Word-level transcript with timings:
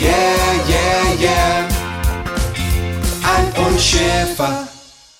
yeah, 0.00 0.54
yeah, 0.68 1.20
yeah. 1.20 1.68
Alf 3.22 3.66
und 3.66 3.80
Schäfer. 3.80 4.66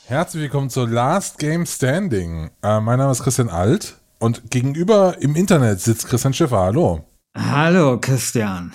Herzlich 0.06 0.42
willkommen 0.44 0.70
zur 0.70 0.88
Last 0.88 1.38
Game 1.38 1.66
Standing. 1.66 2.50
Äh, 2.62 2.80
mein 2.80 2.98
Name 2.98 3.12
ist 3.12 3.22
Christian 3.22 3.50
Alt 3.50 3.96
und 4.18 4.50
gegenüber 4.50 5.16
im 5.20 5.36
Internet 5.36 5.80
sitzt 5.80 6.08
Christian 6.08 6.32
Schiffer. 6.32 6.58
Hallo. 6.58 7.04
Hallo, 7.36 7.98
Christian. 8.00 8.72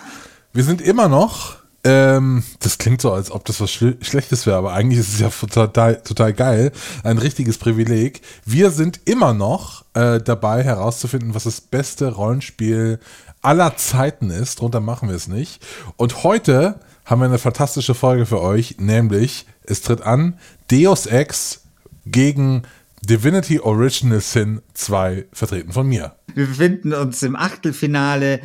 Wir 0.54 0.64
sind 0.64 0.82
immer 0.82 1.10
noch, 1.10 1.58
ähm, 1.84 2.44
das 2.60 2.78
klingt 2.78 3.02
so, 3.02 3.12
als 3.12 3.32
ob 3.32 3.44
das 3.46 3.60
was 3.60 3.72
Schle 3.72 3.98
Schlechtes 4.02 4.46
wäre, 4.46 4.58
aber 4.58 4.74
eigentlich 4.74 5.00
ist 5.00 5.14
es 5.14 5.20
ja 5.20 5.30
total, 5.30 6.02
total 6.04 6.34
geil, 6.34 6.72
ein 7.04 7.18
richtiges 7.18 7.58
Privileg. 7.58 8.22
Wir 8.46 8.70
sind 8.72 9.02
immer 9.06 9.34
noch 9.34 9.86
äh, 9.94 10.20
dabei 10.20 10.64
herauszufinden, 10.64 11.36
was 11.36 11.44
das 11.44 11.62
beste 11.62 12.14
Rollenspiel 12.14 13.00
aller 13.46 13.78
Zeiten 13.78 14.30
ist. 14.30 14.60
Drunter 14.60 14.80
machen 14.80 15.10
wir 15.10 15.16
es 15.16 15.28
nicht. 15.28 15.66
Und 15.98 16.24
heute 16.24 16.80
haben 17.06 17.22
wir 17.22 17.26
eine 17.26 17.38
fantastische 17.38 17.94
Folge 17.94 18.26
für 18.26 18.42
euch, 18.42 18.78
nämlich 18.80 19.46
es 19.64 19.82
tritt 19.82 20.02
an 20.02 20.40
Deus 20.72 21.06
Ex 21.06 21.64
gegen 22.06 22.64
Divinity 23.02 23.60
Original 23.60 24.20
Sin 24.20 24.62
2, 24.74 25.28
vertreten 25.32 25.72
von 25.72 25.88
mir. 25.88 26.16
Wir 26.34 26.48
befinden 26.48 26.94
uns 26.94 27.22
im 27.22 27.36
Achtelfinale. 27.36 28.42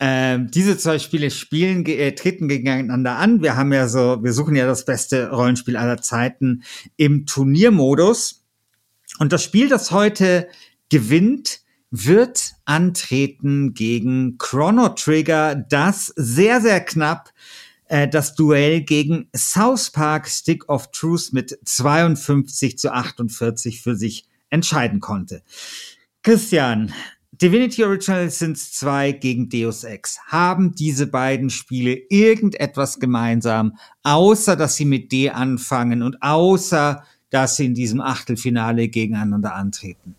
Ähm, 0.00 0.50
diese 0.50 0.78
zwei 0.78 0.98
Spiele 0.98 1.30
spielen, 1.30 1.84
äh, 1.86 2.12
treten 2.12 2.48
gegeneinander 2.48 3.16
an. 3.16 3.42
Wir 3.42 3.56
haben 3.56 3.72
ja 3.72 3.86
so, 3.86 4.22
wir 4.22 4.32
suchen 4.32 4.56
ja 4.56 4.66
das 4.66 4.84
beste 4.84 5.30
Rollenspiel 5.30 5.76
aller 5.76 6.00
Zeiten 6.02 6.64
im 6.96 7.26
Turniermodus. 7.26 8.42
Und 9.18 9.32
das 9.32 9.44
Spiel, 9.44 9.68
das 9.68 9.90
heute 9.90 10.48
gewinnt, 10.88 11.60
wird 11.90 12.54
antreten 12.64 13.74
gegen 13.74 14.38
Chrono 14.38 14.90
Trigger, 14.90 15.54
das 15.54 16.12
sehr, 16.16 16.60
sehr 16.60 16.80
knapp 16.80 17.32
äh, 17.86 18.08
das 18.08 18.34
Duell 18.34 18.82
gegen 18.82 19.28
South 19.36 19.90
Park 19.90 20.28
Stick 20.28 20.68
of 20.68 20.90
Truth 20.92 21.32
mit 21.32 21.58
52 21.64 22.78
zu 22.78 22.92
48 22.92 23.82
für 23.82 23.96
sich 23.96 24.26
entscheiden 24.50 25.00
konnte. 25.00 25.42
Christian, 26.22 26.92
Divinity 27.32 27.84
Original 27.84 28.28
Sins 28.30 28.72
2 28.72 29.12
gegen 29.12 29.48
Deus 29.48 29.84
Ex. 29.84 30.18
Haben 30.26 30.74
diese 30.74 31.06
beiden 31.06 31.48
Spiele 31.48 31.94
irgendetwas 32.10 33.00
gemeinsam, 33.00 33.78
außer 34.02 34.56
dass 34.56 34.76
sie 34.76 34.84
mit 34.84 35.10
D 35.10 35.30
anfangen 35.30 36.02
und 36.02 36.22
außer 36.22 37.02
dass 37.30 37.56
sie 37.56 37.66
in 37.66 37.74
diesem 37.74 38.00
Achtelfinale 38.00 38.88
gegeneinander 38.88 39.54
antreten? 39.54 40.16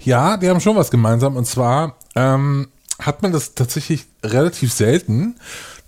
Ja, 0.00 0.36
die 0.36 0.48
haben 0.48 0.60
schon 0.60 0.76
was 0.76 0.90
gemeinsam. 0.90 1.36
Und 1.36 1.46
zwar 1.46 1.96
ähm, 2.14 2.68
hat 2.98 3.22
man 3.22 3.32
das 3.32 3.54
tatsächlich 3.54 4.06
relativ 4.24 4.72
selten, 4.72 5.36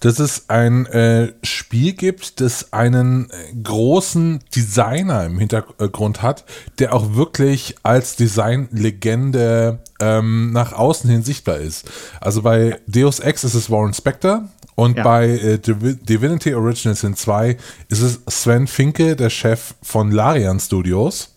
dass 0.00 0.18
es 0.18 0.50
ein 0.50 0.84
äh, 0.86 1.32
Spiel 1.42 1.94
gibt, 1.94 2.40
das 2.40 2.72
einen 2.74 3.30
äh, 3.30 3.54
großen 3.62 4.40
Designer 4.54 5.24
im 5.24 5.38
Hintergrund 5.38 6.20
hat, 6.20 6.44
der 6.78 6.92
auch 6.92 7.14
wirklich 7.14 7.76
als 7.82 8.16
Designlegende 8.16 9.78
ähm, 10.00 10.52
nach 10.52 10.72
außen 10.72 11.08
hin 11.08 11.22
sichtbar 11.22 11.56
ist. 11.56 11.90
Also 12.20 12.42
bei 12.42 12.80
Deus 12.86 13.20
Ex 13.20 13.44
ist 13.44 13.54
es 13.54 13.70
Warren 13.70 13.94
Spector 13.94 14.48
und 14.74 14.96
ja. 14.96 15.04
bei 15.04 15.28
äh, 15.28 15.58
Div 15.58 15.76
Divinity 16.02 16.54
Original 16.54 16.96
Sin 16.96 17.16
2 17.16 17.56
ist 17.88 18.00
es 18.00 18.20
Sven 18.28 18.66
Finke, 18.66 19.16
der 19.16 19.30
Chef 19.30 19.74
von 19.82 20.10
Larian 20.10 20.58
Studios. 20.58 21.34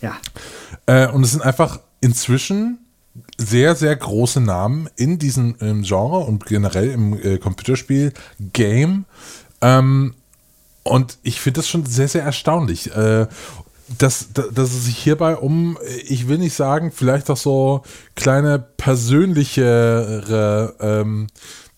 Ja. 0.00 0.16
Äh, 0.86 1.08
und 1.08 1.24
es 1.24 1.32
sind 1.32 1.42
einfach 1.42 1.80
inzwischen 2.00 2.78
sehr, 3.36 3.74
sehr 3.74 3.96
große 3.96 4.40
Namen 4.40 4.88
in 4.96 5.18
diesem 5.18 5.56
Genre 5.82 6.20
und 6.20 6.46
generell 6.46 6.90
im 6.90 7.20
äh, 7.20 7.38
Computerspiel 7.38 8.12
Game. 8.52 9.06
Ähm, 9.60 10.14
und 10.84 11.18
ich 11.22 11.40
finde 11.40 11.58
das 11.60 11.68
schon 11.68 11.84
sehr, 11.84 12.08
sehr 12.08 12.22
erstaunlich. 12.22 12.94
Äh, 12.94 13.26
dass, 13.98 14.28
dass 14.34 14.70
es 14.70 14.84
sich 14.84 14.98
hierbei 14.98 15.34
um, 15.36 15.78
ich 16.04 16.28
will 16.28 16.38
nicht 16.38 16.54
sagen, 16.54 16.92
vielleicht 16.92 17.30
auch 17.30 17.38
so 17.38 17.82
kleine 18.16 18.58
persönlichere, 18.58 20.74
ähm, 20.78 21.28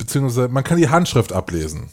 beziehungsweise 0.00 0.48
man 0.48 0.64
kann 0.64 0.78
die 0.78 0.88
Handschrift 0.88 1.32
ablesen. 1.32 1.90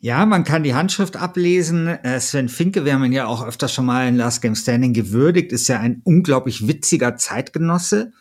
Ja, 0.00 0.26
man 0.26 0.44
kann 0.44 0.62
die 0.62 0.74
Handschrift 0.74 1.16
ablesen. 1.16 1.86
Äh, 1.86 2.20
Sven 2.20 2.48
Finke, 2.48 2.84
wir 2.84 2.92
haben 2.92 3.04
ihn 3.04 3.12
ja 3.12 3.26
auch 3.26 3.46
öfter 3.46 3.68
schon 3.68 3.86
mal 3.86 4.06
in 4.08 4.16
Last 4.16 4.42
Game 4.42 4.54
Standing 4.54 4.92
gewürdigt, 4.92 5.52
ist 5.52 5.68
ja 5.68 5.80
ein 5.80 6.02
unglaublich 6.04 6.68
witziger 6.68 7.16
Zeitgenosse. 7.16 8.12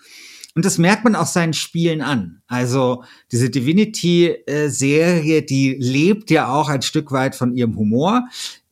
Und 0.56 0.64
das 0.64 0.78
merkt 0.78 1.04
man 1.04 1.16
auch 1.16 1.26
seinen 1.26 1.54
Spielen 1.54 2.02
an. 2.02 2.42
Also 2.48 3.04
diese 3.32 3.50
Divinity-Serie, 3.50 5.42
die 5.42 5.76
lebt 5.78 6.32
ja 6.32 6.48
auch 6.48 6.70
ein 6.70 6.82
Stück 6.82 7.12
weit 7.12 7.36
von 7.36 7.54
ihrem 7.58 7.76
Humor. 7.76 8.24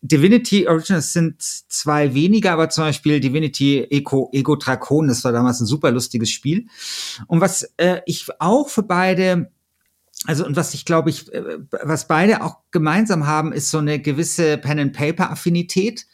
Divinity 0.02 0.68
Originals 0.68 1.12
sind 1.12 1.42
zwei 1.42 2.14
weniger, 2.14 2.54
aber 2.54 2.70
zum 2.70 2.86
Beispiel 2.86 3.20
Divinity 3.20 3.80
Eco, 3.90 4.30
Ego 4.32 4.56
Drakon, 4.56 5.08
das 5.08 5.24
war 5.26 5.34
damals 5.34 5.60
ein 5.60 5.66
super 5.66 5.92
lustiges 5.92 6.30
Spiel. 6.30 6.68
Und 7.28 7.42
was 7.42 7.74
äh, 7.78 8.00
ich 8.06 8.28
auch 8.40 8.70
für 8.70 8.84
beide 8.84 9.52
also 10.26 10.46
und 10.46 10.56
was 10.56 10.74
ich 10.74 10.86
glaube 10.86 11.10
ich, 11.10 11.32
äh, 11.34 11.60
was 11.72 12.08
beide 12.08 12.44
auch 12.44 12.58
gemeinsam 12.72 13.28
haben, 13.28 13.52
ist 13.52 13.72
so 13.72 13.80
eine 13.80 14.00
gewisse 14.00 14.58
Pen 14.58 14.80
and 14.80 14.94
Paper 14.94 15.32
Affinität. 15.32 16.06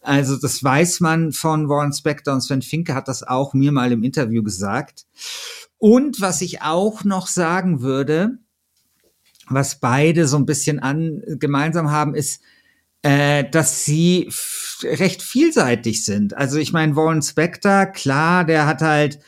Also 0.00 0.36
das 0.36 0.62
weiß 0.62 1.00
man 1.00 1.32
von 1.32 1.68
Warren 1.68 1.92
Spector 1.92 2.34
und 2.34 2.42
Sven 2.42 2.60
Finke 2.60 2.94
hat 2.94 3.08
das 3.08 3.22
auch 3.22 3.54
mir 3.54 3.72
mal 3.72 3.90
im 3.90 4.02
Interview 4.02 4.42
gesagt. 4.42 5.06
Und 5.78 6.20
was 6.20 6.42
ich 6.42 6.62
auch 6.62 7.04
noch 7.04 7.26
sagen 7.26 7.80
würde, 7.80 8.38
was 9.48 9.80
beide 9.80 10.26
so 10.26 10.36
ein 10.36 10.46
bisschen 10.46 10.78
an 10.78 11.22
gemeinsam 11.38 11.90
haben, 11.90 12.14
ist, 12.14 12.42
äh, 13.02 13.48
dass 13.48 13.84
sie 13.84 14.30
recht 14.82 15.22
vielseitig 15.22 16.04
sind. 16.04 16.36
Also 16.36 16.58
ich 16.58 16.72
meine, 16.72 16.96
Warren 16.96 17.22
Spector, 17.22 17.86
klar, 17.86 18.44
der 18.44 18.66
hat 18.66 18.80
halt, 18.80 19.18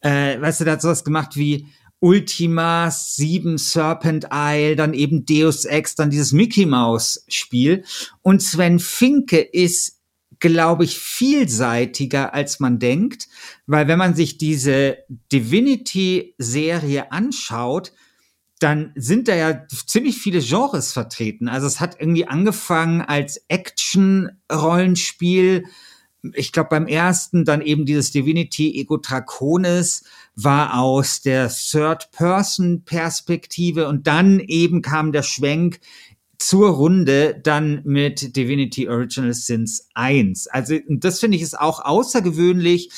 äh, 0.00 0.40
weißt 0.40 0.60
du, 0.60 0.64
der 0.64 0.74
hat 0.74 0.82
sowas 0.82 1.04
gemacht 1.04 1.36
wie 1.36 1.66
Ultima 2.02 2.90
7 2.90 3.56
Serpent 3.58 4.26
Isle, 4.32 4.76
dann 4.76 4.92
eben 4.92 5.24
Deus 5.24 5.64
Ex, 5.64 5.94
dann 5.94 6.10
dieses 6.10 6.32
Mickey 6.32 6.66
Mouse 6.66 7.24
Spiel. 7.28 7.84
Und 8.22 8.42
Sven 8.42 8.80
Finke 8.80 9.38
ist 9.38 10.00
glaube 10.40 10.82
ich, 10.82 10.98
vielseitiger, 10.98 12.34
als 12.34 12.58
man 12.58 12.80
denkt, 12.80 13.28
weil 13.68 13.86
wenn 13.86 13.98
man 13.98 14.16
sich 14.16 14.38
diese 14.38 14.96
Divinity-Serie 15.32 17.12
anschaut, 17.12 17.92
dann 18.58 18.90
sind 18.96 19.28
da 19.28 19.36
ja 19.36 19.64
ziemlich 19.86 20.18
viele 20.18 20.40
Genres 20.40 20.92
vertreten. 20.92 21.48
Also 21.48 21.68
es 21.68 21.78
hat 21.78 22.00
irgendwie 22.00 22.26
angefangen 22.26 23.02
als 23.02 23.44
Action-Rollenspiel. 23.46 25.66
Ich 26.34 26.52
glaube, 26.52 26.68
beim 26.70 26.86
ersten 26.86 27.44
dann 27.44 27.60
eben 27.62 27.84
dieses 27.84 28.12
Divinity 28.12 28.80
Ego 28.80 28.96
Draconis 28.96 30.04
war 30.36 30.80
aus 30.80 31.20
der 31.20 31.48
Third-Person-Perspektive 31.48 33.88
und 33.88 34.06
dann 34.06 34.38
eben 34.40 34.80
kam 34.82 35.10
der 35.12 35.24
Schwenk 35.24 35.80
zur 36.38 36.70
Runde 36.70 37.40
dann 37.42 37.82
mit 37.84 38.36
Divinity 38.36 38.88
Original 38.88 39.34
Sins 39.34 39.88
1. 39.94 40.46
Also 40.48 40.78
das 40.88 41.20
finde 41.20 41.36
ich 41.36 41.42
ist 41.42 41.58
auch 41.58 41.84
außergewöhnlich 41.84 42.90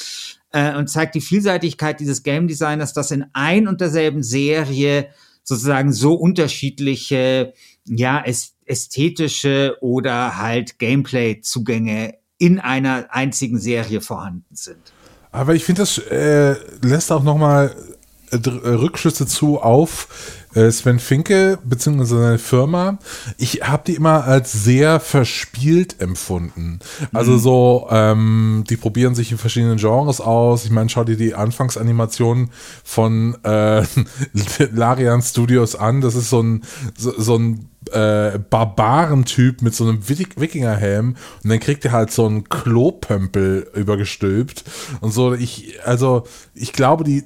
äh, 0.53 0.77
und 0.77 0.89
zeigt 0.89 1.15
die 1.15 1.21
Vielseitigkeit 1.21 2.01
dieses 2.01 2.23
Game 2.23 2.49
Designers, 2.49 2.95
dass 2.95 3.11
in 3.11 3.27
ein 3.33 3.69
und 3.69 3.81
derselben 3.81 4.23
Serie 4.23 5.09
sozusagen 5.43 5.93
so 5.93 6.15
unterschiedliche, 6.15 7.53
ja, 7.87 8.25
ästhetische 8.65 9.77
oder 9.83 10.39
halt 10.39 10.79
Gameplay-Zugänge 10.79 12.15
in 12.39 12.61
einer 12.61 13.07
einzigen 13.11 13.59
Serie 13.59 14.01
vorhanden 14.01 14.55
sind. 14.55 14.93
Aber 15.33 15.55
ich 15.55 15.65
finde, 15.65 15.83
das 15.83 15.99
äh, 15.99 16.55
lässt 16.83 17.11
auch 17.11 17.23
nochmal 17.23 17.75
äh, 17.77 17.94
Rückschlüsse 18.35 19.27
zu 19.27 19.61
auf 19.61 20.09
äh, 20.55 20.71
Sven 20.71 20.99
Finke 20.99 21.59
beziehungsweise 21.65 22.19
seine 22.19 22.39
Firma. 22.39 22.99
Ich 23.39 23.63
habe 23.63 23.83
die 23.87 23.95
immer 23.95 24.25
als 24.25 24.53
sehr 24.53 25.01
verspielt 25.01 26.01
empfunden. 26.01 26.79
Also 27.13 27.33
mhm. 27.33 27.39
so, 27.39 27.89
ähm, 27.91 28.65
die 28.69 28.77
probieren 28.77 29.15
sich 29.15 29.33
in 29.33 29.39
verschiedenen 29.39 29.79
Genres 29.79 30.21
aus. 30.21 30.65
Ich 30.65 30.71
meine, 30.71 30.89
schau 30.89 31.05
dir 31.05 31.17
die 31.17 31.35
Anfangsanimation 31.35 32.51
von 32.85 33.37
äh, 33.45 33.83
Larian 34.73 35.23
Studios 35.23 35.75
an. 35.75 36.01
Das 36.01 36.15
ist 36.15 36.31
so 36.31 36.43
ein, 36.43 36.63
so, 36.97 37.13
so 37.19 37.37
ein 37.37 37.69
äh, 37.93 38.39
Barbarentyp 38.39 39.61
mit 39.61 39.75
so 39.75 39.85
einem 39.85 40.09
Wikingerhelm 40.09 41.17
und 41.43 41.51
dann 41.51 41.61
kriegt 41.61 41.85
er 41.85 41.93
halt 41.93 42.11
so 42.11 42.25
einen 42.27 42.49
Klopömpel 42.49 43.71
übergestülpt 43.75 44.65
und 45.01 45.13
so. 45.13 45.35
Ich, 45.35 45.79
also, 45.85 46.25
ich 46.55 46.73
glaube, 46.73 47.05
die 47.05 47.25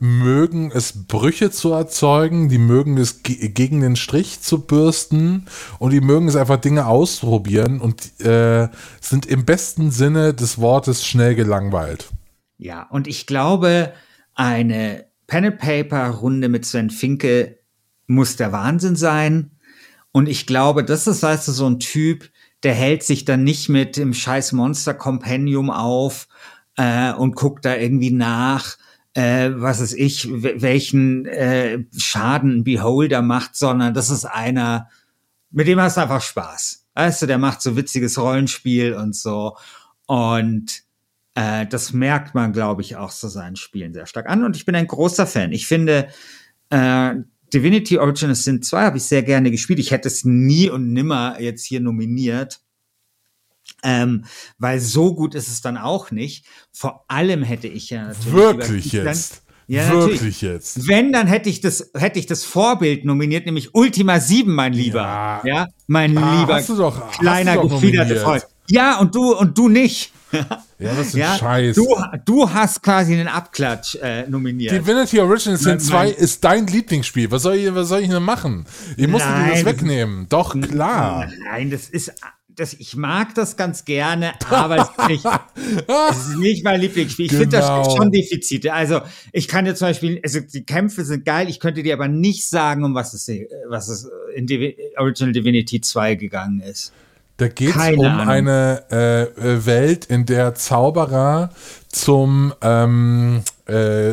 mögen 0.00 0.72
es 0.72 1.06
Brüche 1.06 1.50
zu 1.50 1.72
erzeugen, 1.72 2.48
die 2.48 2.58
mögen 2.58 2.98
es 2.98 3.22
gegen 3.22 3.80
den 3.80 3.94
Strich 3.96 4.40
zu 4.40 4.62
bürsten 4.62 5.46
und 5.78 5.92
die 5.92 6.00
mögen 6.00 6.26
es 6.26 6.36
einfach 6.36 6.60
Dinge 6.60 6.86
ausprobieren 6.86 7.80
und 7.80 8.20
äh, 8.20 8.68
sind 9.00 9.26
im 9.26 9.44
besten 9.44 9.90
Sinne 9.90 10.34
des 10.34 10.58
Wortes 10.58 11.06
schnell 11.06 11.34
gelangweilt. 11.34 12.08
Ja, 12.58 12.82
und 12.90 13.06
ich 13.06 13.26
glaube, 13.26 13.92
eine 14.34 15.06
Pen 15.26 15.44
and 15.44 15.58
Paper 15.58 16.08
Runde 16.08 16.48
mit 16.48 16.64
Sven 16.66 16.90
Finke 16.90 17.58
muss 18.06 18.36
der 18.36 18.52
Wahnsinn 18.52 18.96
sein. 18.96 19.52
Und 20.10 20.28
ich 20.28 20.46
glaube, 20.46 20.84
das 20.84 21.06
ist, 21.06 21.22
du, 21.22 21.36
so 21.52 21.66
ein 21.66 21.78
Typ, 21.78 22.30
der 22.62 22.74
hält 22.74 23.02
sich 23.02 23.24
dann 23.24 23.44
nicht 23.44 23.68
mit 23.68 23.96
dem 23.96 24.12
scheiß 24.12 24.52
Monster 24.52 24.94
Compendium 24.94 25.70
auf 25.70 26.28
äh, 26.76 27.12
und 27.12 27.34
guckt 27.34 27.64
da 27.64 27.76
irgendwie 27.76 28.10
nach, 28.10 28.76
äh, 29.14 29.50
was 29.54 29.80
ist 29.80 29.94
ich, 29.94 30.28
welchen 30.30 31.26
äh, 31.26 31.84
Schaden 31.96 32.58
ein 32.58 32.64
Beholder 32.64 33.22
macht, 33.22 33.56
sondern 33.56 33.94
das 33.94 34.10
ist 34.10 34.24
einer, 34.24 34.88
mit 35.50 35.68
dem 35.68 35.80
hast 35.80 35.96
du 35.96 36.02
einfach 36.02 36.22
Spaß. 36.22 36.86
Weißt 36.94 37.22
du, 37.22 37.26
der 37.26 37.38
macht 37.38 37.62
so 37.62 37.76
witziges 37.76 38.18
Rollenspiel 38.18 38.94
und 38.94 39.14
so. 39.14 39.56
Und 40.06 40.82
äh, 41.34 41.66
das 41.66 41.92
merkt 41.92 42.34
man, 42.34 42.52
glaube 42.52 42.82
ich, 42.82 42.96
auch 42.96 43.10
so 43.10 43.28
seinen 43.28 43.56
Spielen 43.56 43.94
sehr 43.94 44.06
stark 44.06 44.28
an. 44.28 44.44
Und 44.44 44.56
ich 44.56 44.66
bin 44.66 44.74
ein 44.74 44.86
großer 44.86 45.26
Fan. 45.26 45.52
Ich 45.52 45.66
finde, 45.66 46.08
äh, 46.70 47.14
Divinity 47.52 47.98
Original 47.98 48.34
Sin 48.34 48.62
2 48.62 48.82
habe 48.82 48.96
ich 48.96 49.04
sehr 49.04 49.22
gerne 49.22 49.50
gespielt. 49.50 49.78
Ich 49.78 49.90
hätte 49.90 50.08
es 50.08 50.24
nie 50.24 50.70
und 50.70 50.92
nimmer 50.92 51.40
jetzt 51.40 51.64
hier 51.64 51.80
nominiert. 51.80 52.60
Ähm, 53.82 54.24
weil 54.58 54.80
so 54.80 55.14
gut 55.14 55.34
ist 55.34 55.48
es 55.48 55.60
dann 55.60 55.76
auch 55.76 56.10
nicht. 56.10 56.44
Vor 56.72 57.04
allem 57.08 57.42
hätte 57.42 57.68
ich 57.68 57.90
ja 57.90 58.08
natürlich. 58.08 58.32
Wirklich 58.32 58.92
jetzt. 58.92 59.42
Ja, 59.66 59.88
Wirklich 59.90 60.20
natürlich. 60.20 60.42
jetzt. 60.42 60.88
Wenn, 60.88 61.12
dann 61.12 61.26
hätte 61.26 61.48
ich 61.48 61.60
das, 61.60 61.90
hätte 61.94 62.18
ich 62.18 62.26
das 62.26 62.44
Vorbild 62.44 63.04
nominiert, 63.04 63.46
nämlich 63.46 63.74
Ultima 63.74 64.20
7, 64.20 64.54
mein 64.54 64.72
Lieber. 64.72 65.00
Ja, 65.00 65.40
ja 65.44 65.66
mein 65.86 66.16
ah, 66.18 66.40
lieber 66.40 66.54
hast 66.56 66.68
du 66.68 66.76
doch, 66.76 67.10
kleiner 67.12 67.56
gefiederter 67.58 68.16
Freund. 68.16 68.46
Ja, 68.68 68.98
und 68.98 69.14
du, 69.14 69.34
und 69.34 69.56
du 69.56 69.68
nicht. 69.68 70.12
Ja, 70.78 70.94
das 70.96 71.08
ist 71.08 71.14
ja, 71.14 71.36
Scheiß. 71.36 71.76
Du, 71.76 71.86
du 72.24 72.50
hast 72.50 72.82
quasi 72.82 73.14
einen 73.14 73.28
Abklatsch 73.28 73.94
äh, 73.96 74.28
nominiert. 74.28 74.72
Divinity 74.72 75.20
Original 75.20 75.56
Sin 75.56 75.78
2 75.78 76.08
ist 76.10 76.42
dein 76.42 76.66
Lieblingsspiel. 76.66 77.30
Was 77.30 77.42
soll 77.42 77.54
ich, 77.54 77.72
was 77.72 77.88
soll 77.88 78.00
ich 78.00 78.08
denn 78.08 78.22
machen? 78.22 78.66
Ich 78.96 79.06
muss 79.06 79.22
dir 79.22 79.50
das 79.50 79.64
wegnehmen. 79.64 80.26
Doch, 80.28 80.58
klar. 80.60 81.28
Nein, 81.44 81.70
das 81.70 81.88
ist 81.88 82.12
das, 82.56 82.74
ich 82.74 82.96
mag 82.96 83.34
das 83.34 83.56
ganz 83.56 83.84
gerne, 83.84 84.32
aber 84.50 84.76
es 84.76 84.88
ist 84.88 85.08
nicht, 85.08 85.26
es 86.10 86.16
ist 86.16 86.36
nicht 86.38 86.64
mein 86.64 86.80
Lieblingsspiel. 86.80 87.26
Ich 87.26 87.32
genau. 87.32 87.42
finde, 87.42 87.58
da 87.58 87.82
gibt 87.82 87.96
schon 87.96 88.10
Defizite. 88.10 88.72
Also, 88.72 89.00
ich 89.32 89.48
kann 89.48 89.64
dir 89.64 89.74
zum 89.74 89.88
Beispiel, 89.88 90.20
also 90.22 90.40
die 90.40 90.64
Kämpfe 90.64 91.04
sind 91.04 91.24
geil, 91.24 91.48
ich 91.48 91.60
könnte 91.60 91.82
dir 91.82 91.94
aber 91.94 92.08
nicht 92.08 92.48
sagen, 92.48 92.84
um 92.84 92.94
was 92.94 93.14
es, 93.14 93.30
was 93.68 93.88
es 93.88 94.10
in 94.34 94.46
Divi 94.46 94.76
Original 94.96 95.32
Divinity 95.32 95.80
2 95.80 96.14
gegangen 96.16 96.60
ist. 96.60 96.92
Da 97.38 97.48
geht 97.48 97.70
es 97.70 97.96
um 97.96 98.04
Ahnung. 98.04 98.28
eine 98.28 98.84
äh, 98.90 99.22
äh, 99.22 99.66
Welt, 99.66 100.04
in 100.04 100.26
der 100.26 100.54
Zauberer 100.54 101.50
zum 101.88 102.52
ähm, 102.60 103.42
äh, 103.66 104.12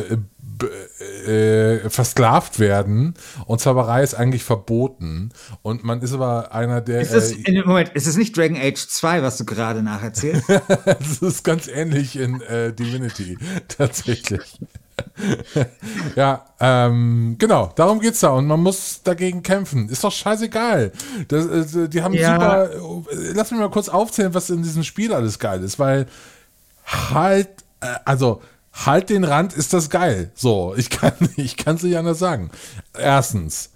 äh, 1.30 1.90
versklavt 1.90 2.58
werden 2.58 3.14
und 3.46 3.60
Zauberei 3.60 4.02
ist 4.02 4.14
eigentlich 4.14 4.44
verboten 4.44 5.30
und 5.62 5.84
man 5.84 6.02
ist 6.02 6.12
aber 6.12 6.52
einer 6.54 6.80
der. 6.80 7.00
Ist 7.00 7.12
es, 7.12 7.32
äh, 7.32 7.62
Moment, 7.64 7.90
ist 7.90 8.06
es 8.06 8.16
nicht 8.16 8.36
Dragon 8.36 8.56
Age 8.56 8.88
2, 8.88 9.22
was 9.22 9.36
du 9.36 9.44
gerade 9.44 9.82
nacherzählst? 9.82 10.44
das 10.84 11.22
ist 11.22 11.44
ganz 11.44 11.68
ähnlich 11.68 12.16
in 12.16 12.40
äh, 12.42 12.72
Divinity, 12.72 13.38
tatsächlich. 13.68 14.58
ja, 16.16 16.44
ähm, 16.58 17.36
genau, 17.38 17.72
darum 17.74 18.00
geht's 18.00 18.20
da 18.20 18.30
und 18.30 18.46
man 18.46 18.60
muss 18.60 19.02
dagegen 19.02 19.42
kämpfen. 19.42 19.88
Ist 19.88 20.04
doch 20.04 20.12
scheißegal. 20.12 20.92
Das, 21.28 21.74
äh, 21.74 21.88
die 21.88 22.02
haben 22.02 22.14
ja. 22.14 22.34
super. 22.34 22.70
Äh, 23.12 23.32
lass 23.34 23.50
mich 23.50 23.60
mal 23.60 23.70
kurz 23.70 23.88
aufzählen, 23.88 24.34
was 24.34 24.50
in 24.50 24.62
diesem 24.62 24.82
Spiel 24.82 25.14
alles 25.14 25.38
geil 25.38 25.62
ist, 25.62 25.78
weil 25.78 26.06
halt, 26.84 27.48
äh, 27.80 27.86
also 28.04 28.42
halt 28.72 29.10
den 29.10 29.24
Rand, 29.24 29.52
ist 29.52 29.72
das 29.72 29.90
geil. 29.90 30.30
So, 30.34 30.74
ich 30.76 30.90
kann 30.90 31.12
ich 31.36 31.56
es 31.66 31.82
nicht 31.82 31.96
anders 31.96 32.18
sagen. 32.18 32.50
Erstens, 32.96 33.70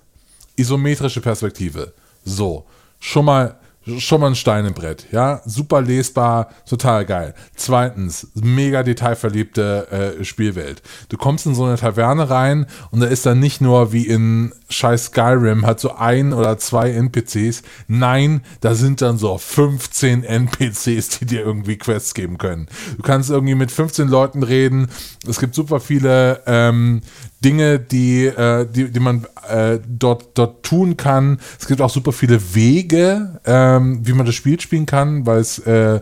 isometrische 0.57 1.21
Perspektive. 1.21 1.93
So, 2.25 2.67
schon 3.01 3.25
mal 3.25 3.59
schon 3.99 4.21
mal 4.21 4.29
ein 4.29 4.35
Stein 4.35 4.65
im 4.65 4.75
Brett, 4.75 5.07
ja, 5.13 5.43
super 5.45 5.83
lesbar, 5.83 6.51
total 6.69 7.05
geil. 7.05 7.35
Zweitens, 7.55 8.29
mega 8.35 8.83
detailverliebte 8.83 10.17
äh, 10.21 10.25
Spielwelt. 10.25 10.83
Du 11.09 11.17
kommst 11.17 11.47
in 11.47 11.55
so 11.55 11.65
eine 11.65 11.77
Taverne 11.77 12.31
rein 12.31 12.67
und 12.91 13.01
da 13.01 13.07
ist 13.07 13.27
dann 13.27 13.41
nicht 13.41 13.61
nur 13.61 13.93
wie 13.93 14.07
in 14.07 14.53
scheiß 14.69 15.07
Skyrim 15.07 15.67
hat 15.67 15.81
so 15.81 15.95
ein 15.95 16.33
oder 16.33 16.59
zwei 16.59 16.91
NPCs. 16.91 17.63
Nein, 17.87 18.43
da 18.61 18.75
sind 18.75 19.03
dann 19.03 19.19
so 19.19 19.37
15 19.39 20.25
NPCs, 20.25 21.19
die 21.19 21.27
dir 21.27 21.41
irgendwie 21.41 21.77
Quests 21.77 22.15
geben 22.15 22.39
können. 22.39 22.67
Du 22.97 23.03
kannst 23.03 23.31
irgendwie 23.31 23.55
mit 23.55 23.71
15 23.71 24.09
Leuten 24.09 24.43
reden. 24.43 24.89
Es 25.29 25.39
gibt 25.39 25.55
super 25.55 25.81
viele 25.81 26.43
ähm, 26.47 27.03
Dinge, 27.45 27.79
die, 27.79 28.27
äh, 28.27 28.67
die, 28.67 28.91
die 28.91 29.01
man 29.01 29.27
äh, 29.49 29.79
dort, 29.87 30.31
dort 30.35 30.65
tun 30.65 30.97
kann. 30.97 31.39
Es 31.61 31.67
gibt 31.67 31.81
auch 31.81 31.91
super 31.91 32.13
viele 32.13 32.55
Wege, 32.55 33.41
ähm, 33.45 34.01
wie 34.03 34.15
man 34.15 34.27
das 34.27 34.35
Spiel 34.35 34.59
spielen 34.61 34.87
kann, 34.87 35.27
weil 35.27 35.41
es 35.41 35.59
äh, 35.61 36.01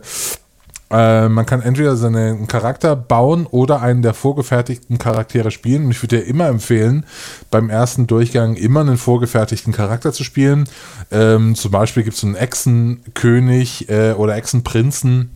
äh, 0.93 1.27
man 1.27 1.45
kann 1.47 1.61
entweder 1.61 1.95
seinen 1.95 2.47
Charakter 2.47 2.95
bauen 2.95 3.47
oder 3.47 3.81
einen 3.81 4.03
der 4.03 4.13
vorgefertigten 4.13 4.99
Charaktere 4.99 5.49
spielen. 5.49 5.85
Und 5.85 5.91
ich 5.91 6.01
würde 6.03 6.17
dir 6.17 6.25
immer 6.25 6.47
empfehlen, 6.47 7.05
beim 7.49 7.69
ersten 7.69 8.05
Durchgang 8.05 8.55
immer 8.55 8.81
einen 8.81 8.97
vorgefertigten 8.97 9.73
Charakter 9.73 10.13
zu 10.13 10.23
spielen. 10.23 10.65
Ähm, 11.11 11.55
zum 11.55 11.71
Beispiel 11.71 12.03
gibt 12.03 12.15
es 12.17 12.23
einen 12.23 12.35
Echsenkönig 12.35 13.89
äh, 13.89 14.13
oder 14.13 14.35
Echsenprinzen 14.35 15.31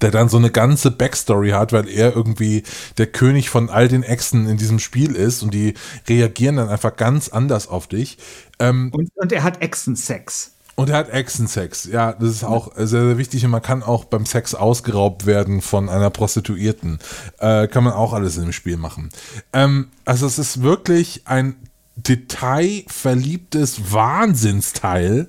der 0.00 0.10
dann 0.10 0.28
so 0.28 0.36
eine 0.36 0.50
ganze 0.50 0.90
Backstory 0.90 1.50
hat, 1.50 1.72
weil 1.72 1.88
er 1.88 2.14
irgendwie 2.14 2.62
der 2.98 3.06
König 3.06 3.50
von 3.50 3.70
all 3.70 3.88
den 3.88 4.02
Echsen 4.02 4.48
in 4.48 4.56
diesem 4.56 4.78
Spiel 4.78 5.16
ist 5.16 5.42
und 5.42 5.52
die 5.52 5.74
reagieren 6.08 6.56
dann 6.56 6.68
einfach 6.68 6.96
ganz 6.96 7.28
anders 7.28 7.66
auf 7.68 7.88
dich. 7.88 8.18
Ähm, 8.58 8.90
und, 8.94 9.10
und 9.16 9.32
er 9.32 9.42
hat 9.42 9.60
Echsensex. 9.62 10.52
Und 10.76 10.88
er 10.88 10.96
hat 10.96 11.10
Echsensex, 11.10 11.84
ja, 11.84 12.12
das 12.12 12.30
ist 12.30 12.44
auch 12.44 12.72
sehr, 12.74 12.86
sehr 12.86 13.18
wichtig 13.18 13.44
und 13.44 13.50
man 13.50 13.60
kann 13.60 13.82
auch 13.82 14.04
beim 14.04 14.24
Sex 14.24 14.54
ausgeraubt 14.54 15.26
werden 15.26 15.60
von 15.60 15.90
einer 15.90 16.08
Prostituierten. 16.08 17.00
Äh, 17.38 17.68
kann 17.68 17.84
man 17.84 17.92
auch 17.92 18.14
alles 18.14 18.36
in 18.36 18.44
dem 18.44 18.52
Spiel 18.52 18.78
machen. 18.78 19.10
Ähm, 19.52 19.88
also 20.06 20.26
es 20.26 20.38
ist 20.38 20.62
wirklich 20.62 21.22
ein 21.26 21.56
detailverliebtes 21.96 23.92
Wahnsinnsteil, 23.92 25.28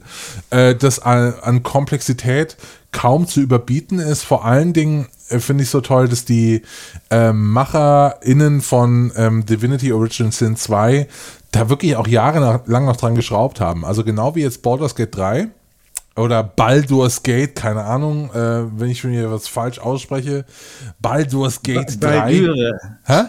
äh, 0.52 0.76
das 0.76 1.00
an, 1.00 1.34
an 1.42 1.64
Komplexität 1.64 2.56
kaum 2.92 3.28
zu 3.28 3.42
überbieten 3.42 4.00
ist. 4.00 4.24
Vor 4.24 4.46
allen 4.46 4.74
Dingen 4.74 5.08
äh, 5.30 5.40
finde 5.40 5.64
ich 5.64 5.70
so 5.70 5.82
toll, 5.82 6.08
dass 6.08 6.26
die 6.26 6.62
ähm, 7.10 7.52
MacherInnen 7.52 8.62
von 8.62 9.12
ähm, 9.16 9.46
Divinity 9.46 9.94
Origin 9.94 10.32
Sin 10.32 10.56
2 10.56 11.08
da 11.52 11.70
wirklich 11.70 11.96
auch 11.96 12.08
jahrelang 12.08 12.86
noch 12.86 12.98
dran 12.98 13.16
geschraubt 13.16 13.60
haben. 13.60 13.86
Also 13.86 14.04
genau 14.04 14.36
wie 14.36 14.42
jetzt 14.42 14.62
Baldur's 14.62 14.96
Gate 14.96 15.16
3 15.16 15.50
oder 16.16 16.44
Baldur's 16.44 17.24
Gate, 17.24 17.56
keine 17.56 17.84
Ahnung, 17.84 18.32
äh, 18.34 18.80
wenn 18.80 18.90
ich 18.90 19.00
schon 19.00 19.12
hier 19.12 19.32
was 19.32 19.48
falsch 19.48 19.80
ausspreche. 19.80 20.46
Baldur's 21.00 21.62
Gate 21.62 22.00
ba 22.00 22.08
3. 22.08 22.20
Baldyre. 22.20 22.80
Hä? 23.06 23.24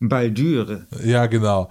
Baldyre. 0.00 0.86
Ja, 1.02 1.26
genau. 1.26 1.68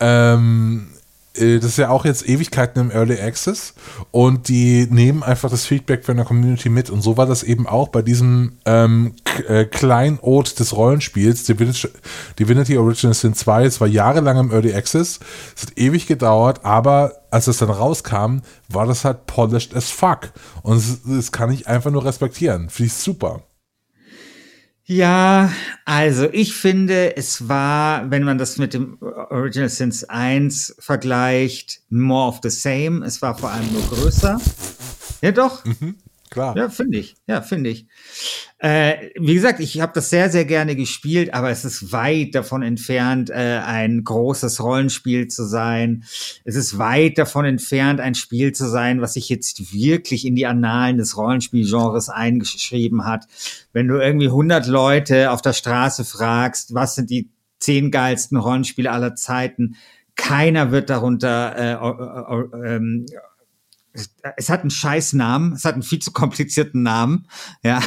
Ähm, 0.00 0.88
äh, 0.92 0.97
das 1.38 1.70
ist 1.70 1.78
ja 1.78 1.90
auch 1.90 2.04
jetzt 2.04 2.28
Ewigkeiten 2.28 2.80
im 2.80 2.90
Early 2.90 3.20
Access 3.20 3.74
und 4.10 4.48
die 4.48 4.86
nehmen 4.90 5.22
einfach 5.22 5.50
das 5.50 5.66
Feedback 5.66 6.04
von 6.04 6.16
der 6.16 6.26
Community 6.26 6.68
mit. 6.68 6.90
Und 6.90 7.02
so 7.02 7.16
war 7.16 7.26
das 7.26 7.42
eben 7.42 7.66
auch 7.66 7.88
bei 7.88 8.02
diesem 8.02 8.58
ähm, 8.64 9.14
äh, 9.46 9.64
Kleinod 9.64 10.58
des 10.58 10.76
Rollenspiels, 10.76 11.44
Divinity, 11.44 11.88
Divinity 12.38 12.76
Original 12.76 13.14
Sin 13.14 13.34
2, 13.34 13.64
es 13.64 13.80
war 13.80 13.88
jahrelang 13.88 14.38
im 14.38 14.52
Early 14.52 14.74
Access, 14.74 15.20
es 15.56 15.62
hat 15.62 15.78
ewig 15.78 16.06
gedauert, 16.06 16.64
aber 16.64 17.12
als 17.30 17.46
es 17.46 17.58
dann 17.58 17.70
rauskam, 17.70 18.38
war 18.68 18.86
das 18.86 19.04
halt 19.04 19.26
polished 19.26 19.74
as 19.76 19.90
fuck. 19.90 20.32
Und 20.62 20.76
das, 20.76 21.00
das 21.04 21.32
kann 21.32 21.50
ich 21.50 21.68
einfach 21.68 21.90
nur 21.90 22.04
respektieren, 22.04 22.70
finde 22.70 22.86
ich 22.86 22.94
super. 22.94 23.42
Ja, 24.90 25.52
also 25.84 26.30
ich 26.32 26.54
finde, 26.54 27.14
es 27.14 27.46
war, 27.46 28.10
wenn 28.10 28.24
man 28.24 28.38
das 28.38 28.56
mit 28.56 28.72
dem 28.72 28.96
Original 29.02 29.68
Sins 29.68 30.04
1 30.04 30.76
vergleicht, 30.78 31.82
more 31.90 32.28
of 32.28 32.40
the 32.42 32.48
same. 32.48 33.04
Es 33.04 33.20
war 33.20 33.36
vor 33.36 33.50
allem 33.50 33.70
nur 33.70 33.82
größer. 33.82 34.40
Ja, 35.20 35.32
doch. 35.32 35.62
Mhm. 35.66 35.96
Klar. 36.30 36.56
Ja, 36.56 36.68
finde 36.68 36.98
ich. 36.98 37.16
Ja, 37.26 37.42
finde 37.42 37.70
ich. 37.70 37.86
Äh, 38.58 39.10
wie 39.18 39.34
gesagt, 39.34 39.60
ich 39.60 39.80
habe 39.80 39.92
das 39.94 40.10
sehr, 40.10 40.30
sehr 40.30 40.44
gerne 40.44 40.76
gespielt, 40.76 41.32
aber 41.32 41.50
es 41.50 41.64
ist 41.64 41.92
weit 41.92 42.34
davon 42.34 42.62
entfernt, 42.62 43.30
äh, 43.30 43.60
ein 43.64 44.04
großes 44.04 44.62
Rollenspiel 44.62 45.28
zu 45.28 45.44
sein. 45.44 46.04
Es 46.44 46.56
ist 46.56 46.78
weit 46.78 47.18
davon 47.18 47.44
entfernt, 47.44 48.00
ein 48.00 48.14
Spiel 48.14 48.52
zu 48.52 48.68
sein, 48.68 49.00
was 49.00 49.14
sich 49.14 49.28
jetzt 49.28 49.72
wirklich 49.72 50.26
in 50.26 50.34
die 50.34 50.46
Annalen 50.46 50.98
des 50.98 51.16
Rollenspielgenres 51.16 52.08
eingeschrieben 52.08 53.04
hat. 53.04 53.26
Wenn 53.72 53.88
du 53.88 53.96
irgendwie 53.96 54.26
100 54.26 54.66
Leute 54.66 55.30
auf 55.30 55.40
der 55.40 55.52
Straße 55.52 56.04
fragst, 56.04 56.74
was 56.74 56.94
sind 56.94 57.10
die 57.10 57.30
zehn 57.60 57.90
geilsten 57.90 58.38
Rollenspiele 58.38 58.90
aller 58.90 59.14
Zeiten, 59.14 59.76
keiner 60.18 60.72
wird 60.72 60.90
darunter 60.90 61.56
äh, 61.56 62.66
äh, 62.66 62.76
äh, 62.76 63.06
es 64.36 64.48
hat 64.48 64.60
einen 64.60 64.70
scheiß 64.70 65.12
Namen, 65.14 65.52
es 65.52 65.64
hat 65.64 65.74
einen 65.74 65.82
viel 65.82 65.98
zu 65.98 66.12
komplizierten 66.12 66.82
Namen, 66.82 67.26
ja. 67.62 67.80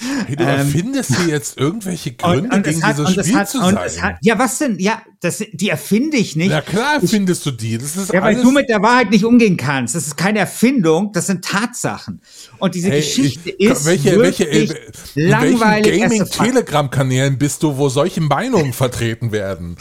Hey, 0.00 0.36
du 0.36 0.44
ähm, 0.44 0.48
erfindest 0.48 1.16
hier 1.16 1.26
jetzt 1.26 1.58
irgendwelche 1.58 2.12
Gründe 2.12 2.44
und, 2.44 2.54
und 2.54 2.62
gegen 2.62 2.82
hat, 2.84 2.98
dieses 2.98 3.10
Spiel 3.10 3.34
hat, 3.34 3.50
zu 3.50 3.58
sein. 3.58 4.02
Hat, 4.02 4.16
ja, 4.20 4.38
was 4.38 4.58
denn? 4.58 4.78
Ja, 4.78 5.02
das, 5.20 5.42
die 5.52 5.68
erfinde 5.70 6.16
ich 6.16 6.36
nicht. 6.36 6.52
Ja 6.52 6.60
klar 6.60 7.02
erfindest 7.02 7.44
du 7.46 7.50
die. 7.50 7.78
Das 7.78 7.96
ist 7.96 8.12
ja, 8.12 8.22
weil 8.22 8.40
du 8.40 8.52
mit 8.52 8.68
der 8.68 8.80
Wahrheit 8.80 9.10
nicht 9.10 9.24
umgehen 9.24 9.56
kannst. 9.56 9.96
Das 9.96 10.06
ist 10.06 10.16
keine 10.16 10.38
Erfindung, 10.38 11.12
das 11.12 11.26
sind 11.26 11.44
Tatsachen. 11.44 12.22
Und 12.58 12.76
diese 12.76 12.90
hey, 12.90 13.00
Geschichte 13.00 13.50
ich, 13.50 13.70
ist 13.70 13.86
welche, 13.86 14.20
welche, 14.20 14.48
äh, 14.48 14.68
langweilig. 15.16 15.92
In 15.94 16.00
welchen 16.00 16.18
Gaming-Telegram-Kanälen 16.18 17.36
bist 17.36 17.64
du, 17.64 17.76
wo 17.76 17.88
solche 17.88 18.20
Meinungen 18.20 18.72
vertreten 18.72 19.32
werden? 19.32 19.76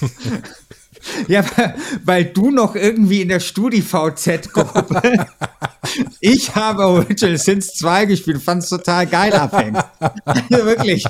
Ja, 1.28 1.44
weil 2.04 2.26
du 2.26 2.50
noch 2.50 2.74
irgendwie 2.74 3.22
in 3.22 3.28
der 3.28 3.40
StudiVZ-Gruppe. 3.40 5.26
ich 6.20 6.54
habe 6.54 6.86
Original 6.86 7.38
Sins 7.38 7.74
2 7.74 8.06
gespielt, 8.06 8.42
fand 8.42 8.62
es 8.62 8.68
total 8.68 9.06
geil 9.06 9.32
abhängt. 9.32 9.82
Also 9.96 10.64
wirklich. 10.64 11.04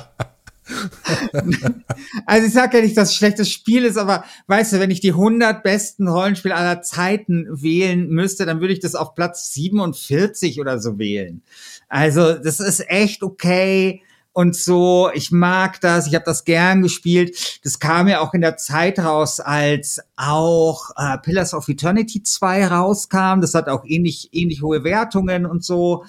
Also 2.25 2.47
ich 2.47 2.53
sage 2.53 2.77
ja 2.77 2.83
nicht, 2.83 2.97
dass 2.97 3.09
es 3.09 3.15
ein 3.15 3.17
schlechtes 3.17 3.51
Spiel 3.51 3.83
ist, 3.83 3.97
aber 3.97 4.23
weißt 4.47 4.73
du, 4.73 4.79
wenn 4.79 4.91
ich 4.91 5.01
die 5.01 5.11
100 5.11 5.61
besten 5.61 6.07
Rollenspiele 6.07 6.55
aller 6.55 6.81
Zeiten 6.81 7.47
wählen 7.49 8.07
müsste, 8.09 8.45
dann 8.45 8.61
würde 8.61 8.73
ich 8.73 8.79
das 8.79 8.95
auf 8.95 9.13
Platz 9.13 9.53
47 9.53 10.59
oder 10.61 10.79
so 10.79 10.97
wählen. 10.97 11.41
Also 11.89 12.33
das 12.33 12.59
ist 12.59 12.89
echt 12.89 13.23
okay 13.23 14.01
und 14.33 14.55
so. 14.55 15.09
Ich 15.13 15.31
mag 15.31 15.79
das, 15.79 16.07
ich 16.07 16.15
habe 16.15 16.25
das 16.25 16.43
gern 16.43 16.81
gespielt. 16.81 17.59
Das 17.63 17.79
kam 17.79 18.07
ja 18.07 18.19
auch 18.19 18.33
in 18.33 18.41
der 18.41 18.57
Zeit 18.57 18.99
raus, 18.99 19.39
als 19.39 20.01
auch 20.15 20.89
äh, 20.97 21.17
Pillars 21.19 21.53
of 21.53 21.69
Eternity 21.69 22.23
2 22.23 22.67
rauskam. 22.67 23.41
Das 23.41 23.53
hat 23.53 23.69
auch 23.69 23.85
ähnlich, 23.85 24.29
ähnlich 24.33 24.61
hohe 24.61 24.83
Wertungen 24.83 25.45
und 25.45 25.63
so. 25.63 26.03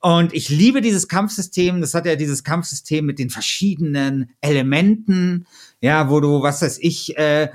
Und 0.00 0.32
ich 0.32 0.48
liebe 0.48 0.80
dieses 0.80 1.08
Kampfsystem. 1.08 1.80
Das 1.80 1.92
hat 1.92 2.06
ja 2.06 2.14
dieses 2.14 2.44
Kampfsystem 2.44 3.04
mit 3.04 3.18
den 3.18 3.30
verschiedenen 3.30 4.30
Elementen, 4.40 5.46
ja, 5.80 6.08
wo 6.08 6.20
du, 6.20 6.42
was 6.42 6.62
weiß 6.62 6.78
ich, 6.80 7.18
äh, 7.18 7.50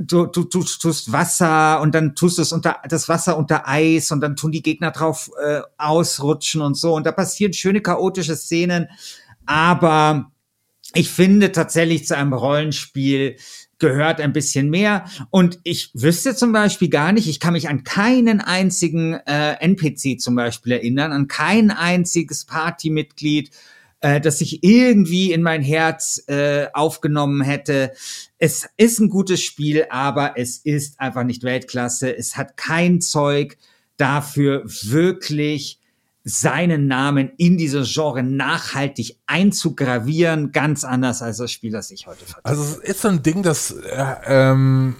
du, 0.00 0.26
du, 0.26 0.44
du 0.44 0.62
tust 0.62 1.12
Wasser 1.12 1.80
und 1.80 1.94
dann 1.94 2.14
tust 2.14 2.36
du 2.36 2.42
es 2.42 2.52
unter 2.52 2.76
das 2.88 3.08
Wasser 3.08 3.38
unter 3.38 3.66
Eis 3.66 4.10
und 4.10 4.20
dann 4.20 4.36
tun 4.36 4.52
die 4.52 4.62
Gegner 4.62 4.90
drauf 4.90 5.30
äh, 5.42 5.62
ausrutschen 5.78 6.60
und 6.60 6.76
so 6.76 6.94
und 6.94 7.06
da 7.06 7.12
passieren 7.12 7.54
schöne 7.54 7.80
chaotische 7.80 8.36
Szenen 8.36 8.88
aber 9.48 10.30
ich 10.94 11.08
finde 11.08 11.52
tatsächlich 11.52 12.06
zu 12.06 12.14
einem 12.14 12.34
Rollenspiel 12.34 13.36
gehört 13.78 14.20
ein 14.20 14.34
bisschen 14.34 14.68
mehr. 14.68 15.06
Und 15.30 15.58
ich 15.62 15.90
wüsste 15.94 16.36
zum 16.36 16.52
Beispiel 16.52 16.90
gar 16.90 17.12
nicht, 17.12 17.28
ich 17.28 17.40
kann 17.40 17.54
mich 17.54 17.68
an 17.68 17.82
keinen 17.82 18.42
einzigen 18.42 19.14
äh, 19.14 19.54
NPC 19.60 20.20
zum 20.20 20.34
Beispiel 20.34 20.72
erinnern, 20.72 21.12
an 21.12 21.28
kein 21.28 21.70
einziges 21.70 22.44
Partymitglied, 22.44 23.50
äh, 24.00 24.20
das 24.20 24.42
ich 24.42 24.62
irgendwie 24.62 25.32
in 25.32 25.42
mein 25.42 25.62
Herz 25.62 26.22
äh, 26.26 26.66
aufgenommen 26.74 27.40
hätte. 27.40 27.92
Es 28.36 28.68
ist 28.76 28.98
ein 28.98 29.08
gutes 29.08 29.42
Spiel, 29.42 29.86
aber 29.88 30.34
es 30.36 30.58
ist 30.58 31.00
einfach 31.00 31.24
nicht 31.24 31.42
Weltklasse. 31.42 32.14
Es 32.14 32.36
hat 32.36 32.58
kein 32.58 33.00
Zeug 33.00 33.56
dafür 33.96 34.62
wirklich 34.66 35.77
seinen 36.28 36.86
Namen 36.86 37.30
in 37.38 37.56
dieses 37.56 37.92
Genre 37.92 38.22
nachhaltig 38.22 39.16
einzugravieren, 39.26 40.52
ganz 40.52 40.84
anders 40.84 41.22
als 41.22 41.38
das 41.38 41.50
Spiel, 41.50 41.72
das 41.72 41.90
ich 41.90 42.06
heute 42.06 42.24
vertrete. 42.24 42.44
Also 42.44 42.62
es 42.62 42.76
ist 42.76 43.02
so 43.02 43.08
ein 43.08 43.22
Ding, 43.22 43.42
das, 43.42 43.70
äh, 43.70 44.14
ähm, 44.26 44.94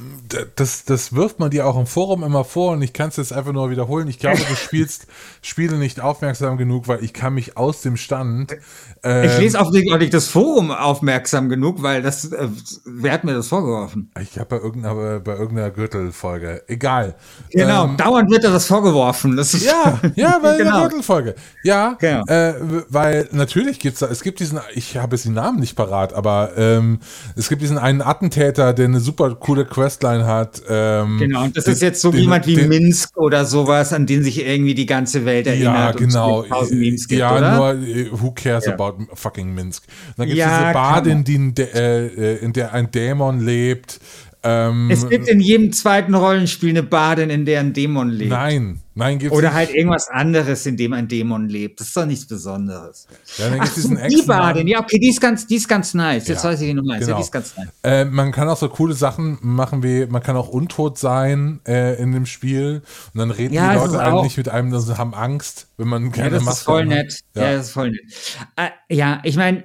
das, 0.57 0.87
das 0.87 1.15
wirft 1.15 1.39
man 1.39 1.51
dir 1.51 1.67
auch 1.67 1.79
im 1.79 1.87
Forum 1.87 2.25
immer 2.25 2.45
vor 2.45 2.73
und 2.73 2.83
ich 2.83 2.95
kann 2.95 3.11
es 3.11 3.17
jetzt 3.17 3.33
einfach 3.33 3.53
nur 3.53 3.71
wiederholen. 3.71 4.09
Ich 4.09 4.19
glaube, 4.19 4.39
du 4.39 4.55
spielst 4.57 5.07
Spiele 5.43 5.77
nicht 5.77 6.01
aufmerksam 6.01 6.57
genug, 6.57 6.89
weil 6.89 7.05
ich 7.05 7.13
kann 7.13 7.35
mich 7.35 7.59
aus 7.59 7.83
dem 7.83 7.99
Stand. 7.99 8.57
Ähm, 9.03 9.25
ich 9.25 9.39
lese 9.39 9.61
auch 9.61 9.71
nicht, 9.71 9.93
auch 9.93 9.99
nicht 9.99 10.15
das 10.15 10.29
Forum 10.29 10.71
aufmerksam 10.71 11.51
genug, 11.51 11.83
weil 11.83 12.01
das, 12.01 12.33
äh, 12.33 12.49
wer 12.87 13.13
hat 13.13 13.25
mir 13.25 13.35
das 13.35 13.49
vorgeworfen? 13.49 14.11
Ich 14.21 14.39
habe 14.39 14.59
bei 14.59 14.65
irgendeiner, 14.65 15.21
bei 15.21 15.37
irgendeiner 15.37 15.71
Gürtelfolge. 15.71 16.63
Egal. 16.69 17.17
Genau, 17.51 17.85
ähm, 17.85 17.97
dauernd 17.99 18.31
wird 18.31 18.45
dir 18.45 18.51
das 18.51 18.67
vorgeworfen. 18.67 19.37
Das 19.37 19.53
ist 19.53 19.67
ja, 19.67 20.01
ja, 20.15 20.39
bei 20.39 20.57
genau. 20.57 20.81
der 20.81 20.89
Gürtelfolge. 20.89 21.18
Ja, 21.63 21.97
genau. 21.99 22.25
äh, 22.27 22.55
weil 22.89 23.29
natürlich 23.33 23.79
gibt's 23.79 24.01
da, 24.01 24.07
es 24.09 24.23
gibt 24.23 24.41
diesen, 24.41 24.61
ich 24.75 24.97
habe 24.97 25.17
jetzt 25.17 25.25
den 25.25 25.35
Namen 25.35 25.61
nicht 25.61 25.77
parat, 25.77 26.13
aber 26.13 26.53
ähm, 26.57 27.01
es 27.37 27.49
gibt 27.49 27.63
diesen 27.63 27.79
einen 27.79 28.03
Attentäter, 28.03 28.73
der 28.73 28.87
eine 28.87 29.01
super 29.01 29.35
coole 29.35 29.65
Questline 29.65 30.27
hat. 30.27 30.63
Ähm, 30.69 31.19
genau, 31.19 31.45
und 31.45 31.57
das 31.57 31.65
den, 31.65 31.75
ist 31.75 31.83
jetzt 31.83 32.01
so 32.01 32.11
den, 32.11 32.21
jemand 32.21 32.47
wie 32.47 32.55
den, 32.55 32.69
Minsk 32.69 33.17
oder 33.17 33.45
sowas, 33.45 33.93
an 33.93 34.07
den 34.07 34.23
sich 34.23 34.45
irgendwie 34.45 34.75
die 34.75 34.87
ganze 34.87 35.25
Welt 35.25 35.47
erinnert. 35.47 36.01
Ja, 36.01 36.07
genau. 36.07 36.43
Gibt, 36.43 37.11
ja, 37.11 37.37
oder? 37.37 37.57
nur 37.57 37.75
äh, 37.75 38.09
who 38.13 38.33
cares 38.33 38.67
ja. 38.67 38.75
about 38.75 39.07
fucking 39.15 39.55
Minsk. 39.55 39.85
Und 40.09 40.19
dann 40.19 40.27
gibt 40.27 40.39
es 40.39 40.45
ja, 40.45 40.61
diese 40.61 40.73
Badin, 40.73 41.25
die 41.25 41.35
in, 41.35 41.55
de, 41.55 41.67
äh, 41.67 42.37
in 42.37 42.53
der 42.53 42.73
ein 42.73 42.91
Dämon 42.91 43.41
lebt. 43.41 44.01
Ähm, 44.43 44.89
es 44.91 45.09
gibt 45.09 45.29
in 45.29 45.41
jedem 45.41 45.73
zweiten 45.73 46.15
Rollenspiel 46.15 46.71
eine 46.71 46.83
Badin, 46.83 47.31
in 47.31 47.45
der 47.45 47.61
ein 47.61 47.73
Dämon 47.73 48.11
lebt. 48.11 48.31
Nein, 48.31 48.81
nein, 48.99 49.19
gibt's 49.19 49.37
Oder 49.37 49.49
nicht. 49.49 49.57
halt 49.57 49.75
irgendwas 49.75 50.09
anderes, 50.09 50.67
in 50.67 50.77
dem 50.77 50.93
ein 50.93 51.09
Dämon 51.09 51.49
lebt. 51.49 51.81
Das 51.81 51.89
ist 51.89 51.97
doch 51.97 52.07
nichts 52.07 52.27
Besonderes. 52.27 53.07
Ja, 53.39 53.49
dann 53.49 53.61
gibt's 53.61 53.75
diesen 53.75 53.97
so, 53.97 54.07
die 54.07 54.23
Badin, 54.23 54.67
ja, 54.67 54.81
okay, 54.81 54.99
die 54.99 55.09
ist 55.09 55.21
ganz, 55.21 55.47
die 55.47 55.57
ist 55.57 55.69
ganz 55.69 55.95
nice. 55.95 56.29
Jetzt 56.29 56.45
ja, 56.45 56.51
weiß 56.51 56.61
ich, 56.61 56.69
wie 56.69 56.75
du 56.75 56.83
meinst. 56.83 57.07
Genau. 57.07 57.17
Ja, 57.17 57.17
die 57.17 57.25
ist 57.25 57.33
ganz 57.33 57.57
nice. 57.57 57.69
Äh, 57.83 58.05
man 58.05 58.33
kann 58.33 58.49
auch 58.49 58.57
so 58.57 58.69
coole 58.69 58.95
Sachen 58.95 59.39
machen 59.41 59.83
wie, 59.83 60.07
man 60.07 60.23
kann 60.23 60.37
auch 60.37 60.49
untot 60.49 60.99
sein 60.99 61.61
äh, 61.67 62.01
in 62.01 62.13
dem 62.13 62.27
Spiel 62.27 62.83
und 63.15 63.19
dann 63.19 63.31
reden 63.31 63.55
ja, 63.55 63.73
die 63.73 63.79
Leute 63.79 64.01
eigentlich 64.01 64.37
mit 64.37 64.49
einem, 64.49 64.73
und 64.73 64.99
haben 64.99 65.15
Angst, 65.15 65.69
wenn 65.77 65.89
man 65.89 66.11
keine 66.13 66.29
ja, 66.29 66.35
das 66.35 66.43
Maske 66.45 66.59
ist 66.59 66.65
voll 66.65 66.87
nett. 66.87 67.21
Ja. 67.35 67.43
ja, 67.43 67.53
das 67.57 67.67
ist 67.67 67.73
voll 67.73 67.91
nett. 67.91 68.03
Äh, 68.57 68.95
ja, 68.95 69.21
ich 69.25 69.37
meine, 69.37 69.65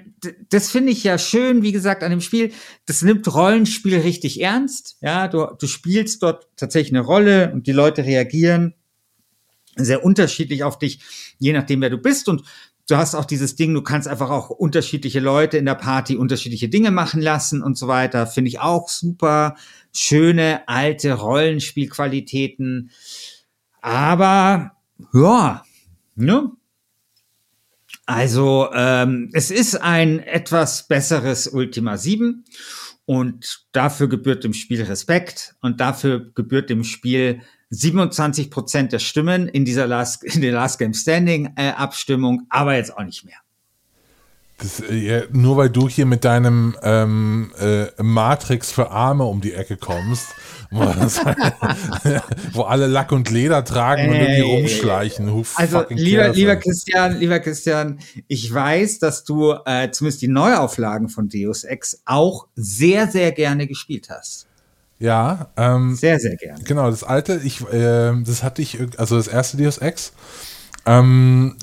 das 0.50 0.70
finde 0.70 0.92
ich 0.92 1.04
ja 1.04 1.18
schön, 1.18 1.64
wie 1.64 1.72
gesagt, 1.72 2.04
an 2.04 2.12
dem 2.12 2.22
Spiel. 2.22 2.52
Das 2.86 3.02
nimmt 3.02 3.34
Rollenspiel 3.34 4.00
richtig 4.00 4.42
ernst. 4.42 4.98
Ja, 5.02 5.28
du, 5.28 5.48
du 5.60 5.68
spielst 5.68 6.24
dort 6.24 6.48
tatsächlich 6.56 6.94
eine 6.94 7.02
Rolle 7.02 7.52
und 7.52 7.68
die 7.68 7.72
Leute 7.72 8.06
reagieren 8.06 8.76
sehr 9.76 10.04
unterschiedlich 10.04 10.64
auf 10.64 10.80
dich, 10.80 11.00
je 11.40 11.54
nachdem, 11.54 11.82
wer 11.82 11.90
du 11.90 11.98
bist. 11.98 12.30
Und 12.30 12.44
du 12.88 12.98
hast 12.98 13.16
auch 13.16 13.26
dieses 13.26 13.56
Ding, 13.56 13.74
du 13.74 13.82
kannst 13.82 14.08
einfach 14.08 14.30
auch 14.30 14.50
unterschiedliche 14.50 15.20
Leute 15.20 15.58
in 15.58 15.66
der 15.66 15.76
Party 15.76 16.16
unterschiedliche 16.16 16.70
Dinge 16.70 16.92
machen 16.92 17.22
lassen 17.22 17.62
und 17.62 17.78
so 17.78 17.88
weiter. 17.88 18.28
Finde 18.28 18.50
ich 18.50 18.60
auch 18.60 18.90
super. 18.90 19.56
Schöne, 19.92 20.68
alte 20.68 21.14
Rollenspielqualitäten. 21.14 22.92
Aber, 23.82 24.72
ja, 25.14 25.64
ne? 26.16 26.52
Also 28.06 28.70
ähm, 28.74 29.30
es 29.34 29.50
ist 29.50 29.76
ein 29.76 30.20
etwas 30.20 30.88
besseres 30.88 31.48
Ultima 31.48 31.98
7 31.98 32.44
und 33.06 33.66
dafür 33.72 34.10
gebührt 34.10 34.44
dem 34.44 34.54
Spiel 34.54 34.84
Respekt 34.84 35.56
und 35.62 35.80
dafür 35.80 36.32
gebührt 36.34 36.70
dem 36.70 36.84
Spiel 36.84 37.42
27 37.74 38.52
Prozent 38.52 38.92
der 38.94 39.00
Stimmen 39.00 39.48
in 39.48 39.66
dieser 39.66 39.88
Last, 39.88 40.24
in 40.24 40.42
der 40.42 40.54
Last 40.54 40.80
Game 40.80 40.94
Standing 40.94 41.54
äh, 41.56 41.70
Abstimmung, 41.70 42.44
aber 42.50 42.76
jetzt 42.76 42.96
auch 42.96 43.04
nicht 43.04 43.26
mehr. 43.26 43.38
Das, 44.60 44.80
äh, 44.80 45.28
nur 45.32 45.58
weil 45.58 45.70
du 45.70 45.90
hier 45.90 46.06
mit 46.06 46.24
deinem 46.24 46.78
ähm, 46.84 47.52
äh, 47.60 47.88
Matrix 48.02 48.72
für 48.72 48.92
Arme 48.92 49.24
um 49.26 49.42
die 49.42 49.54
Ecke 49.54 49.78
kommst, 49.78 50.28
wo, 50.70 50.86
das, 50.86 51.20
wo 52.54 52.62
alle 52.62 52.86
Lack 52.86 53.12
und 53.12 53.32
Leder 53.32 53.66
tragen 53.66 54.10
und 54.10 54.16
irgendwie 54.16 54.42
rumschleichen. 54.42 55.34
Who 55.34 55.44
Also 55.56 55.86
lieber, 55.90 56.30
lieber? 56.30 56.56
Christian, 56.58 57.20
lieber 57.20 57.40
Christian, 57.40 58.00
ich 58.28 58.54
weiß, 58.54 59.00
dass 59.00 59.24
du 59.24 59.54
äh, 59.66 59.90
zumindest 59.90 60.22
die 60.22 60.28
Neuauflagen 60.28 61.10
von 61.10 61.28
Deus 61.28 61.64
Ex 61.64 62.04
auch 62.06 62.48
sehr, 62.56 63.08
sehr 63.08 63.32
gerne 63.32 63.66
gespielt 63.66 64.10
hast. 64.12 64.48
Ja, 65.00 65.52
ähm, 65.58 65.96
Sehr, 65.96 66.20
sehr 66.20 66.36
gerne. 66.38 66.64
Genau, 66.64 66.90
das 66.90 67.04
alte, 67.04 67.42
ich, 67.44 67.62
äh, 67.72 68.14
das 68.24 68.44
hatte 68.44 68.62
ich, 68.62 68.80
also 68.98 69.18
das 69.18 69.28
erste 69.28 69.58
Deus 69.58 69.78
Ex, 69.80 70.14
ähm, 70.86 71.56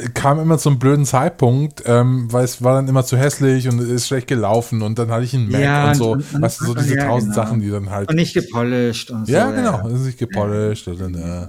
äh, 0.00 0.08
kam 0.10 0.40
immer 0.40 0.58
zum 0.58 0.78
blöden 0.78 1.04
Zeitpunkt, 1.04 1.82
ähm, 1.86 2.32
weil 2.32 2.44
es 2.44 2.62
war 2.62 2.74
dann 2.74 2.88
immer 2.88 3.04
zu 3.04 3.16
hässlich 3.16 3.68
und 3.68 3.78
ist 3.78 4.08
schlecht 4.08 4.26
gelaufen 4.26 4.82
und 4.82 4.98
dann 4.98 5.10
hatte 5.10 5.24
ich 5.24 5.34
einen 5.34 5.48
Mac 5.50 5.60
Ja, 5.60 5.88
und 5.88 5.94
so, 5.96 6.12
und- 6.12 6.34
und- 6.34 6.42
weißt 6.42 6.60
du, 6.60 6.64
so 6.66 6.74
diese 6.74 6.96
ja, 6.96 7.06
tausend 7.06 7.34
genau. 7.34 7.44
Sachen, 7.46 7.60
die 7.60 7.70
dann 7.70 7.90
halt, 7.90 8.08
Und 8.08 8.16
nicht 8.16 8.34
gepolished 8.34 9.10
und 9.10 9.26
so. 9.26 9.32
ja, 9.32 9.50
genau, 9.50 9.86
ist 9.88 10.00
nicht 10.00 10.18
gepolished 10.18 10.88
und 10.88 11.00
dann, 11.00 11.14
äh, 11.14 11.48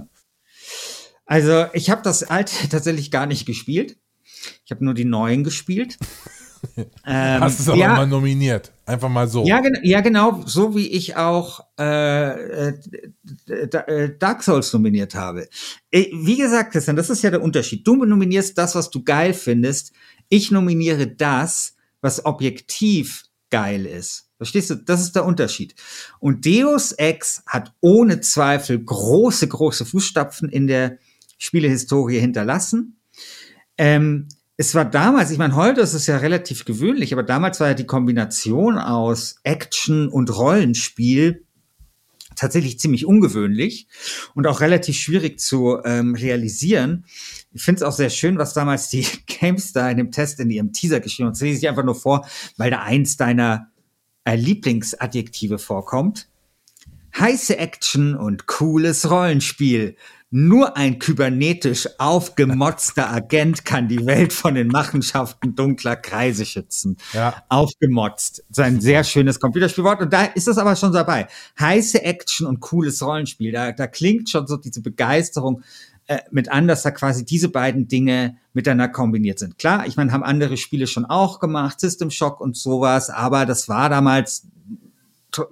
Also 1.26 1.66
ich 1.72 1.90
habe 1.90 2.02
das 2.02 2.22
alte 2.22 2.52
tatsächlich 2.70 3.10
gar 3.10 3.26
nicht 3.26 3.46
gespielt. 3.46 3.96
Ich 4.64 4.70
habe 4.70 4.84
nur 4.84 4.94
die 4.94 5.06
neuen 5.06 5.42
gespielt. 5.42 5.96
Ähm, 7.06 7.40
hast 7.40 7.60
es 7.60 7.68
aber 7.68 7.78
ja, 7.78 7.94
mal 7.94 8.06
nominiert, 8.06 8.72
einfach 8.86 9.08
mal 9.08 9.28
so. 9.28 9.44
Ja, 9.44 9.60
gen 9.60 9.78
ja, 9.82 10.00
genau, 10.00 10.42
so 10.46 10.74
wie 10.74 10.88
ich 10.88 11.16
auch 11.16 11.60
äh, 11.78 12.68
äh, 12.68 12.74
äh, 13.48 14.18
Dark 14.18 14.42
Souls 14.42 14.72
nominiert 14.72 15.14
habe. 15.14 15.48
Äh, 15.90 16.06
Wie 16.12 16.36
gesagt, 16.36 16.72
Christian, 16.72 16.96
das 16.96 17.10
ist 17.10 17.22
ja 17.22 17.30
der 17.30 17.42
Unterschied. 17.42 17.86
Du 17.86 18.04
nominierst 18.04 18.56
das, 18.56 18.74
was 18.74 18.90
du 18.90 19.02
geil 19.02 19.34
findest. 19.34 19.92
Ich 20.28 20.50
nominiere 20.50 21.06
das, 21.06 21.76
was 22.00 22.24
objektiv 22.24 23.24
geil 23.50 23.86
ist. 23.86 24.30
Verstehst 24.36 24.70
du? 24.70 24.74
Das 24.74 25.00
ist 25.00 25.14
der 25.14 25.24
Unterschied. 25.24 25.74
Und 26.18 26.44
Deus 26.44 26.92
Ex 26.92 27.42
hat 27.46 27.72
ohne 27.80 28.20
Zweifel 28.20 28.82
große, 28.82 29.46
große 29.48 29.84
Fußstapfen 29.84 30.48
in 30.48 30.66
der 30.66 30.98
Spielehistorie 31.38 32.18
hinterlassen. 32.18 32.98
Ähm, 33.78 34.28
es 34.56 34.74
war 34.74 34.84
damals, 34.84 35.30
ich 35.30 35.38
meine, 35.38 35.56
heute 35.56 35.80
ist 35.80 35.94
es 35.94 36.06
ja 36.06 36.18
relativ 36.18 36.64
gewöhnlich, 36.64 37.12
aber 37.12 37.24
damals 37.24 37.58
war 37.60 37.68
ja 37.68 37.74
die 37.74 37.86
Kombination 37.86 38.78
aus 38.78 39.36
Action 39.42 40.08
und 40.08 40.36
Rollenspiel 40.36 41.44
tatsächlich 42.36 42.78
ziemlich 42.78 43.06
ungewöhnlich 43.06 43.86
und 44.34 44.46
auch 44.46 44.60
relativ 44.60 44.96
schwierig 44.96 45.40
zu 45.40 45.78
ähm, 45.84 46.14
realisieren. 46.14 47.04
Ich 47.52 47.62
finde 47.62 47.78
es 47.78 47.82
auch 47.82 47.92
sehr 47.92 48.10
schön, 48.10 48.38
was 48.38 48.54
damals 48.54 48.88
die 48.90 49.06
GameStar 49.26 49.90
in 49.90 49.98
dem 49.98 50.10
Test 50.10 50.40
in 50.40 50.50
ihrem 50.50 50.72
Teaser 50.72 51.00
geschrieben 51.00 51.28
haben. 51.28 51.34
Das 51.34 51.40
lese 51.40 51.58
ich 51.58 51.68
einfach 51.68 51.84
nur 51.84 51.94
vor, 51.94 52.26
weil 52.56 52.70
da 52.70 52.82
eins 52.82 53.16
deiner 53.16 53.68
äh, 54.24 54.36
Lieblingsadjektive 54.36 55.58
vorkommt. 55.58 56.28
Heiße 57.18 57.58
Action 57.58 58.16
und 58.16 58.46
cooles 58.46 59.10
Rollenspiel. 59.10 59.96
Nur 60.30 60.76
ein 60.76 60.98
kybernetisch 60.98 61.88
aufgemotzter 61.98 63.08
Agent 63.14 63.64
kann 63.64 63.86
die 63.86 64.04
Welt 64.04 64.32
von 64.32 64.56
den 64.56 64.66
Machenschaften 64.66 65.54
dunkler 65.54 65.94
Kreise 65.94 66.44
schützen. 66.44 66.96
Ja. 67.12 67.44
Aufgemotzt. 67.48 68.42
So 68.50 68.62
ein 68.62 68.80
sehr 68.80 69.04
schönes 69.04 69.38
Computerspielwort. 69.38 70.00
Und 70.00 70.12
da 70.12 70.24
ist 70.24 70.48
es 70.48 70.58
aber 70.58 70.74
schon 70.74 70.92
dabei. 70.92 71.28
Heiße 71.60 72.02
Action 72.02 72.48
und 72.48 72.58
cooles 72.58 73.00
Rollenspiel. 73.00 73.52
Da, 73.52 73.70
da 73.70 73.86
klingt 73.86 74.28
schon 74.28 74.48
so 74.48 74.56
diese 74.56 74.82
Begeisterung 74.82 75.62
äh, 76.06 76.18
mit 76.32 76.50
an, 76.50 76.66
dass 76.66 76.82
da 76.82 76.90
quasi 76.90 77.24
diese 77.24 77.48
beiden 77.48 77.86
Dinge 77.86 78.36
miteinander 78.54 78.88
kombiniert 78.88 79.38
sind. 79.38 79.56
Klar, 79.56 79.86
ich 79.86 79.96
meine, 79.96 80.10
haben 80.10 80.24
andere 80.24 80.56
Spiele 80.56 80.88
schon 80.88 81.04
auch 81.04 81.38
gemacht, 81.38 81.78
System 81.78 82.10
Shock 82.10 82.40
und 82.40 82.56
sowas, 82.56 83.08
aber 83.08 83.46
das 83.46 83.68
war 83.68 83.88
damals 83.88 84.48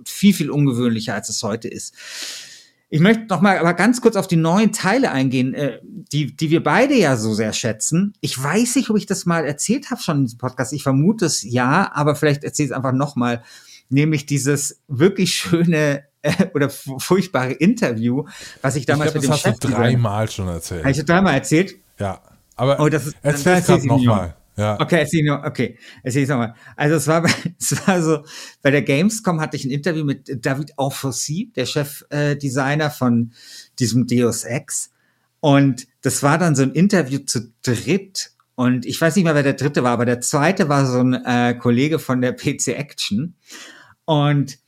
viel, 0.05 0.35
viel 0.35 0.51
ungewöhnlicher, 0.51 1.15
als 1.15 1.29
es 1.29 1.43
heute 1.43 1.69
ist. 1.69 1.95
Ich 2.89 3.01
möchte 3.01 3.25
noch 3.31 3.41
mal 3.41 3.57
aber 3.57 3.73
ganz 3.73 4.03
kurz 4.03 4.17
auf 4.17 4.29
die 4.29 4.37
neuen 4.37 4.71
Teile 4.73 5.11
eingehen, 5.13 5.55
äh, 5.55 5.79
die, 5.83 6.37
die 6.37 6.51
wir 6.51 6.63
beide 6.63 6.95
ja 6.95 7.17
so 7.17 7.33
sehr 7.33 7.55
schätzen. 7.55 8.13
Ich 8.21 8.41
weiß 8.43 8.77
nicht, 8.77 8.91
ob 8.91 8.99
ich 8.99 9.07
das 9.07 9.25
mal 9.25 9.47
erzählt 9.47 9.91
habe 9.91 10.03
schon 10.03 10.19
in 10.19 10.25
diesem 10.27 10.39
Podcast. 10.39 10.75
Ich 10.75 10.83
vermute 10.83 11.25
es 11.25 11.43
ja, 11.43 11.91
aber 11.95 12.15
vielleicht 12.17 12.45
erzähle 12.45 12.67
ich 12.67 12.71
es 12.73 12.77
einfach 12.77 12.93
noch 12.93 13.17
mal. 13.17 13.43
Nämlich 13.89 14.27
dieses 14.27 14.81
wirklich 14.89 15.35
schöne 15.35 16.05
äh, 16.21 16.47
oder 16.55 16.69
fu- 16.69 16.99
furchtbare 16.99 17.53
Interview, 17.53 18.25
was 18.61 18.75
ich 18.77 18.81
ich 18.81 18.87
damals 18.87 19.13
glaube, 19.13 19.27
mit 19.27 19.31
das 19.31 19.43
dem 19.43 19.51
hast 19.53 19.63
du 19.65 19.69
Chef 19.69 19.75
dreimal 19.75 20.31
schon 20.31 20.49
erzählt. 20.49 20.83
Habe 20.83 20.91
ich 20.93 21.05
dreimal 21.05 21.35
erzählt? 21.35 21.75
ja, 21.99 22.21
aber 22.57 22.79
Oh, 22.79 22.89
das 22.91 23.07
ist- 23.07 23.17
erzähl 23.23 23.55
es 23.55 23.67
gerade 23.67 23.81
ich 23.81 23.87
nochmal. 23.87 24.37
Ja. 24.63 24.81
Okay, 24.81 25.01
erzähl 25.01 25.25
noch, 25.25 25.43
okay, 25.43 25.77
erzähl 26.05 26.23
ich 26.23 26.29
nochmal. 26.29 26.55
Also 26.77 26.95
es 26.95 27.09
war, 27.09 27.25
es 27.59 27.87
war 27.87 28.01
so, 28.01 28.25
bei 28.63 28.71
der 28.71 28.83
Gamescom 28.83 29.41
hatte 29.41 29.57
ich 29.57 29.65
ein 29.65 29.73
Interview 29.73 30.05
mit 30.05 30.45
David 30.47 30.79
Aufossi, 30.79 31.51
der 31.57 31.67
Chefdesigner 31.67 32.87
äh, 32.87 32.91
von 32.91 33.33
diesem 33.81 34.07
Deus 34.07 34.45
Ex. 34.45 34.93
Und 35.41 35.89
das 36.03 36.23
war 36.23 36.39
dann 36.39 36.55
so 36.55 36.63
ein 36.63 36.71
Interview 36.71 37.19
zu 37.19 37.53
dritt. 37.63 38.31
Und 38.55 38.87
ich 38.87 39.01
weiß 39.01 39.17
nicht 39.17 39.25
mehr, 39.25 39.35
wer 39.35 39.43
der 39.43 39.55
dritte 39.55 39.83
war, 39.83 39.91
aber 39.91 40.05
der 40.05 40.21
zweite 40.21 40.69
war 40.69 40.87
so 40.87 41.01
ein 41.01 41.15
äh, 41.15 41.55
Kollege 41.59 41.99
von 41.99 42.21
der 42.21 42.33
PC 42.33 42.69
Action. 42.69 43.35
Und 44.05 44.59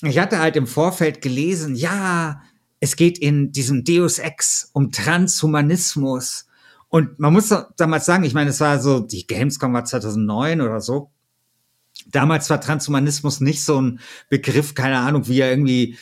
ich 0.00 0.18
hatte 0.18 0.38
halt 0.38 0.56
im 0.56 0.66
Vorfeld 0.66 1.20
gelesen, 1.20 1.74
ja, 1.74 2.40
es 2.80 2.96
geht 2.96 3.18
in 3.18 3.52
diesem 3.52 3.84
Deus 3.84 4.18
Ex 4.18 4.70
um 4.72 4.90
Transhumanismus. 4.90 6.46
Und 6.92 7.18
man 7.18 7.32
muss 7.32 7.48
damals 7.78 8.04
sagen, 8.04 8.22
ich 8.24 8.34
meine, 8.34 8.50
es 8.50 8.60
war 8.60 8.78
so, 8.78 9.00
die 9.00 9.26
Gamescom 9.26 9.72
war 9.72 9.86
2009 9.86 10.60
oder 10.60 10.82
so. 10.82 11.10
Damals 12.08 12.50
war 12.50 12.60
Transhumanismus 12.60 13.40
nicht 13.40 13.64
so 13.64 13.80
ein 13.80 14.00
Begriff, 14.28 14.74
keine 14.74 14.98
Ahnung, 14.98 15.26
wie 15.26 15.40
er 15.40 15.48
irgendwie, 15.48 15.96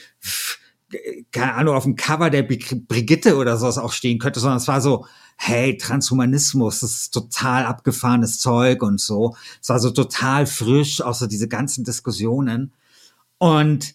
keine 1.30 1.54
Ahnung, 1.54 1.76
auf 1.76 1.84
dem 1.84 1.94
Cover 1.94 2.28
der 2.28 2.42
Brig- 2.42 2.88
Brigitte 2.88 3.36
oder 3.36 3.56
sowas 3.56 3.78
auch 3.78 3.92
stehen 3.92 4.18
könnte, 4.18 4.40
sondern 4.40 4.56
es 4.56 4.66
war 4.66 4.80
so, 4.80 5.06
hey, 5.36 5.76
Transhumanismus, 5.76 6.80
das 6.80 6.90
ist 6.90 7.14
total 7.14 7.66
abgefahrenes 7.66 8.40
Zeug 8.40 8.82
und 8.82 9.00
so. 9.00 9.36
Es 9.62 9.68
war 9.68 9.78
so 9.78 9.92
total 9.92 10.44
frisch, 10.44 11.02
außer 11.02 11.28
diese 11.28 11.46
ganzen 11.46 11.84
Diskussionen. 11.84 12.72
Und 13.38 13.94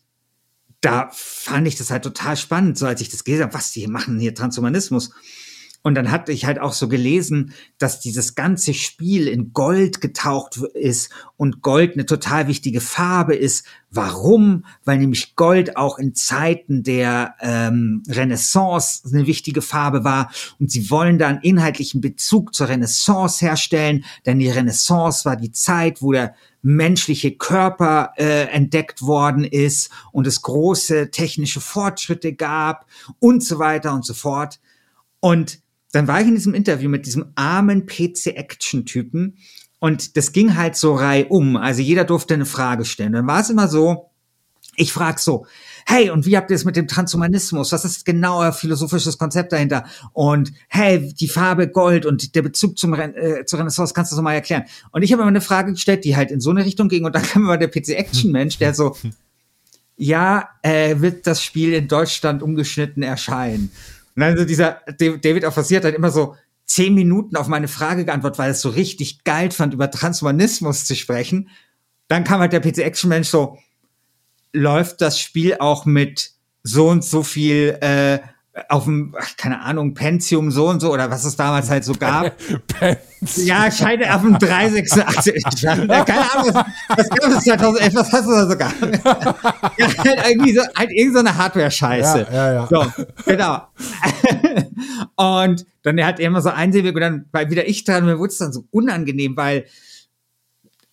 da 0.80 1.10
fand 1.12 1.68
ich 1.68 1.76
das 1.76 1.92
halt 1.92 2.06
total 2.06 2.38
spannend, 2.38 2.78
so 2.78 2.86
als 2.86 3.02
ich 3.02 3.10
das 3.10 3.26
gelesen 3.26 3.44
habe, 3.44 3.54
was 3.54 3.74
die 3.74 3.82
hier 3.82 3.92
machen, 3.92 4.18
hier 4.18 4.34
Transhumanismus. 4.34 5.12
Und 5.86 5.94
dann 5.94 6.10
hatte 6.10 6.32
ich 6.32 6.46
halt 6.46 6.60
auch 6.60 6.74
so 6.74 6.88
gelesen, 6.88 7.54
dass 7.78 8.00
dieses 8.00 8.34
ganze 8.34 8.74
Spiel 8.74 9.28
in 9.28 9.54
Gold 9.54 10.02
getaucht 10.02 10.58
ist 10.74 11.12
und 11.38 11.62
Gold 11.62 11.94
eine 11.94 12.08
total 12.08 12.48
wichtige 12.48 12.82
Farbe 12.82 13.36
ist. 13.36 13.68
Warum? 13.92 14.66
Weil 14.84 14.98
nämlich 14.98 15.36
Gold 15.36 15.78
auch 15.78 16.00
in 16.00 16.16
Zeiten 16.16 16.82
der 16.82 17.36
ähm, 17.40 18.02
Renaissance 18.10 19.08
eine 19.14 19.28
wichtige 19.28 19.62
Farbe 19.62 20.04
war. 20.04 20.32
Und 20.60 20.72
sie 20.72 20.90
wollen 20.90 21.20
da 21.20 21.28
einen 21.28 21.42
inhaltlichen 21.42 22.02
Bezug 22.02 22.56
zur 22.56 22.68
Renaissance 22.68 23.46
herstellen, 23.46 24.06
denn 24.26 24.40
die 24.40 24.50
Renaissance 24.50 25.24
war 25.24 25.36
die 25.36 25.52
Zeit, 25.52 26.02
wo 26.02 26.12
der 26.12 26.34
menschliche 26.64 27.34
Körper 27.34 28.14
äh, 28.18 28.46
entdeckt 28.46 29.04
worden 29.04 29.44
ist 29.44 29.92
und 30.12 30.26
es 30.26 30.42
große 30.42 31.12
technische 31.12 31.62
Fortschritte 31.62 32.34
gab 32.34 32.88
und 33.20 33.44
so 33.44 33.60
weiter 33.60 33.94
und 33.94 34.04
so 34.04 34.16
fort. 34.16 34.60
Und 35.20 35.60
dann 35.96 36.08
war 36.08 36.20
ich 36.22 36.28
in 36.28 36.36
diesem 36.36 36.54
Interview 36.54 36.90
mit 36.90 37.06
diesem 37.06 37.32
armen 37.36 37.86
PC-Action-Typen 37.86 39.38
und 39.80 40.18
das 40.18 40.32
ging 40.32 40.58
halt 40.58 40.76
so 40.76 40.96
reihum. 40.96 41.58
Also 41.58 41.82
jeder 41.82 42.04
durfte 42.04 42.34
eine 42.34 42.46
Frage 42.46 42.86
stellen. 42.86 43.14
Dann 43.14 43.28
war 43.28 43.42
es 43.42 43.50
immer 43.50 43.68
so, 43.68 44.10
ich 44.76 44.92
frage 44.92 45.22
so, 45.22 45.46
hey, 45.86 46.10
und 46.10 46.26
wie 46.26 46.36
habt 46.36 46.50
ihr 46.50 46.56
es 46.56 46.66
mit 46.66 46.76
dem 46.76 46.88
Transhumanismus? 46.88 47.72
Was 47.72 47.86
ist 47.86 48.06
genau 48.06 48.42
euer 48.42 48.52
philosophisches 48.52 49.18
Konzept 49.18 49.54
dahinter? 49.54 49.86
Und 50.12 50.52
hey, 50.68 51.14
die 51.14 51.28
Farbe 51.28 51.70
Gold 51.70 52.06
und 52.06 52.36
der 52.36 52.42
Bezug 52.42 52.78
zum 52.78 52.94
Ren 52.94 53.14
äh, 53.16 53.46
zur 53.46 53.60
Renaissance, 53.60 53.94
kannst 53.94 54.12
du 54.12 54.16
das 54.16 54.24
mal 54.24 54.34
erklären? 54.34 54.64
Und 54.92 55.04
ich 55.04 55.14
habe 55.14 55.22
immer 55.22 55.30
eine 55.30 55.42
Frage 55.42 55.72
gestellt, 55.72 56.04
die 56.04 56.16
halt 56.16 56.32
in 56.32 56.42
so 56.42 56.50
eine 56.50 56.66
Richtung 56.66 56.90
ging 56.90 57.06
und 57.06 57.16
dann 57.16 57.24
kam 57.24 57.44
immer 57.44 57.58
der 57.58 57.70
PC-Action-Mensch, 57.70 58.58
der 58.58 58.74
so, 58.74 58.98
ja, 59.98 60.50
äh, 60.62 61.00
wird 61.00 61.26
das 61.26 61.42
Spiel 61.42 61.74
in 61.74 61.88
Deutschland 61.88 62.44
umgeschnitten 62.44 63.04
erscheinen? 63.04 63.72
Und 64.16 64.22
dann 64.22 64.38
so 64.38 64.46
dieser 64.46 64.82
David 64.98 65.44
Offizier 65.46 65.78
hat 65.78 65.86
halt 65.86 65.96
immer 65.96 66.12
so 66.12 66.36
zehn 66.66 66.96
Minuten 66.96 67.36
auf 67.36 67.48
meine 67.48 67.68
Frage 67.68 68.06
geantwortet, 68.06 68.40
weil 68.40 68.50
er 68.50 68.52
es 68.52 68.62
so 68.62 68.70
richtig 68.70 69.24
geil 69.24 69.52
fand, 69.52 69.74
über 69.74 69.92
Transhumanismus 69.92 70.86
zu 70.86 70.96
sprechen. 70.96 71.50
Dann 72.08 72.24
kam 72.24 72.40
halt 72.40 72.54
der 72.54 72.62
PC-Action-Mensch 72.62 73.28
so, 73.28 73.58
läuft 74.54 75.02
das 75.02 75.20
Spiel 75.20 75.58
auch 75.60 75.86
mit 75.86 76.32
so 76.64 76.90
und 76.90 77.04
so 77.04 77.24
viel 77.24 77.78
äh, 77.82 78.20
auf 78.70 78.86
dem, 78.86 79.14
keine 79.38 79.62
Ahnung, 79.62 79.94
Pentium 79.94 80.50
so 80.50 80.70
und 80.70 80.80
so 80.80 80.94
oder 80.94 81.12
was 81.12 81.26
es 81.26 81.36
damals 81.36 81.70
halt 81.70 81.84
so 81.84 81.94
gab. 81.94 82.34
Pens. 82.68 83.46
Ja, 83.46 83.70
scheine 83.70 84.14
auf 84.16 84.22
dem 84.22 84.40
386. 84.40 85.44
ja, 85.62 86.04
keine 86.06 86.32
Ahnung, 86.32 86.64
was, 86.88 86.98
was 86.98 87.10
gab 87.10 87.32
es 87.32 87.44
2011? 87.44 87.96
Was 87.96 88.14
hast 88.14 88.26
du 88.26 88.32
da 88.32 88.48
sogar? 88.48 88.74
ja, 89.78 89.88
halt 89.98 90.30
irgendwie 90.30 90.54
so, 90.54 90.62
halt 90.74 90.92
irgend 90.92 91.14
so 91.14 91.20
eine 91.20 91.36
Hardware-Scheiße. 91.36 92.28
Ja, 92.32 92.34
ja, 92.34 92.54
ja. 92.54 92.68
So, 92.68 93.04
genau. 93.26 93.68
und 95.16 95.66
dann 95.84 96.06
hat 96.06 96.20
er 96.20 96.28
immer 96.28 96.42
so 96.42 96.50
einsilbig 96.50 96.96
und 96.96 97.02
dann 97.02 97.26
war 97.34 97.50
wieder 97.50 97.68
ich 97.68 97.84
dran 97.84 98.06
mir 98.06 98.18
wurde 98.18 98.32
es 98.32 98.38
dann 98.38 98.54
so 98.54 98.66
unangenehm, 98.72 99.36
weil 99.36 99.66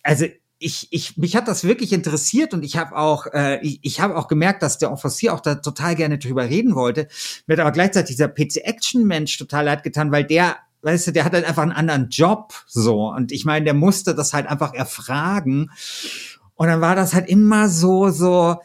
also 0.03 0.25
ich, 0.63 0.87
ich, 0.91 1.17
mich 1.17 1.35
hat 1.35 1.47
das 1.47 1.63
wirklich 1.63 1.93
interessiert 1.93 2.53
und 2.53 2.63
ich 2.63 2.77
habe 2.77 2.95
auch, 2.95 3.27
äh, 3.33 3.59
ich, 3.61 3.79
ich 3.81 3.99
habe 3.99 4.15
auch 4.15 4.27
gemerkt, 4.27 4.63
dass 4.63 4.77
der 4.77 4.91
Offizier 4.91 5.33
auch 5.33 5.41
da 5.41 5.55
total 5.55 5.95
gerne 5.95 6.17
drüber 6.17 6.49
reden 6.49 6.75
wollte. 6.75 7.07
Mir 7.45 7.55
hat 7.55 7.61
aber 7.61 7.71
gleichzeitig 7.71 8.15
dieser 8.15 8.29
PC-Action-Mensch 8.29 9.37
total 9.37 9.65
leid 9.65 9.83
getan, 9.83 10.11
weil 10.11 10.23
der, 10.23 10.57
weißt 10.81 11.07
du, 11.07 11.11
der 11.11 11.25
hat 11.25 11.33
halt 11.33 11.45
einfach 11.45 11.63
einen 11.63 11.71
anderen 11.71 12.09
Job, 12.09 12.53
so. 12.67 13.09
Und 13.09 13.31
ich 13.31 13.45
meine, 13.45 13.65
der 13.65 13.73
musste 13.73 14.15
das 14.15 14.33
halt 14.33 14.47
einfach 14.47 14.73
erfragen. 14.73 15.69
Und 16.55 16.67
dann 16.67 16.81
war 16.81 16.95
das 16.95 17.13
halt 17.13 17.27
immer 17.27 17.67
so, 17.67 18.09
so, 18.09 18.57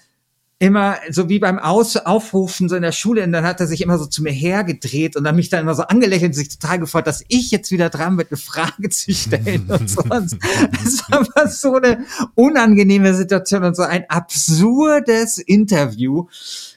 immer 0.60 0.96
so 1.08 1.28
wie 1.28 1.38
beim 1.38 1.58
Aus 1.58 1.96
Aufrufen 1.96 2.68
so 2.68 2.74
in 2.74 2.82
der 2.82 2.92
Schule 2.92 3.22
und 3.22 3.30
dann 3.30 3.44
hat 3.44 3.60
er 3.60 3.68
sich 3.68 3.80
immer 3.80 3.96
so 3.96 4.06
zu 4.06 4.24
mir 4.24 4.32
hergedreht 4.32 5.14
und 5.14 5.22
dann 5.22 5.36
mich 5.36 5.50
dann 5.50 5.60
immer 5.60 5.76
so 5.76 5.84
angelächelt 5.84 6.30
und 6.30 6.34
sich 6.34 6.48
total 6.48 6.80
gefreut, 6.80 7.06
dass 7.06 7.24
ich 7.28 7.52
jetzt 7.52 7.70
wieder 7.70 7.90
dran 7.90 8.16
bin, 8.16 8.26
eine 8.28 8.36
Frage 8.36 8.88
zu 8.90 9.14
stellen 9.14 9.66
und 9.68 9.88
so. 9.88 10.02
Das 10.08 11.10
war 11.10 11.48
so 11.48 11.76
eine 11.76 12.04
unangenehme 12.34 13.14
Situation 13.14 13.62
und 13.62 13.76
so 13.76 13.82
ein 13.82 14.04
absurdes 14.08 15.38
Interview. 15.38 16.26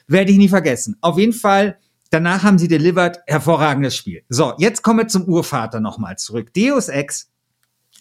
Werde 0.06 0.30
ich 0.30 0.38
nie 0.38 0.48
vergessen. 0.48 0.96
Auf 1.00 1.18
jeden 1.18 1.32
Fall, 1.32 1.78
danach 2.10 2.42
haben 2.44 2.58
sie 2.58 2.68
delivered, 2.68 3.20
hervorragendes 3.26 3.96
Spiel. 3.96 4.22
So, 4.28 4.54
jetzt 4.58 4.82
kommen 4.82 5.00
wir 5.00 5.08
zum 5.08 5.24
Urvater 5.24 5.80
nochmal 5.80 6.18
zurück. 6.18 6.52
Deus 6.54 6.88
Ex, 6.88 7.30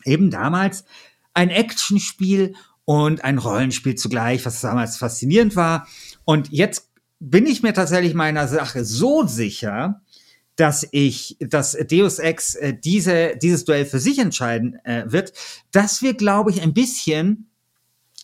eben 0.05 0.29
damals 0.29 0.83
ein 1.33 1.49
Actionspiel 1.49 2.55
und 2.85 3.23
ein 3.23 3.37
Rollenspiel 3.37 3.95
zugleich, 3.95 4.45
was 4.45 4.61
damals 4.61 4.97
faszinierend 4.97 5.55
war. 5.55 5.87
Und 6.25 6.49
jetzt 6.51 6.89
bin 7.19 7.45
ich 7.45 7.63
mir 7.63 7.73
tatsächlich 7.73 8.13
meiner 8.13 8.47
Sache 8.47 8.83
so 8.83 9.25
sicher, 9.25 10.01
dass 10.55 10.87
ich, 10.91 11.37
dass 11.39 11.77
Deus 11.89 12.19
Ex 12.19 12.55
äh, 12.55 12.73
diese, 12.73 13.37
dieses 13.37 13.65
Duell 13.65 13.85
für 13.85 13.99
sich 13.99 14.19
entscheiden 14.19 14.75
äh, 14.83 15.05
wird, 15.07 15.33
dass 15.71 16.01
wir, 16.01 16.13
glaube 16.13 16.51
ich, 16.51 16.61
ein 16.61 16.73
bisschen 16.73 17.49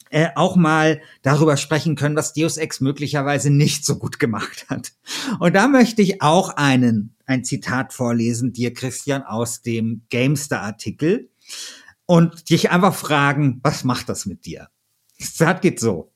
äh, 0.09 0.29
auch 0.35 0.55
mal 0.55 1.01
darüber 1.21 1.57
sprechen 1.57 1.95
können, 1.95 2.15
was 2.15 2.33
Deus 2.33 2.57
Ex 2.57 2.79
möglicherweise 2.79 3.49
nicht 3.49 3.85
so 3.85 3.97
gut 3.97 4.19
gemacht 4.19 4.65
hat. 4.69 4.93
Und 5.39 5.55
da 5.55 5.67
möchte 5.67 6.01
ich 6.01 6.21
auch 6.21 6.49
einen, 6.49 7.15
ein 7.25 7.43
Zitat 7.43 7.93
vorlesen, 7.93 8.53
dir, 8.53 8.73
Christian, 8.73 9.23
aus 9.23 9.61
dem 9.61 10.03
Gamestar-Artikel 10.09 11.29
und 12.07 12.49
dich 12.49 12.71
einfach 12.71 12.95
fragen, 12.95 13.59
was 13.61 13.83
macht 13.83 14.09
das 14.09 14.25
mit 14.25 14.45
dir? 14.45 14.69
Das 15.37 15.61
geht 15.61 15.79
so. 15.79 16.11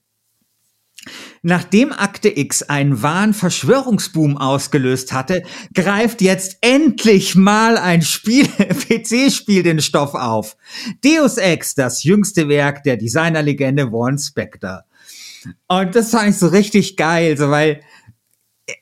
Nachdem 1.42 1.92
Akte 1.92 2.30
X 2.38 2.62
einen 2.62 3.02
wahren 3.02 3.34
Verschwörungsboom 3.34 4.38
ausgelöst 4.38 5.12
hatte, 5.12 5.42
greift 5.74 6.22
jetzt 6.22 6.58
endlich 6.62 7.36
mal 7.36 7.78
ein 7.78 8.04
Spiel, 8.04 8.48
PC-Spiel 8.58 9.64
den 9.64 9.82
Stoff 9.82 10.14
auf. 10.14 10.56
Deus 11.04 11.38
Ex, 11.38 11.74
das 11.74 12.04
jüngste 12.04 12.48
Werk 12.48 12.84
der 12.84 12.98
Designerlegende 12.98 13.92
Warren 13.92 14.20
Spector. 14.20 14.84
Und 15.68 15.96
das 15.96 16.12
fand 16.12 16.30
ich 16.30 16.38
so 16.38 16.48
richtig 16.48 16.96
geil, 16.98 17.36
so 17.36 17.50
weil 17.50 17.82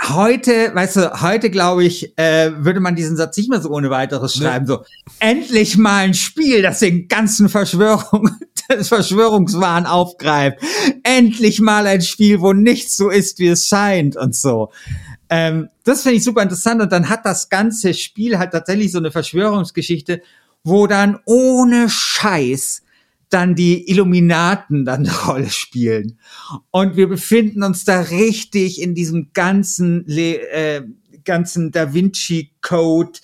heute, 0.10 0.74
weißt 0.74 0.96
du, 0.98 1.22
heute 1.22 1.50
glaube 1.50 1.84
ich, 1.84 2.18
äh, 2.18 2.52
würde 2.56 2.80
man 2.80 2.96
diesen 2.96 3.18
Satz 3.18 3.38
nicht 3.38 3.50
mehr 3.50 3.62
so 3.62 3.70
ohne 3.70 3.90
weiteres 3.90 4.36
schreiben. 4.36 4.66
Nee. 4.66 4.74
So, 4.74 4.84
endlich 5.20 5.78
mal 5.78 6.04
ein 6.04 6.14
Spiel, 6.14 6.62
das 6.62 6.80
den 6.80 7.08
ganzen 7.08 7.50
Verschwörung, 7.50 8.30
das 8.70 8.88
Verschwörungswahn 8.88 9.86
aufgreift. 9.86 10.60
Endlich 11.04 11.60
mal 11.60 11.88
ein 11.88 12.02
Spiel, 12.02 12.42
wo 12.42 12.54
nichts 12.54 12.98
so 12.98 13.10
ist, 13.10 13.40
wie 13.40 13.48
es 13.48 13.68
scheint 13.68 14.16
und 14.16 14.36
so. 14.36 14.72
Ähm, 15.30 15.70
das 15.84 16.04
finde 16.04 16.18
ich 16.18 16.24
super 16.24 16.42
interessant. 16.42 16.82
Und 16.82 16.92
dann 16.92 17.10
hat 17.10 17.26
das 17.26 17.50
ganze 17.50 17.94
Spiel 17.94 18.40
halt 18.40 18.52
tatsächlich 18.52 18.92
so 18.92 18.98
eine 18.98 19.12
Verschwörungsgeschichte, 19.12 20.22
wo 20.64 20.88
dann 20.88 21.20
ohne 21.26 21.90
Scheiß 21.90 22.84
dann 23.30 23.56
die 23.56 23.90
Illuminaten 23.90 24.86
dann 24.86 25.06
eine 25.06 25.16
Rolle 25.16 25.50
spielen. 25.50 26.20
Und 26.72 26.96
wir 26.96 27.08
befinden 27.08 27.64
uns 27.64 27.86
da 27.86 28.02
richtig 28.02 28.82
in 28.82 28.96
diesem 28.96 29.32
ganzen, 29.34 30.08
äh, 30.08 30.84
ganzen 31.24 31.72
Da 31.72 31.94
Vinci 31.94 32.52
Code, 32.62 33.20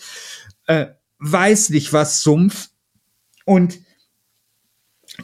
äh, 0.67 0.87
weiß 1.19 1.71
nicht 1.71 1.91
was 1.91 2.21
Sumpf. 2.21 2.69
Und 3.45 3.79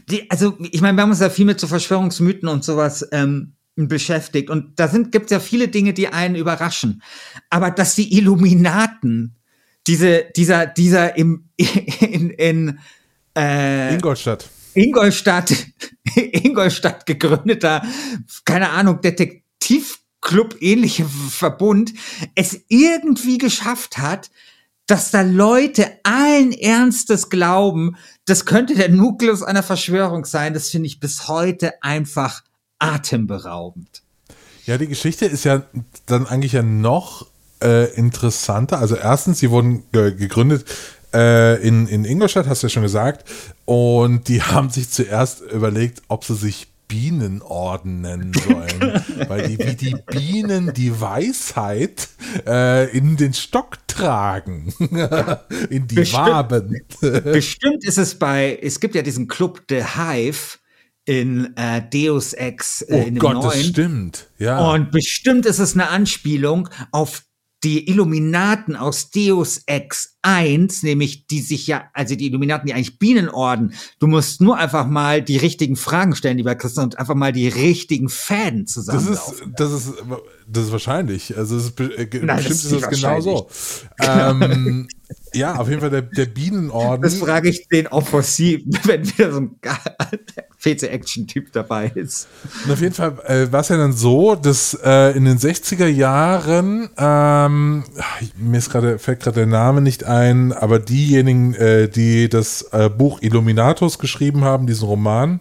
die, 0.09 0.29
also 0.31 0.57
ich 0.71 0.81
meine, 0.81 0.97
wir 0.97 1.03
haben 1.03 1.11
uns 1.11 1.19
ja 1.19 1.29
viel 1.29 1.45
mit 1.45 1.59
so 1.59 1.67
Verschwörungsmythen 1.67 2.49
und 2.49 2.63
sowas 2.63 3.07
ähm, 3.11 3.53
beschäftigt. 3.75 4.49
Und 4.49 4.79
da 4.79 4.87
sind 4.87 5.11
gibt's 5.11 5.31
ja 5.31 5.39
viele 5.39 5.67
Dinge, 5.67 5.93
die 5.93 6.07
einen 6.07 6.35
überraschen. 6.35 7.03
Aber 7.49 7.69
dass 7.69 7.95
die 7.95 8.17
Illuminaten, 8.17 9.35
diese, 9.85 10.25
dieser, 10.35 10.65
dieser 10.65 11.17
im, 11.17 11.49
in, 11.55 12.31
in 12.31 12.79
äh, 13.37 13.93
Ingolstadt 13.93 14.49
Ingolstadt, 14.73 15.53
Ingolstadt 16.15 17.05
gegründeter, 17.05 17.83
keine 18.45 18.69
Ahnung, 18.69 19.01
Detektivclub 19.01 20.57
ähnliche 20.61 21.05
Verbund 21.05 21.93
es 22.35 22.61
irgendwie 22.67 23.37
geschafft 23.37 23.97
hat, 23.97 24.31
dass 24.87 25.11
da 25.11 25.21
Leute 25.21 25.99
allen 26.03 26.51
Ernstes 26.51 27.29
glauben, 27.29 27.95
das 28.25 28.45
könnte 28.45 28.75
der 28.75 28.89
Nukleus 28.89 29.41
einer 29.41 29.63
Verschwörung 29.63 30.25
sein. 30.25 30.53
Das 30.53 30.69
finde 30.69 30.87
ich 30.87 30.99
bis 30.99 31.27
heute 31.27 31.81
einfach 31.81 32.43
atemberaubend. 32.79 34.03
Ja, 34.65 34.77
die 34.77 34.87
Geschichte 34.87 35.25
ist 35.25 35.45
ja 35.45 35.63
dann 36.07 36.27
eigentlich 36.27 36.53
ja 36.53 36.61
noch 36.61 37.27
äh, 37.63 37.93
interessanter. 37.93 38.79
Also 38.79 38.95
erstens, 38.95 39.39
sie 39.39 39.49
wurden 39.49 39.83
äh, 39.93 40.11
gegründet 40.11 40.65
äh, 41.13 41.61
in, 41.65 41.87
in 41.87 42.05
Ingolstadt, 42.05 42.47
hast 42.47 42.63
du 42.63 42.67
ja 42.67 42.69
schon 42.69 42.83
gesagt. 42.83 43.29
Und 43.65 44.27
die 44.27 44.41
haben 44.41 44.69
sich 44.69 44.89
zuerst 44.89 45.41
überlegt, 45.41 46.01
ob 46.07 46.23
sie 46.23 46.35
sich 46.35 46.67
Bienenorden 46.91 48.01
nennen 48.01 48.33
sollen, 48.47 49.03
weil 49.29 49.47
die 49.47 49.57
wie 49.59 49.75
die 49.75 49.95
Bienen 50.07 50.73
die 50.73 50.99
Weisheit 50.99 52.09
äh, 52.45 52.89
in 52.95 53.15
den 53.15 53.33
Stock 53.33 53.77
tragen, 53.87 54.73
in 55.69 55.87
die 55.87 55.95
bestimmt, 55.95 56.27
Waben. 56.27 56.81
bestimmt 56.99 57.85
ist 57.85 57.97
es 57.97 58.19
bei, 58.19 58.59
es 58.61 58.81
gibt 58.81 58.95
ja 58.95 59.03
diesen 59.03 59.29
Club 59.29 59.61
The 59.69 59.83
Hive 59.95 60.57
in 61.05 61.55
äh, 61.55 61.81
Deus 61.89 62.33
Ex 62.33 62.81
äh, 62.81 62.87
oh 62.91 63.07
in 63.07 63.15
dem 63.15 63.19
Gott, 63.19 63.33
neuen. 63.35 63.45
das 63.45 63.65
stimmt, 63.65 64.27
ja. 64.37 64.59
Und 64.73 64.91
bestimmt 64.91 65.45
ist 65.45 65.59
es 65.59 65.73
eine 65.73 65.87
Anspielung 65.87 66.67
auf 66.91 67.23
die 67.63 67.87
Illuminaten 67.89 68.75
aus 68.75 69.11
Deus 69.11 69.61
Ex 69.65 70.17
1, 70.21 70.83
nämlich 70.83 71.27
die 71.27 71.41
sich 71.41 71.67
ja, 71.67 71.85
also 71.93 72.15
die 72.15 72.27
Illuminaten, 72.27 72.67
die 72.67 72.73
eigentlich 72.73 72.99
Bienenorden, 72.99 73.73
du 73.99 74.07
musst 74.07 74.41
nur 74.41 74.57
einfach 74.57 74.87
mal 74.87 75.21
die 75.21 75.37
richtigen 75.37 75.75
Fragen 75.75 76.15
stellen, 76.15 76.37
lieber 76.37 76.55
Christian, 76.55 76.85
und 76.85 76.99
einfach 76.99 77.15
mal 77.15 77.31
die 77.31 77.47
richtigen 77.47 78.09
Fäden 78.09 78.67
zusammenlaufen. 78.67 79.53
Das 79.55 79.71
ist, 79.71 79.87
das 79.95 80.01
ist, 80.01 80.21
das 80.47 80.65
ist 80.65 80.71
wahrscheinlich. 80.71 81.37
Also 81.37 81.57
es 81.57 81.65
ist, 81.65 81.79
äh, 81.79 82.07
Nein, 82.21 82.37
bestimmt 82.37 82.55
ist, 82.55 82.71
ist 82.71 82.83
das 82.83 82.89
genau 82.89 83.21
so. 83.21 83.49
Ähm, 83.99 84.87
ja, 85.33 85.55
auf 85.55 85.69
jeden 85.69 85.81
Fall 85.81 85.89
der, 85.89 86.01
der 86.01 86.25
Bienenorden. 86.25 87.01
Das 87.01 87.15
frage 87.15 87.49
ich 87.49 87.67
den 87.67 87.87
auch 87.87 88.05
vor 88.05 88.23
Sie, 88.23 88.65
wenn 88.83 89.07
wieder 89.07 89.31
so 89.31 89.39
ein 89.39 89.55
PC-Action-Typ 90.61 91.51
dabei 91.53 91.91
ist. 91.95 92.27
Und 92.65 92.71
auf 92.71 92.81
jeden 92.81 92.93
Fall 92.93 93.17
äh, 93.25 93.51
war 93.51 93.61
es 93.61 93.69
ja 93.69 93.77
dann 93.77 93.93
so, 93.93 94.35
dass 94.35 94.77
äh, 94.83 95.15
in 95.15 95.25
den 95.25 95.37
60er 95.37 95.87
Jahren, 95.87 96.89
ähm, 96.97 97.83
mir 98.37 98.57
ist 98.57 98.69
gerade, 98.69 98.99
fällt 98.99 99.21
gerade 99.21 99.35
der 99.35 99.47
Name 99.47 99.81
nicht 99.81 100.03
ein, 100.11 100.51
aber 100.51 100.79
diejenigen, 100.79 101.53
äh, 101.55 101.87
die 101.87 102.27
das 102.27 102.63
äh, 102.73 102.89
Buch 102.89 103.21
Illuminatus 103.21 103.97
geschrieben 103.97 104.43
haben, 104.43 104.67
diesen 104.67 104.87
Roman, 104.87 105.39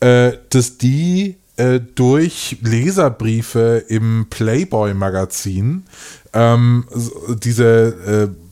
äh, 0.00 0.32
dass 0.50 0.78
die 0.78 1.36
äh, 1.56 1.80
durch 1.80 2.58
Leserbriefe 2.62 3.84
im 3.88 4.26
Playboy-Magazin 4.30 5.84
ähm, 6.32 6.84
diese 7.42 8.30
äh, 8.34 8.47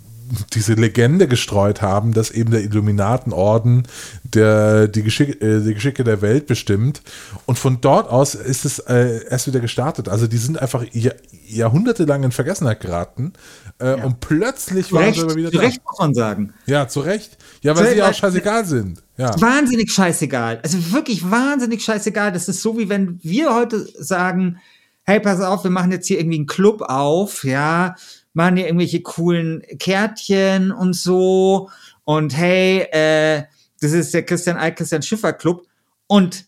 diese 0.52 0.74
Legende 0.74 1.28
gestreut 1.28 1.82
haben, 1.82 2.12
dass 2.12 2.30
eben 2.30 2.50
der 2.50 2.62
Illuminatenorden 2.62 3.86
der, 4.24 4.88
die, 4.88 5.02
Geschick, 5.02 5.42
äh, 5.42 5.60
die 5.60 5.74
Geschicke 5.74 6.04
der 6.04 6.22
Welt 6.22 6.46
bestimmt. 6.46 7.02
Und 7.46 7.58
von 7.58 7.80
dort 7.80 8.10
aus 8.10 8.34
ist 8.34 8.64
es 8.64 8.78
äh, 8.80 9.24
erst 9.28 9.46
wieder 9.46 9.60
gestartet. 9.60 10.08
Also 10.08 10.26
die 10.26 10.36
sind 10.38 10.60
einfach 10.60 10.84
Jahr, 10.92 11.14
jahrhundertelang 11.46 12.24
in 12.24 12.32
Vergessenheit 12.32 12.80
geraten. 12.80 13.32
Äh, 13.78 13.98
ja. 13.98 14.04
Und 14.04 14.20
plötzlich 14.20 14.92
waren 14.92 15.14
sie 15.14 15.22
aber 15.22 15.34
wieder 15.34 15.50
zu 15.50 15.56
da. 15.56 15.62
Zu 15.62 15.66
Recht 15.66 15.82
muss 15.84 15.98
man 15.98 16.14
sagen. 16.14 16.54
Ja, 16.66 16.88
zu 16.88 17.00
Recht. 17.00 17.38
Ja, 17.62 17.76
weil 17.76 17.94
sie 17.94 18.02
auch 18.02 18.14
scheißegal 18.14 18.64
sind. 18.64 19.02
Ja. 19.16 19.40
Wahnsinnig 19.40 19.90
scheißegal. 19.92 20.60
Also 20.62 20.92
wirklich 20.92 21.30
wahnsinnig 21.30 21.82
scheißegal. 21.82 22.32
Das 22.32 22.48
ist 22.48 22.62
so, 22.62 22.78
wie 22.78 22.88
wenn 22.88 23.18
wir 23.22 23.54
heute 23.54 23.88
sagen, 23.98 24.58
hey, 25.04 25.20
pass 25.20 25.40
auf, 25.40 25.64
wir 25.64 25.70
machen 25.70 25.92
jetzt 25.92 26.06
hier 26.06 26.18
irgendwie 26.18 26.38
einen 26.38 26.46
Club 26.46 26.82
auf, 26.82 27.44
ja, 27.44 27.94
machen 28.36 28.56
hier 28.56 28.66
irgendwelche 28.66 29.00
coolen 29.00 29.62
Kärtchen 29.78 30.70
und 30.70 30.94
so. 30.94 31.70
Und 32.04 32.36
hey, 32.36 32.82
äh, 32.92 33.44
das 33.80 33.92
ist 33.92 34.14
der 34.14 34.24
Christian 34.24 34.56
Alt 34.56 34.76
Christian 34.76 35.02
Schiffer 35.02 35.32
Club. 35.32 35.66
Und 36.06 36.46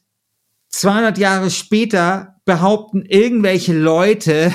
200 0.69 1.19
Jahre 1.19 1.51
später 1.51 2.37
behaupten 2.45 3.05
irgendwelche 3.07 3.73
Leute, 3.73 4.53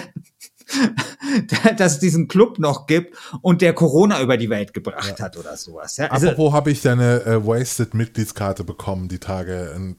dass 1.77 1.93
es 1.93 1.99
diesen 1.99 2.27
Club 2.27 2.59
noch 2.59 2.87
gibt 2.87 3.15
und 3.41 3.61
der 3.61 3.73
Corona 3.73 4.21
über 4.21 4.37
die 4.37 4.49
Welt 4.49 4.73
gebracht 4.73 5.15
ja. 5.19 5.25
hat 5.25 5.37
oder 5.37 5.57
sowas. 5.57 5.97
Ja, 5.97 6.07
also, 6.07 6.29
Apropos 6.29 6.53
habe 6.53 6.71
ich 6.71 6.81
deine 6.81 7.25
äh, 7.25 7.45
Wasted-Mitgliedskarte 7.45 8.63
bekommen 8.63 9.07
die 9.07 9.19
Tage. 9.19 9.95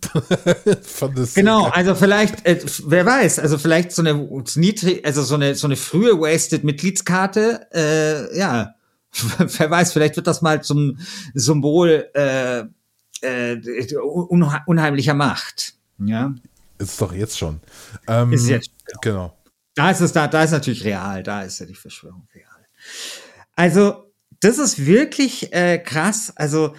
genau, 1.34 1.66
also 1.66 1.94
vielleicht, 1.94 2.46
äh, 2.46 2.60
wer 2.86 3.06
weiß, 3.06 3.38
also 3.38 3.58
vielleicht 3.58 3.92
so 3.92 4.02
eine 4.02 4.28
also 5.04 5.22
so 5.22 5.34
eine 5.34 5.54
so 5.54 5.66
eine 5.66 5.76
frühe 5.76 6.20
Wasted-Mitgliedskarte, 6.20 7.68
äh, 7.72 8.38
ja, 8.38 8.74
wer 9.38 9.70
weiß, 9.70 9.92
vielleicht 9.92 10.16
wird 10.16 10.26
das 10.26 10.42
mal 10.42 10.62
zum 10.62 10.98
Symbol 11.34 12.08
äh, 12.14 12.64
äh, 13.20 13.96
unheimlicher 14.66 15.14
Macht. 15.14 15.74
Ja. 15.98 16.34
Ist 16.78 17.00
doch 17.00 17.12
jetzt 17.12 17.38
schon. 17.38 17.60
Ähm, 18.08 18.32
ist 18.32 18.48
jetzt. 18.48 18.70
Genau. 19.00 19.00
genau. 19.02 19.43
Da 19.74 19.90
ist 19.90 20.00
es 20.00 20.12
da, 20.12 20.28
da 20.28 20.44
ist 20.44 20.52
natürlich 20.52 20.84
real, 20.84 21.22
da 21.22 21.42
ist 21.42 21.58
ja 21.60 21.66
die 21.66 21.74
Verschwörung 21.74 22.28
real. 22.34 22.66
Also, 23.56 24.12
das 24.40 24.58
ist 24.58 24.86
wirklich 24.86 25.52
äh, 25.52 25.78
krass. 25.78 26.32
Also, 26.36 26.74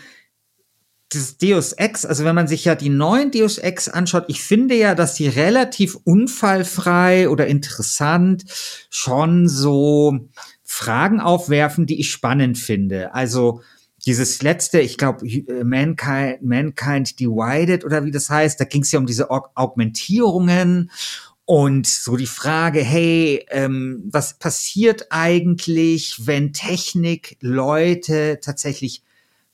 das 1.09 1.37
Deus 1.37 1.73
Ex, 1.73 2.05
also 2.05 2.25
wenn 2.25 2.35
man 2.35 2.47
sich 2.47 2.65
ja 2.65 2.75
die 2.75 2.89
neuen 2.89 3.31
Deus 3.31 3.57
Ex 3.57 3.87
anschaut, 3.87 4.25
ich 4.27 4.41
finde 4.41 4.75
ja, 4.75 4.95
dass 4.95 5.13
die 5.13 5.27
relativ 5.27 5.95
unfallfrei 6.03 7.29
oder 7.29 7.47
interessant 7.47 8.43
schon 8.89 9.47
so 9.47 10.27
Fragen 10.63 11.19
aufwerfen, 11.19 11.85
die 11.85 11.99
ich 11.99 12.11
spannend 12.11 12.57
finde. 12.57 13.13
Also 13.13 13.61
dieses 14.05 14.41
letzte, 14.41 14.79
ich 14.81 14.97
glaube, 14.97 15.27
äh, 15.27 15.63
Mankind, 15.63 16.41
Mankind 16.41 17.19
Divided 17.19 17.85
oder 17.85 18.03
wie 18.05 18.11
das 18.11 18.29
heißt, 18.29 18.59
da 18.59 18.65
ging 18.65 18.81
es 18.81 18.91
ja 18.91 18.99
um 18.99 19.05
diese 19.05 19.29
Aug 19.29 19.49
Augmentierungen 19.55 20.91
und 21.45 21.85
so 21.85 22.17
die 22.17 22.25
Frage, 22.25 22.81
hey, 22.81 23.45
ähm, 23.49 24.03
was 24.11 24.39
passiert 24.39 25.07
eigentlich, 25.11 26.25
wenn 26.25 26.53
Technik 26.53 27.37
Leute 27.39 28.39
tatsächlich 28.41 29.03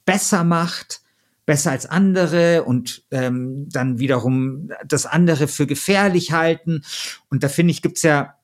besser 0.06 0.46
macht, 0.46 1.02
besser 1.46 1.72
als 1.72 1.86
andere 1.86 2.64
und 2.64 3.04
ähm, 3.12 3.68
dann 3.70 4.00
wiederum 4.00 4.72
das 4.86 5.06
andere 5.06 5.50
für 5.50 5.68
gefährlich 5.68 6.32
halten? 6.32 6.84
Und 7.30 7.44
da 7.44 7.50
finde 7.50 7.72
ich, 7.72 7.82
gibt's 7.82 8.04
ja 8.04 8.36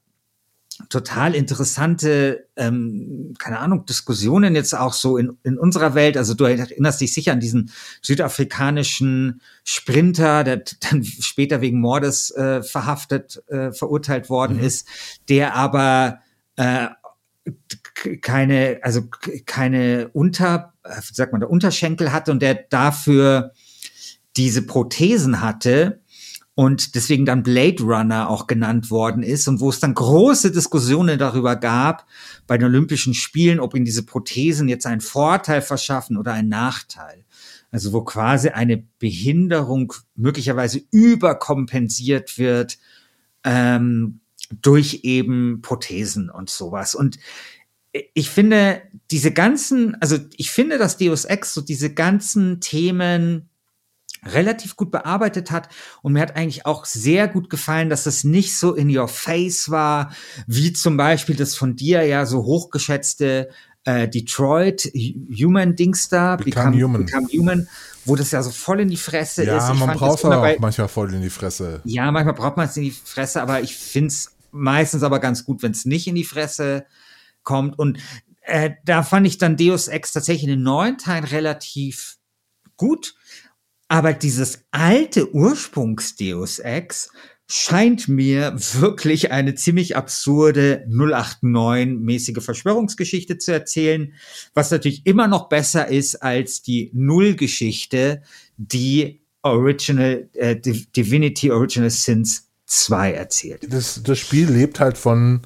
total 0.90 1.36
interessante, 1.36 2.48
ähm, 2.56 3.34
keine 3.40 3.60
Ahnung, 3.60 3.86
Diskussionen 3.86 4.56
jetzt 4.56 4.76
auch 4.76 4.94
so 4.94 5.18
in, 5.18 5.38
in 5.44 5.58
unserer 5.58 5.96
Welt. 5.96 6.18
Also 6.18 6.34
du 6.34 6.46
erinnerst 6.46 7.02
dich 7.02 7.14
sicher 7.14 7.34
an 7.34 7.40
diesen 7.40 7.72
südafrikanischen 8.02 9.42
Sprinter, 9.64 10.44
der 10.44 10.64
dann 10.80 11.04
später 11.04 11.62
wegen 11.62 11.80
Mordes 11.80 12.32
äh, 12.32 12.62
verhaftet, 12.62 13.44
äh, 13.48 13.72
verurteilt 13.72 14.30
worden 14.30 14.58
mhm. 14.58 14.64
ist, 14.64 14.88
der 15.30 15.56
aber 15.56 16.20
äh, 16.56 16.88
keine, 18.22 18.80
also 18.84 19.04
keine 19.46 20.10
Unter, 20.14 20.74
äh, 20.84 20.98
wie 20.98 21.14
sagt 21.14 21.32
man, 21.32 21.42
der 21.42 21.50
Unterschenkel 21.50 22.14
hatte 22.14 22.32
und 22.32 22.42
der 22.42 22.54
dafür 22.56 23.54
diese 24.36 24.62
Prothesen 24.62 25.42
hatte, 25.42 26.02
und 26.58 26.96
deswegen 26.96 27.28
dann 27.28 27.44
Blade 27.44 27.84
Runner 27.84 28.32
auch 28.32 28.48
genannt 28.48 28.90
worden 28.90 29.22
ist 29.22 29.48
und 29.48 29.60
wo 29.60 29.70
es 29.70 29.80
dann 29.80 29.94
große 29.94 30.52
Diskussionen 30.52 31.20
darüber 31.20 31.56
gab 31.56 32.08
bei 32.48 32.58
den 32.58 32.66
Olympischen 32.66 33.14
Spielen, 33.14 33.60
ob 33.60 33.76
ihnen 33.76 33.86
diese 33.86 34.02
Prothesen 34.02 34.68
jetzt 34.68 34.88
einen 34.88 35.02
Vorteil 35.02 35.62
verschaffen 35.62 36.18
oder 36.18 36.34
einen 36.34 36.50
Nachteil. 36.50 37.26
Also 37.70 37.94
wo 37.94 38.02
quasi 38.02 38.50
eine 38.50 38.84
Behinderung 38.98 39.94
möglicherweise 40.16 40.82
überkompensiert 40.90 42.40
wird 42.40 42.80
ähm, 43.44 44.22
durch 44.50 45.02
eben 45.04 45.62
Prothesen 45.62 46.32
und 46.32 46.50
sowas. 46.50 46.96
Und 46.96 47.20
ich 48.16 48.32
finde 48.32 48.82
diese 49.12 49.32
ganzen, 49.32 49.94
also 50.02 50.18
ich 50.38 50.50
finde, 50.50 50.80
dass 50.80 50.98
Deus 50.98 51.26
Ex 51.26 51.54
so 51.54 51.62
diese 51.62 51.94
ganzen 51.94 52.62
Themen 52.62 53.48
relativ 54.34 54.76
gut 54.76 54.92
bearbeitet 54.92 55.52
hat. 55.52 55.70
Und 56.02 56.14
mir 56.14 56.22
hat 56.22 56.36
eigentlich 56.36 56.66
auch 56.66 56.86
sehr 56.86 57.28
gut 57.28 57.50
gefallen, 57.50 57.90
dass 57.90 58.06
es 58.06 58.24
nicht 58.24 58.58
so 58.58 58.74
in 58.74 58.96
your 58.96 59.08
face 59.08 59.70
war, 59.70 60.12
wie 60.48 60.74
zum 60.74 60.98
Beispiel 60.98 61.36
das 61.36 61.56
von 61.56 61.76
dir 61.76 62.04
ja 62.04 62.26
so 62.26 62.44
hochgeschätzte 62.44 63.50
äh, 63.88 64.08
Detroit 64.08 64.92
Human 64.94 65.76
Dings 65.76 66.10
da, 66.10 66.36
Become, 66.36 66.72
Become, 66.72 66.84
Human. 66.84 67.06
Become 67.06 67.28
Human, 67.34 67.70
wo 68.06 68.16
das 68.16 68.32
ja 68.32 68.44
so 68.44 68.52
voll 68.52 68.82
in 68.82 68.90
die 68.90 68.98
Fresse 68.98 69.46
ja, 69.46 69.58
ist. 69.58 69.68
Ja, 69.68 69.74
man 69.74 69.98
braucht 69.98 70.20
es 70.20 70.26
auch 70.26 70.60
manchmal 70.60 70.88
voll 70.90 71.14
in 71.14 71.22
die 71.22 71.30
Fresse. 71.30 71.82
Ja, 71.86 72.12
manchmal 72.12 72.36
braucht 72.36 72.58
man 72.58 72.68
es 72.68 72.76
in 72.76 72.84
die 72.84 72.92
Fresse, 72.92 73.42
aber 73.42 73.62
ich 73.62 73.76
finde 73.76 74.08
es 74.08 74.36
meistens 74.52 75.04
aber 75.04 75.20
ganz 75.20 75.46
gut, 75.46 75.64
wenn 75.64 75.72
es 75.72 75.86
nicht 75.86 76.08
in 76.08 76.16
die 76.16 76.24
Fresse 76.26 76.86
kommt. 77.44 77.80
Und 77.80 78.00
äh, 78.42 78.72
da 78.86 79.04
fand 79.04 79.26
ich 79.26 79.38
dann 79.38 79.58
Deus 79.58 79.88
Ex 79.88 80.12
tatsächlich 80.12 80.44
in 80.44 80.50
den 80.50 80.64
neuen 80.64 80.98
Teilen 80.98 81.24
relativ 81.24 82.18
gut. 82.76 83.16
Aber 83.88 84.14
dieses 84.14 84.64
alte 84.72 85.34
Ursprungs-Deus 85.34 86.60
Ex 86.60 87.10
scheint 87.50 88.10
mir 88.10 88.54
wirklich 88.74 89.32
eine 89.32 89.56
ziemlich 89.56 89.96
absurde 89.96 90.86
089-mäßige 90.90 92.42
Verschwörungsgeschichte 92.42 93.38
zu 93.38 93.54
erzählen, 93.54 94.14
was 94.54 94.72
natürlich 94.72 95.06
immer 95.06 95.28
noch 95.28 95.48
besser 95.48 95.88
ist 95.88 96.16
als 96.22 96.62
die 96.62 96.92
Null-Geschichte, 96.94 98.22
die 98.58 99.22
Original 99.44 100.30
äh, 100.34 100.58
Divinity 100.58 101.52
Original 101.52 101.90
Sins 101.90 102.50
2 102.66 103.14
erzählt. 103.14 103.66
Das, 103.72 104.02
das 104.04 104.20
Spiel 104.20 104.50
lebt 104.50 104.82
halt 104.82 104.98
von 104.98 105.42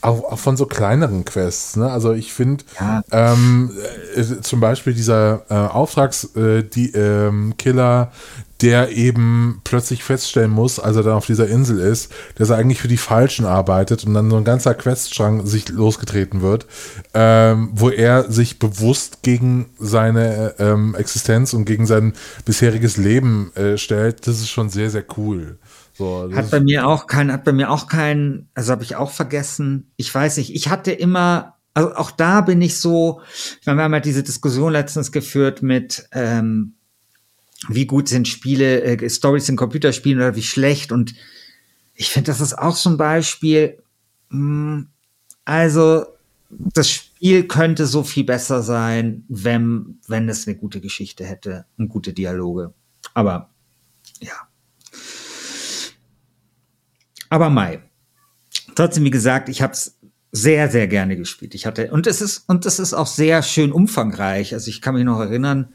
auch, 0.00 0.24
auch 0.24 0.38
von 0.38 0.56
so 0.56 0.66
kleineren 0.66 1.24
Quests. 1.24 1.76
Ne? 1.76 1.90
Also 1.90 2.12
ich 2.12 2.32
finde 2.32 2.64
ja. 2.78 3.02
ähm, 3.10 3.72
äh, 4.14 4.40
zum 4.40 4.60
Beispiel 4.60 4.94
dieser 4.94 5.42
äh, 5.48 5.54
Auftragskiller, 5.54 6.62
äh, 6.94 6.98
ähm, 6.98 7.54
der 8.60 8.90
eben 8.90 9.60
plötzlich 9.62 10.02
feststellen 10.02 10.50
muss, 10.50 10.80
als 10.80 10.96
er 10.96 11.04
dann 11.04 11.14
auf 11.14 11.26
dieser 11.26 11.46
Insel 11.46 11.78
ist, 11.78 12.12
dass 12.36 12.50
er 12.50 12.56
eigentlich 12.56 12.80
für 12.80 12.88
die 12.88 12.96
Falschen 12.96 13.44
arbeitet 13.44 14.04
und 14.04 14.14
dann 14.14 14.30
so 14.30 14.36
ein 14.36 14.44
ganzer 14.44 14.74
Queststrang 14.74 15.46
sich 15.46 15.68
losgetreten 15.68 16.42
wird, 16.42 16.66
ähm, 17.14 17.70
wo 17.72 17.88
er 17.88 18.30
sich 18.30 18.58
bewusst 18.58 19.22
gegen 19.22 19.66
seine 19.78 20.54
ähm, 20.58 20.96
Existenz 20.96 21.52
und 21.52 21.66
gegen 21.66 21.86
sein 21.86 22.14
bisheriges 22.44 22.96
Leben 22.96 23.52
äh, 23.54 23.78
stellt. 23.78 24.26
Das 24.26 24.38
ist 24.38 24.50
schon 24.50 24.70
sehr, 24.70 24.90
sehr 24.90 25.04
cool. 25.16 25.58
So, 25.98 26.30
hat 26.32 26.52
bei 26.52 26.60
mir 26.60 26.86
auch 26.86 27.08
kein, 27.08 27.32
hat 27.32 27.42
bei 27.42 27.52
mir 27.52 27.72
auch 27.72 27.88
kein, 27.88 28.48
also 28.54 28.70
habe 28.70 28.84
ich 28.84 28.94
auch 28.94 29.10
vergessen. 29.10 29.90
Ich 29.96 30.14
weiß 30.14 30.36
nicht, 30.36 30.54
ich 30.54 30.68
hatte 30.68 30.92
immer, 30.92 31.56
also 31.74 31.92
auch 31.96 32.12
da 32.12 32.40
bin 32.40 32.62
ich 32.62 32.78
so, 32.78 33.20
ich 33.60 33.66
meine, 33.66 33.80
wir 33.80 33.82
haben 33.82 33.94
ja 33.94 33.98
diese 33.98 34.22
Diskussion 34.22 34.72
letztens 34.72 35.10
geführt 35.10 35.60
mit, 35.60 36.08
ähm, 36.12 36.74
wie 37.68 37.86
gut 37.86 38.08
sind 38.08 38.28
Spiele, 38.28 38.82
äh, 38.82 39.10
Stories 39.10 39.48
in 39.48 39.56
Computerspielen 39.56 40.20
oder 40.20 40.36
wie 40.36 40.42
schlecht. 40.42 40.92
Und 40.92 41.14
ich 41.94 42.10
finde, 42.10 42.30
das 42.30 42.40
ist 42.40 42.56
auch 42.56 42.76
so 42.76 42.90
ein 42.90 42.96
Beispiel. 42.96 43.82
Mh, 44.28 44.76
hm, 44.76 44.88
also, 45.44 46.06
das 46.48 46.92
Spiel 46.92 47.48
könnte 47.48 47.86
so 47.86 48.04
viel 48.04 48.22
besser 48.22 48.62
sein, 48.62 49.24
wenn, 49.28 49.98
wenn 50.06 50.28
es 50.28 50.46
eine 50.46 50.56
gute 50.56 50.80
Geschichte 50.80 51.24
hätte 51.24 51.66
und 51.76 51.88
gute 51.88 52.12
Dialoge. 52.12 52.72
Aber 53.14 53.50
ja. 54.20 54.47
Aber 57.28 57.50
Mai. 57.50 57.80
Trotzdem, 58.74 59.04
wie 59.04 59.10
gesagt, 59.10 59.48
ich 59.48 59.62
habe 59.62 59.72
es 59.72 59.96
sehr, 60.32 60.70
sehr 60.70 60.88
gerne 60.88 61.16
gespielt. 61.16 61.54
Ich 61.54 61.66
hatte, 61.66 61.90
und 61.90 62.06
es 62.06 62.20
ist, 62.20 62.44
und 62.48 62.66
es 62.66 62.78
ist 62.78 62.94
auch 62.94 63.06
sehr 63.06 63.42
schön 63.42 63.72
umfangreich. 63.72 64.54
Also 64.54 64.68
ich 64.68 64.80
kann 64.80 64.94
mich 64.94 65.04
noch 65.04 65.20
erinnern, 65.20 65.72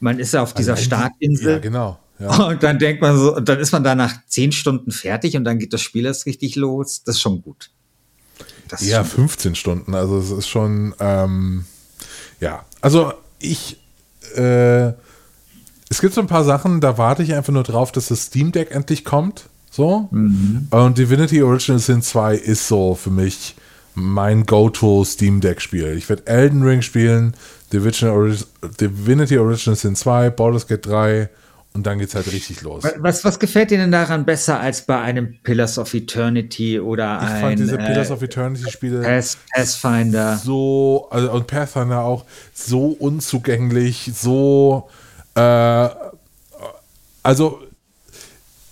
man 0.00 0.18
ist 0.18 0.34
ja 0.34 0.42
auf 0.42 0.54
dieser 0.54 0.72
also, 0.72 0.84
Startinsel. 0.84 1.52
Ja, 1.54 1.58
genau. 1.58 1.98
Ja. 2.18 2.46
Und 2.48 2.62
dann 2.62 2.78
denkt 2.78 3.02
man 3.02 3.18
so, 3.18 3.34
und 3.34 3.48
dann 3.48 3.58
ist 3.58 3.72
man 3.72 3.82
da 3.82 3.96
nach 3.96 4.14
zehn 4.28 4.52
Stunden 4.52 4.92
fertig 4.92 5.36
und 5.36 5.42
dann 5.42 5.58
geht 5.58 5.72
das 5.72 5.80
Spiel 5.80 6.06
erst 6.06 6.26
richtig 6.26 6.54
los. 6.54 7.02
Das 7.02 7.16
ist 7.16 7.20
schon 7.20 7.42
gut. 7.42 7.70
Das 8.68 8.86
ja, 8.86 9.02
15 9.02 9.50
gut. 9.50 9.58
Stunden. 9.58 9.94
Also 9.94 10.18
es 10.18 10.30
ist 10.30 10.48
schon, 10.48 10.94
ähm, 11.00 11.64
ja. 12.40 12.64
Also 12.80 13.14
ich, 13.40 13.80
äh, 14.36 14.92
es 15.88 16.00
gibt 16.00 16.14
so 16.14 16.20
ein 16.20 16.28
paar 16.28 16.44
Sachen, 16.44 16.80
da 16.80 16.98
warte 16.98 17.24
ich 17.24 17.34
einfach 17.34 17.52
nur 17.52 17.64
drauf, 17.64 17.90
dass 17.90 18.06
das 18.06 18.26
Steam 18.26 18.52
Deck 18.52 18.70
endlich 18.70 19.04
kommt. 19.04 19.46
So. 19.74 20.08
Mhm. 20.12 20.68
Und 20.70 20.98
Divinity 20.98 21.42
Original 21.42 21.80
Sin 21.80 22.00
2 22.00 22.36
ist 22.36 22.68
so 22.68 22.94
für 22.94 23.10
mich 23.10 23.56
mein 23.96 24.46
Go-To 24.46 25.04
Steam 25.04 25.40
Deck-Spiel. 25.40 25.96
Ich 25.96 26.08
werde 26.08 26.28
Elden 26.28 26.62
Ring 26.62 26.80
spielen, 26.80 27.34
Divinity 27.72 28.06
Original 29.36 29.76
Sin 29.76 29.96
2, 29.96 30.30
Baldur's 30.30 30.68
Gate 30.68 30.86
3 30.86 31.28
und 31.72 31.86
dann 31.86 31.98
geht's 31.98 32.14
halt 32.14 32.30
richtig 32.30 32.62
los. 32.62 32.84
Was, 32.98 33.24
was 33.24 33.40
gefällt 33.40 33.72
dir 33.72 33.78
denn 33.78 33.90
daran 33.90 34.24
besser 34.24 34.60
als 34.60 34.82
bei 34.82 35.00
einem 35.00 35.38
Pillars 35.42 35.76
of 35.76 35.92
Eternity 35.92 36.78
oder 36.78 37.18
ich 37.20 37.28
ein. 37.28 37.34
Ich 37.34 37.40
fand 37.42 37.58
diese 37.58 37.76
äh, 37.76 37.84
Pillars 37.84 38.10
of 38.12 38.22
Eternity 38.22 38.70
Spiele. 38.70 39.00
Path, 39.00 39.38
Pathfinder. 39.52 40.36
So, 40.36 41.08
also, 41.10 41.32
und 41.32 41.48
Pathfinder 41.48 42.02
auch 42.02 42.24
so 42.52 42.90
unzugänglich, 42.90 44.12
so. 44.14 44.88
Äh, 45.34 45.88
also, 47.24 47.60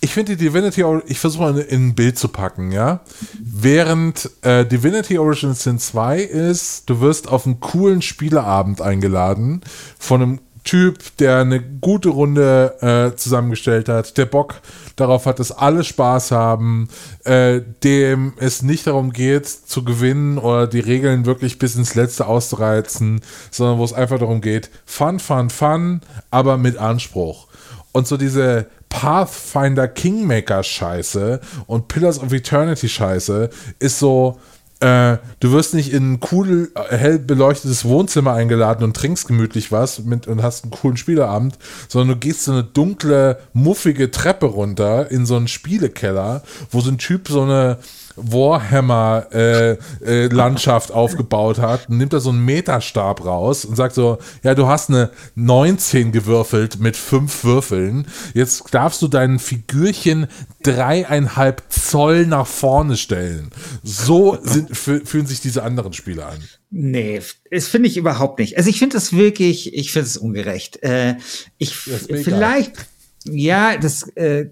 ich 0.03 0.13
finde 0.13 0.35
die 0.35 0.43
Divinity, 0.43 0.83
ich 1.05 1.17
versuche 1.17 1.43
mal 1.43 1.59
in 1.59 1.87
ein 1.87 1.95
Bild 1.95 2.19
zu 2.19 2.27
packen, 2.27 2.73
ja. 2.73 2.99
Während 3.39 4.29
äh, 4.41 4.65
Divinity 4.65 5.17
Original 5.17 5.55
Sin 5.55 5.79
2 5.79 6.19
ist, 6.19 6.89
du 6.89 6.99
wirst 6.99 7.29
auf 7.29 7.45
einen 7.45 7.61
coolen 7.61 8.01
Spieleabend 8.01 8.81
eingeladen 8.81 9.61
von 9.97 10.21
einem 10.21 10.39
Typ, 10.65 11.15
der 11.19 11.39
eine 11.39 11.61
gute 11.61 12.09
Runde 12.09 13.13
äh, 13.13 13.15
zusammengestellt 13.15 13.87
hat, 13.87 14.17
der 14.17 14.25
Bock 14.25 14.55
darauf 14.97 15.25
hat, 15.25 15.39
dass 15.39 15.53
alle 15.53 15.85
Spaß 15.85 16.31
haben, 16.31 16.89
äh, 17.23 17.61
dem 17.85 18.33
es 18.37 18.61
nicht 18.61 18.87
darum 18.87 19.13
geht, 19.13 19.47
zu 19.47 19.85
gewinnen 19.85 20.37
oder 20.37 20.67
die 20.67 20.81
Regeln 20.81 21.25
wirklich 21.25 21.59
bis 21.59 21.77
ins 21.77 21.95
Letzte 21.95 22.27
auszureizen, 22.27 23.21
sondern 23.51 23.77
wo 23.77 23.85
es 23.85 23.93
einfach 23.93 24.19
darum 24.19 24.41
geht, 24.41 24.69
Fun, 24.85 25.19
Fun, 25.19 25.49
Fun, 25.49 26.01
aber 26.29 26.57
mit 26.57 26.77
Anspruch. 26.77 27.47
Und 27.93 28.07
so 28.07 28.17
diese 28.17 28.67
Pathfinder 28.93 29.87
Kingmaker 29.87 30.61
Scheiße 30.61 31.41
und 31.65 31.87
Pillars 31.87 32.19
of 32.19 32.31
Eternity 32.31 32.87
Scheiße 32.87 33.49
ist 33.79 33.97
so, 33.97 34.39
äh, 34.81 35.17
du 35.39 35.51
wirst 35.51 35.73
nicht 35.73 35.91
in 35.91 36.13
ein 36.13 36.19
cool, 36.31 36.71
äh, 36.75 36.95
hell 36.95 37.17
beleuchtetes 37.17 37.85
Wohnzimmer 37.85 38.33
eingeladen 38.33 38.83
und 38.83 38.95
trinkst 38.95 39.27
gemütlich 39.27 39.71
was 39.71 40.03
mit, 40.03 40.27
und 40.27 40.43
hast 40.43 40.63
einen 40.63 40.71
coolen 40.71 40.97
Spieleabend, 40.97 41.57
sondern 41.87 42.09
du 42.09 42.19
gehst 42.19 42.43
so 42.43 42.51
eine 42.51 42.63
dunkle, 42.63 43.39
muffige 43.53 44.11
Treppe 44.11 44.45
runter 44.45 45.09
in 45.09 45.25
so 45.25 45.37
einen 45.37 45.47
Spielekeller, 45.47 46.43
wo 46.69 46.79
so 46.79 46.91
ein 46.91 46.99
Typ 46.99 47.29
so 47.29 47.41
eine 47.41 47.79
Warhammer-Landschaft 48.15 50.89
äh, 50.89 50.93
äh, 50.93 50.95
aufgebaut 50.95 51.59
hat, 51.59 51.89
nimmt 51.89 52.13
da 52.13 52.19
so 52.19 52.29
einen 52.29 52.45
Meterstab 52.45 53.25
raus 53.25 53.65
und 53.65 53.75
sagt 53.75 53.95
so, 53.95 54.19
ja, 54.43 54.53
du 54.55 54.67
hast 54.67 54.89
eine 54.89 55.11
19 55.35 56.11
gewürfelt 56.11 56.79
mit 56.79 56.97
fünf 56.97 57.43
Würfeln, 57.43 58.07
jetzt 58.33 58.63
darfst 58.71 59.01
du 59.01 59.07
dein 59.07 59.39
Figürchen 59.39 60.27
dreieinhalb 60.63 61.63
Zoll 61.69 62.25
nach 62.25 62.47
vorne 62.47 62.97
stellen. 62.97 63.51
So 63.83 64.37
sind, 64.41 64.75
fühlen 64.75 65.25
sich 65.25 65.41
diese 65.41 65.63
anderen 65.63 65.93
Spiele 65.93 66.25
an. 66.25 66.39
Nee, 66.75 67.21
das 67.51 67.67
finde 67.67 67.87
ich 67.87 67.97
überhaupt 67.97 68.39
nicht. 68.39 68.57
Also 68.57 68.69
ich 68.69 68.79
finde 68.79 68.95
das 68.95 69.13
wirklich, 69.13 69.75
ich 69.75 69.91
finde 69.91 70.07
es 70.07 70.17
ungerecht. 70.17 70.81
Äh, 70.81 71.17
ich 71.59 71.75
vielleicht, 71.75 72.87
ja, 73.25 73.77
das 73.77 74.07
äh, 74.15 74.47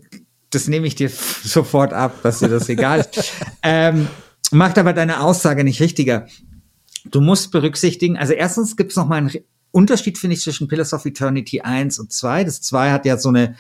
das 0.52 0.68
nehme 0.68 0.86
ich 0.86 0.96
dir 0.96 1.10
sofort 1.10 1.94
ab, 1.94 2.20
dass 2.24 2.40
dir 2.40 2.50
das 2.50 2.70
egal 2.70 3.00
ist. 3.00 3.34
ähm, 3.64 4.08
macht 4.52 4.78
aber 4.78 4.94
deine 4.94 5.22
Aussage 5.22 5.64
nicht 5.64 5.82
richtiger. 5.82 6.28
Du 7.06 7.22
musst 7.22 7.52
berücksichtigen, 7.52 8.18
also 8.18 8.34
erstens 8.34 8.76
gibt 8.76 8.92
es 8.92 8.98
noch 8.98 9.08
mal 9.08 9.16
einen 9.16 9.32
Unterschied, 9.72 10.18
finde 10.18 10.36
ich, 10.36 10.42
zwischen 10.42 10.68
Pillars 10.68 10.94
of 10.94 11.06
Eternity 11.06 11.62
1 11.62 11.98
und 12.00 12.12
2. 12.12 12.44
Das 12.44 12.62
2 12.62 12.92
hat 12.92 13.06
ja 13.06 13.18
so 13.18 13.30
eine 13.30 13.56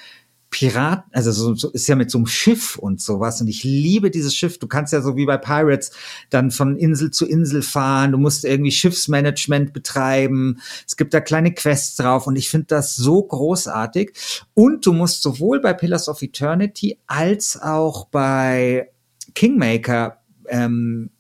Pirat, 0.51 1.05
also 1.13 1.31
so, 1.31 1.55
so 1.55 1.69
ist 1.71 1.87
ja 1.87 1.95
mit 1.95 2.11
so 2.11 2.17
einem 2.17 2.27
Schiff 2.27 2.75
und 2.75 2.99
sowas. 2.99 3.39
Und 3.39 3.47
ich 3.47 3.63
liebe 3.63 4.11
dieses 4.11 4.35
Schiff. 4.35 4.59
Du 4.59 4.67
kannst 4.67 4.91
ja 4.91 5.01
so 5.01 5.15
wie 5.15 5.25
bei 5.25 5.37
Pirates 5.37 5.91
dann 6.29 6.51
von 6.51 6.77
Insel 6.77 7.09
zu 7.09 7.25
Insel 7.25 7.61
fahren. 7.61 8.11
Du 8.11 8.17
musst 8.17 8.43
irgendwie 8.43 8.71
Schiffsmanagement 8.71 9.71
betreiben. 9.71 10.59
Es 10.85 10.97
gibt 10.97 11.13
da 11.13 11.21
kleine 11.21 11.53
Quests 11.53 11.95
drauf 11.95 12.27
und 12.27 12.35
ich 12.35 12.49
finde 12.49 12.67
das 12.67 12.97
so 12.97 13.23
großartig. 13.23 14.11
Und 14.53 14.85
du 14.85 14.91
musst 14.91 15.23
sowohl 15.23 15.61
bei 15.61 15.71
Pillars 15.73 16.09
of 16.09 16.21
Eternity 16.21 16.99
als 17.07 17.59
auch 17.59 18.07
bei 18.07 18.89
Kingmaker 19.33 20.17
ähm, 20.49 21.11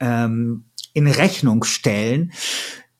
ähm, 0.00 0.66
in 0.92 1.06
Rechnung 1.06 1.64
stellen, 1.64 2.30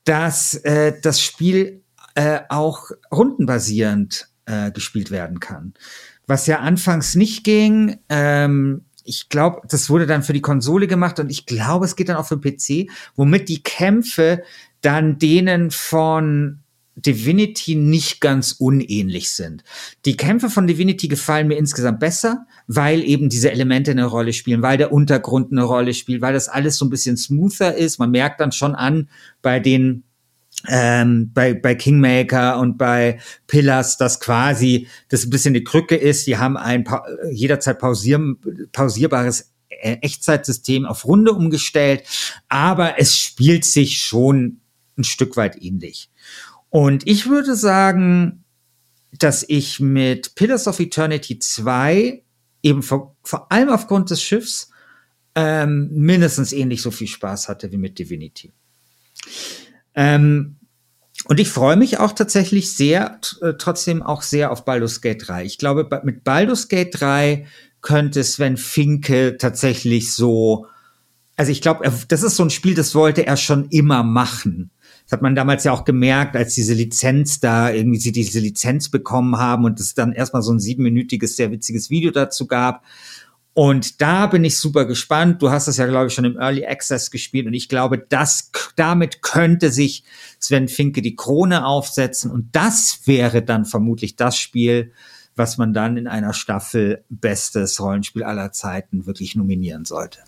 dass 0.05 0.55
äh, 0.55 0.95
das 1.03 1.21
Spiel 1.21 1.83
äh, 2.15 2.41
auch 2.49 2.91
rundenbasierend 3.13 4.31
äh, 4.47 4.71
gespielt 4.71 5.11
werden 5.11 5.41
kann. 5.41 5.75
Was 6.27 6.47
ja 6.47 6.61
anfangs 6.61 7.15
nicht 7.15 7.45
ging, 7.45 7.99
ähm, 8.09 8.85
ich 9.05 9.29
glaube, 9.29 9.61
das 9.69 9.89
wurde 9.89 10.07
dann 10.07 10.23
für 10.23 10.33
die 10.33 10.41
Konsole 10.41 10.89
gemacht 10.89 11.21
und 11.21 11.31
ich 11.31 11.47
glaube, 11.47 11.85
es 11.85 11.95
geht 11.95 12.09
dann 12.09 12.17
auch 12.17 12.27
für 12.27 12.41
PC, 12.41 12.91
womit 13.15 13.49
die 13.49 13.63
Kämpfe 13.63 14.43
dann 14.81 15.19
denen 15.19 15.71
von 15.71 16.61
Divinity 16.97 17.75
nicht 17.75 18.21
ganz 18.21 18.53
unähnlich 18.53 19.31
sind. 19.31 19.63
Die 20.07 20.17
Kämpfe 20.17 20.49
von 20.49 20.67
Divinity 20.67 21.09
gefallen 21.09 21.49
mir 21.49 21.59
insgesamt 21.59 22.01
besser, 22.01 22.47
weil 22.67 23.05
eben 23.05 23.29
diese 23.29 23.51
Elemente 23.53 23.91
eine 23.91 24.07
Rolle 24.07 24.33
spielen, 24.33 24.63
weil 24.63 24.79
der 24.79 24.93
Untergrund 24.93 25.53
eine 25.53 25.63
Rolle 25.63 25.93
spielt, 25.93 26.23
weil 26.23 26.33
das 26.33 26.49
alles 26.49 26.79
so 26.79 26.87
ein 26.87 26.91
bisschen 26.91 27.19
smoother 27.19 27.77
ist. 27.77 27.99
Man 27.99 28.11
merkt 28.11 28.41
dann 28.41 28.51
schon 28.51 28.75
an 28.75 29.11
bei 29.43 29.61
den 29.61 30.05
ähm, 30.69 31.31
bei, 31.33 31.55
bei 31.55 31.75
Kingmaker 31.75 32.59
und 32.59 32.79
bei 32.79 33.21
Pillars, 33.47 33.97
dass 33.99 34.21
quasi 34.21 34.89
das 35.09 35.25
ein 35.25 35.31
bisschen 35.31 35.55
die 35.55 35.65
Krücke 35.65 35.97
ist. 35.97 36.27
Die 36.27 36.39
haben 36.39 36.57
ein 36.57 36.85
pa 36.85 37.05
jederzeit 37.31 37.79
pausieren, 37.79 38.39
pausierbares 38.73 39.53
äh, 39.69 39.97
Echtzeitsystem 40.03 40.85
auf 40.87 41.05
Runde 41.05 41.33
umgestellt, 41.33 42.05
aber 42.49 42.99
es 42.99 43.19
spielt 43.19 43.65
sich 43.65 44.03
schon 44.03 44.61
ein 44.99 45.05
Stück 45.05 45.37
weit 45.37 45.63
ähnlich. 45.63 46.11
Und 46.71 47.07
ich 47.07 47.29
würde 47.29 47.55
sagen, 47.55 48.45
dass 49.13 49.45
ich 49.47 49.81
mit 49.81 50.35
Pillars 50.35 50.67
of 50.67 50.81
Eternity 50.81 51.39
2 51.39 52.23
eben 52.63 52.83
vor, 52.83 53.17
vor 53.23 53.51
allem 53.53 53.69
aufgrund 53.69 54.11
des 54.11 54.23
Schiffs 54.23 54.71
ähm, 55.35 55.89
mindestens 55.93 56.53
ähnlich 56.53 56.83
so 56.83 56.91
viel 56.91 57.07
Spaß 57.07 57.49
hatte 57.49 57.71
wie 57.71 57.77
mit 57.77 57.99
Divinity. 57.99 58.53
Ähm, 59.97 60.57
und 61.25 61.41
ich 61.41 61.49
freue 61.49 61.77
mich 61.77 61.99
auch 61.99 62.13
tatsächlich 62.13 62.73
sehr, 62.73 63.19
äh, 63.41 63.55
trotzdem 63.59 64.03
auch 64.03 64.23
sehr 64.23 64.53
auf 64.53 64.65
Baldur's 64.65 65.01
Gate 65.01 65.27
3. 65.27 65.45
Ich 65.45 65.59
glaube, 65.59 65.89
mit 66.05 66.23
Baldur's 66.23 66.69
Gate 66.69 66.95
3 67.01 67.47
könnte 67.81 68.23
Sven 68.23 68.57
Finke 68.57 69.37
tatsächlich 69.39 70.13
so, 70.13 70.67
also 71.37 71.51
ich 71.51 71.63
glaube, 71.63 71.91
das 72.09 72.23
ist 72.23 72.37
so 72.37 72.45
ein 72.45 72.51
Spiel, 72.51 72.75
das 72.75 72.95
wollte 72.95 73.27
er 73.27 73.37
schon 73.37 73.69
immer 73.71 74.03
machen. 74.03 74.71
Das 75.05 75.13
hat 75.13 75.23
man 75.23 75.37
damals 75.37 75.65
ja 75.65 75.73
auch 75.73 75.85
gemerkt, 75.85 76.37
als 76.37 76.55
diese 76.55 76.75
Lizenz 76.75 77.39
da, 77.39 77.71
irgendwie 77.71 78.01
sie 78.01 78.13
diese 78.13 78.41
Lizenz 78.41 78.89
bekommen 78.89 79.37
haben 79.39 79.65
und 79.65 79.79
es 79.79 79.95
dann 79.95 80.13
erstmal 80.13 80.43
so 80.43 80.53
ein 80.53 80.59
siebenminütiges, 80.59 81.37
sehr 81.37 81.53
witziges 81.53 81.91
Video 81.91 82.11
dazu 82.11 82.47
gab. 82.47 82.83
Und 83.59 84.03
da 84.03 84.27
bin 84.27 84.45
ich 84.45 84.59
super 84.59 84.85
gespannt. 84.85 85.41
Du 85.41 85.49
hast 85.49 85.67
das 85.67 85.79
ja, 85.79 85.87
glaube 85.87 86.09
ich, 86.09 86.13
schon 86.13 86.27
im 86.27 86.37
Early 86.37 86.67
Access 86.67 87.11
gespielt. 87.11 87.47
Und 87.47 87.55
ich 87.55 87.71
glaube, 87.71 87.97
das, 87.97 88.51
damit 88.77 89.23
könnte 89.23 89.73
sich 89.73 90.05
Sven 90.39 90.69
Finke 90.69 91.01
die 91.01 91.17
Krone 91.17 91.65
aufsetzen. 91.65 92.31
Und 92.31 92.55
das 92.55 93.01
wäre 93.07 93.41
dann 93.41 93.65
vermutlich 93.65 94.15
das 94.15 94.37
Spiel, 94.37 94.93
was 95.37 95.57
man 95.57 95.73
dann 95.73 95.97
in 95.97 96.07
einer 96.07 96.35
Staffel 96.35 97.03
Bestes 97.09 97.81
Rollenspiel 97.81 98.25
aller 98.25 98.53
Zeiten 98.53 99.07
wirklich 99.07 99.37
nominieren 99.37 99.87
sollte. 99.87 100.19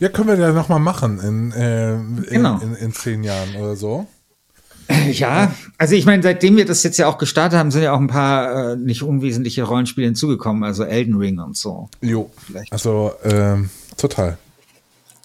Ja, 0.00 0.08
können 0.08 0.26
wir 0.26 0.36
ja 0.36 0.50
nochmal 0.50 0.80
machen 0.80 1.20
in, 1.20 1.52
äh, 1.52 1.96
genau. 2.28 2.56
in, 2.56 2.70
in, 2.70 2.74
in 2.74 2.92
zehn 2.92 3.22
Jahren 3.22 3.54
oder 3.54 3.76
so. 3.76 4.08
Ja, 5.12 5.54
also 5.78 5.94
ich 5.94 6.06
meine, 6.06 6.22
seitdem 6.22 6.56
wir 6.56 6.64
das 6.64 6.82
jetzt 6.82 6.98
ja 6.98 7.06
auch 7.06 7.18
gestartet 7.18 7.58
haben, 7.58 7.70
sind 7.70 7.82
ja 7.82 7.92
auch 7.92 8.00
ein 8.00 8.06
paar 8.06 8.72
äh, 8.72 8.76
nicht 8.76 9.02
unwesentliche 9.02 9.64
Rollenspiele 9.64 10.06
hinzugekommen, 10.06 10.64
also 10.64 10.84
Elden 10.84 11.16
Ring 11.16 11.38
und 11.38 11.56
so. 11.56 11.88
Jo, 12.00 12.30
Vielleicht. 12.46 12.72
also 12.72 13.12
ähm, 13.24 13.70
total. 13.96 14.38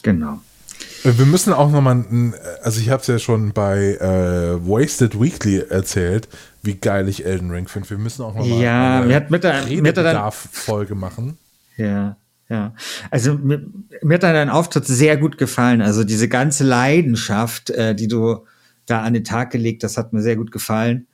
Genau. 0.04 0.39
Äh, 1.04 1.17
wir 1.17 1.26
müssen 1.26 1.54
auch 1.54 1.72
nochmal, 1.72 2.04
also 2.62 2.80
ich 2.80 2.89
habe 2.89 3.02
es 3.02 3.08
ja 3.08 3.20
schon 3.20 3.54
bei 3.54 3.96
äh, 3.96 4.67
Wasted 4.67 5.20
Weekly 5.20 5.60
erzählt, 5.70 6.28
wie 6.63 6.76
geil 6.76 7.08
ich 7.08 7.26
Elden 7.26 7.52
Ring 7.52 7.67
finde. 7.67 7.89
Wir 7.89 7.98
müssen 7.98 8.24
auch 8.24 8.36
nochmal 8.36 8.62
ja, 8.62 9.02
eine 9.02 9.15
hat 9.15 9.32
mit 9.32 9.43
der, 9.43 9.65
Redebedarf-Folge 9.67 10.96
machen. 10.96 11.38
Ja. 11.78 12.17
Ja, 12.50 12.74
also 13.12 13.34
mir, 13.34 13.62
mir 14.02 14.13
hat 14.13 14.24
dein 14.24 14.50
Auftritt 14.50 14.88
sehr 14.88 15.17
gut 15.17 15.38
gefallen. 15.38 15.82
Also 15.82 16.06
diese 16.06 16.30
ganze 16.30 16.63
Leidenschaft, 16.63 17.72
äh, 17.72 17.93
die 17.93 18.08
du 18.08 18.46
da 18.88 19.04
an 19.04 19.13
den 19.13 19.23
Tag 19.23 19.52
gelegt. 19.52 19.84
Das 19.84 19.97
hat 19.97 20.13
mir 20.13 20.21
sehr 20.21 20.36
gut 20.36 20.52
gefallen. 20.52 21.08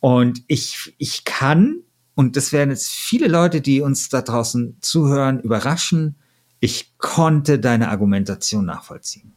Und 0.00 0.42
ich, 0.46 0.94
ich 0.98 1.24
kann, 1.24 1.80
und 2.14 2.36
das 2.36 2.52
werden 2.52 2.70
jetzt 2.70 2.88
viele 2.88 3.28
Leute, 3.28 3.60
die 3.60 3.80
uns 3.80 4.08
da 4.08 4.22
draußen 4.22 4.76
zuhören, 4.80 5.40
überraschen, 5.40 6.16
ich 6.60 6.98
konnte 6.98 7.58
deine 7.58 7.88
Argumentation 7.88 8.64
nachvollziehen. 8.64 9.32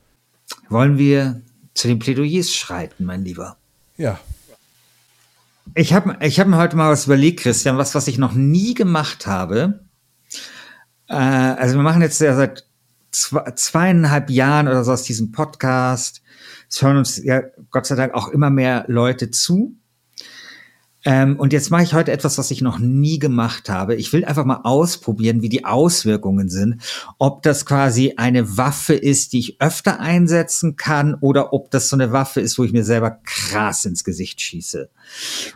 Wollen 0.70 0.98
wir 0.98 1.42
zu 1.74 1.88
den 1.88 2.00
Plädoyers 2.00 2.54
schreiten, 2.54 3.06
mein 3.06 3.24
Lieber? 3.24 3.58
Ja. 3.98 4.20
Ich 5.76 5.94
habe 5.94 6.18
ich 6.26 6.40
hab 6.40 6.48
mir 6.48 6.58
heute 6.58 6.76
mal 6.76 6.92
was 6.92 7.06
überlegt, 7.06 7.42
Christian, 7.42 7.78
was, 7.78 7.94
was 7.96 8.08
ich 8.08 8.18
noch 8.18 8.34
nie 8.34 8.74
gemacht 8.74 9.28
habe. 9.28 9.82
Äh, 11.08 11.14
also 11.14 11.76
wir 11.76 11.84
machen 11.84 12.02
jetzt 12.02 12.20
ja 12.20 12.36
seit 12.36 12.66
zwei, 13.12 13.52
zweieinhalb 13.52 14.30
Jahren 14.30 14.68
oder 14.68 14.84
so 14.84 14.92
aus 14.92 15.04
diesem 15.04 15.32
Podcast 15.32 16.22
es 16.72 16.82
hören 16.82 16.98
uns 16.98 17.22
ja 17.24 17.44
Gott 17.70 17.86
sei 17.86 17.96
Dank 17.96 18.14
auch 18.14 18.30
immer 18.30 18.50
mehr 18.50 18.86
Leute 18.88 19.30
zu. 19.30 19.76
Ähm, 21.04 21.38
und 21.40 21.52
jetzt 21.52 21.72
mache 21.72 21.82
ich 21.82 21.96
heute 21.96 22.12
etwas, 22.12 22.38
was 22.38 22.52
ich 22.52 22.62
noch 22.62 22.78
nie 22.78 23.18
gemacht 23.18 23.70
habe. 23.70 23.96
Ich 23.96 24.14
will 24.14 24.24
einfach 24.24 24.46
mal 24.46 24.62
ausprobieren, 24.64 25.42
wie 25.42 25.50
die 25.50 25.66
Auswirkungen 25.66 26.48
sind. 26.48 26.82
Ob 27.18 27.42
das 27.42 27.66
quasi 27.66 28.14
eine 28.18 28.56
Waffe 28.56 28.94
ist, 28.94 29.34
die 29.34 29.40
ich 29.40 29.60
öfter 29.60 30.00
einsetzen 30.00 30.76
kann, 30.76 31.16
oder 31.16 31.54
ob 31.54 31.72
das 31.72 31.90
so 31.90 31.96
eine 31.96 32.12
Waffe 32.12 32.40
ist, 32.40 32.60
wo 32.60 32.64
ich 32.64 32.72
mir 32.72 32.86
selber 32.86 33.20
krass 33.24 33.84
ins 33.84 34.04
Gesicht 34.04 34.40
schieße. 34.40 34.92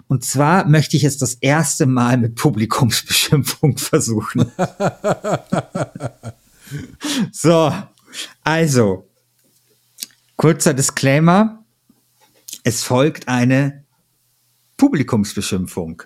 Und 0.08 0.26
zwar 0.26 0.68
möchte 0.68 0.98
ich 0.98 1.04
es 1.04 1.20
das 1.20 1.36
erste 1.36 1.86
Mal 1.86 2.18
mit 2.18 2.34
Publikumsbeschimpfung 2.36 3.78
versuchen. 3.78 4.52
So, 7.32 7.72
also, 8.44 9.10
kurzer 10.36 10.74
Disclaimer. 10.74 11.64
Es 12.64 12.84
folgt 12.84 13.28
eine 13.28 13.86
Publikumsbeschimpfung. 14.78 16.04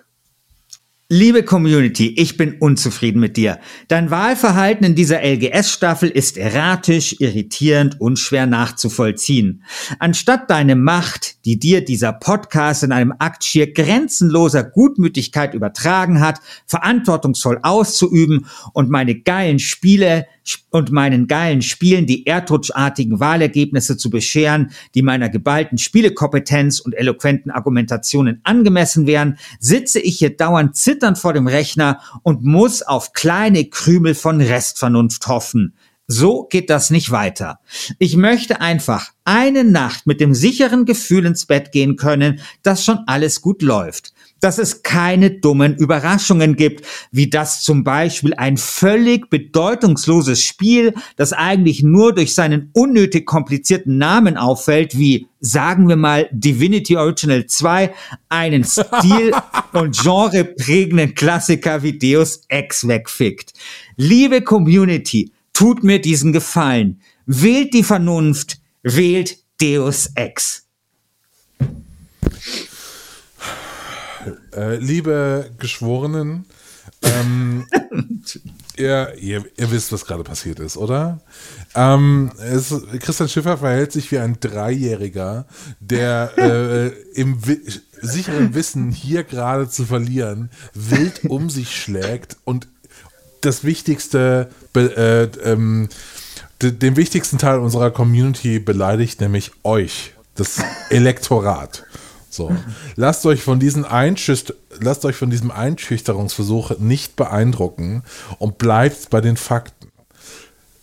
Liebe 1.12 1.42
Community, 1.42 2.14
ich 2.16 2.36
bin 2.36 2.58
unzufrieden 2.60 3.18
mit 3.18 3.36
dir. 3.36 3.58
Dein 3.88 4.12
Wahlverhalten 4.12 4.86
in 4.86 4.94
dieser 4.94 5.24
LGS-Staffel 5.24 6.08
ist 6.08 6.36
erratisch, 6.36 7.16
irritierend 7.18 8.00
und 8.00 8.20
schwer 8.20 8.46
nachzuvollziehen. 8.46 9.64
Anstatt 9.98 10.48
deine 10.50 10.76
Macht, 10.76 11.44
die 11.46 11.58
dir 11.58 11.84
dieser 11.84 12.12
Podcast 12.12 12.84
in 12.84 12.92
einem 12.92 13.12
Akt 13.18 13.42
schier 13.42 13.72
grenzenloser 13.72 14.62
Gutmütigkeit 14.62 15.52
übertragen 15.52 16.20
hat, 16.20 16.38
verantwortungsvoll 16.66 17.58
auszuüben 17.64 18.46
und 18.72 18.88
meine 18.88 19.18
geilen 19.18 19.58
Spiele 19.58 20.28
und 20.70 20.90
meinen 20.90 21.26
geilen 21.26 21.62
Spielen 21.62 22.06
die 22.06 22.26
erdrutschartigen 22.26 23.20
Wahlergebnisse 23.20 23.96
zu 23.96 24.10
bescheren, 24.10 24.70
die 24.94 25.02
meiner 25.02 25.28
geballten 25.28 25.78
Spielekompetenz 25.78 26.80
und 26.80 26.94
eloquenten 26.94 27.50
Argumentationen 27.50 28.40
angemessen 28.44 29.06
wären, 29.06 29.38
sitze 29.58 30.00
ich 30.00 30.18
hier 30.18 30.36
dauernd 30.36 30.76
zitternd 30.76 31.18
vor 31.18 31.32
dem 31.32 31.46
Rechner 31.46 32.00
und 32.22 32.44
muss 32.44 32.82
auf 32.82 33.12
kleine 33.12 33.64
Krümel 33.66 34.14
von 34.14 34.40
Restvernunft 34.40 35.26
hoffen. 35.26 35.74
So 36.12 36.44
geht 36.50 36.70
das 36.70 36.90
nicht 36.90 37.12
weiter. 37.12 37.60
Ich 38.00 38.16
möchte 38.16 38.60
einfach 38.60 39.12
eine 39.24 39.62
Nacht 39.62 40.08
mit 40.08 40.20
dem 40.20 40.34
sicheren 40.34 40.84
Gefühl 40.84 41.24
ins 41.24 41.46
Bett 41.46 41.70
gehen 41.70 41.94
können, 41.94 42.40
dass 42.62 42.84
schon 42.84 42.98
alles 43.06 43.40
gut 43.40 43.62
läuft 43.62 44.12
dass 44.40 44.58
es 44.58 44.82
keine 44.82 45.30
dummen 45.30 45.76
Überraschungen 45.76 46.56
gibt, 46.56 46.86
wie 47.12 47.30
das 47.30 47.62
zum 47.62 47.84
Beispiel 47.84 48.34
ein 48.34 48.56
völlig 48.56 49.30
bedeutungsloses 49.30 50.42
Spiel, 50.42 50.94
das 51.16 51.32
eigentlich 51.32 51.82
nur 51.82 52.14
durch 52.14 52.34
seinen 52.34 52.70
unnötig 52.72 53.26
komplizierten 53.26 53.98
Namen 53.98 54.36
auffällt, 54.36 54.98
wie 54.98 55.28
sagen 55.40 55.88
wir 55.88 55.96
mal 55.96 56.28
Divinity 56.32 56.96
Original 56.96 57.46
2, 57.46 57.94
einen 58.28 58.64
Stil- 58.64 59.32
und 59.72 59.96
genreprägenden 59.96 61.14
Klassiker 61.14 61.82
wie 61.82 61.98
Deus 61.98 62.42
Ex 62.48 62.86
wegfickt. 62.86 63.52
Liebe 63.96 64.42
Community, 64.42 65.32
tut 65.52 65.84
mir 65.84 66.00
diesen 66.00 66.32
Gefallen. 66.32 67.00
Wählt 67.26 67.74
die 67.74 67.84
Vernunft, 67.84 68.60
wählt 68.82 69.38
Deus 69.60 70.10
Ex. 70.14 70.69
Äh, 74.54 74.76
liebe 74.76 75.50
Geschworenen, 75.58 76.46
ähm, 77.02 77.66
ihr, 78.76 79.14
ihr, 79.18 79.44
ihr, 79.56 79.70
wisst, 79.70 79.92
was 79.92 80.04
gerade 80.04 80.24
passiert 80.24 80.60
ist, 80.60 80.76
oder? 80.76 81.20
Ähm, 81.74 82.30
es, 82.38 82.74
Christian 83.00 83.28
Schiffer 83.28 83.58
verhält 83.58 83.92
sich 83.92 84.10
wie 84.12 84.18
ein 84.18 84.38
Dreijähriger, 84.40 85.46
der 85.80 86.32
äh, 86.36 86.88
im 87.14 87.46
wi 87.46 87.60
sicheren 88.02 88.54
Wissen, 88.54 88.92
hier 88.92 89.24
gerade 89.24 89.68
zu 89.68 89.84
verlieren, 89.84 90.50
wild 90.72 91.24
um 91.26 91.50
sich 91.50 91.76
schlägt 91.76 92.38
und 92.44 92.66
das 93.42 93.62
Wichtigste, 93.62 94.50
äh, 94.74 95.24
ähm, 95.44 95.88
den 96.62 96.96
wichtigsten 96.96 97.38
Teil 97.38 97.58
unserer 97.58 97.90
Community 97.90 98.58
beleidigt, 98.58 99.20
nämlich 99.20 99.52
euch, 99.64 100.14
das 100.34 100.62
Elektorat. 100.90 101.84
So. 102.30 102.56
Lasst 102.96 103.26
euch 103.26 103.42
von 103.42 103.58
diesen 103.58 103.84
Einschücht 103.84 104.54
lasst 104.78 105.04
euch 105.04 105.16
von 105.16 105.30
diesem 105.30 105.50
Einschüchterungsversuch 105.50 106.78
nicht 106.78 107.16
beeindrucken 107.16 108.02
und 108.38 108.58
bleibt 108.58 109.10
bei 109.10 109.20
den 109.20 109.36
Fakten. 109.36 109.90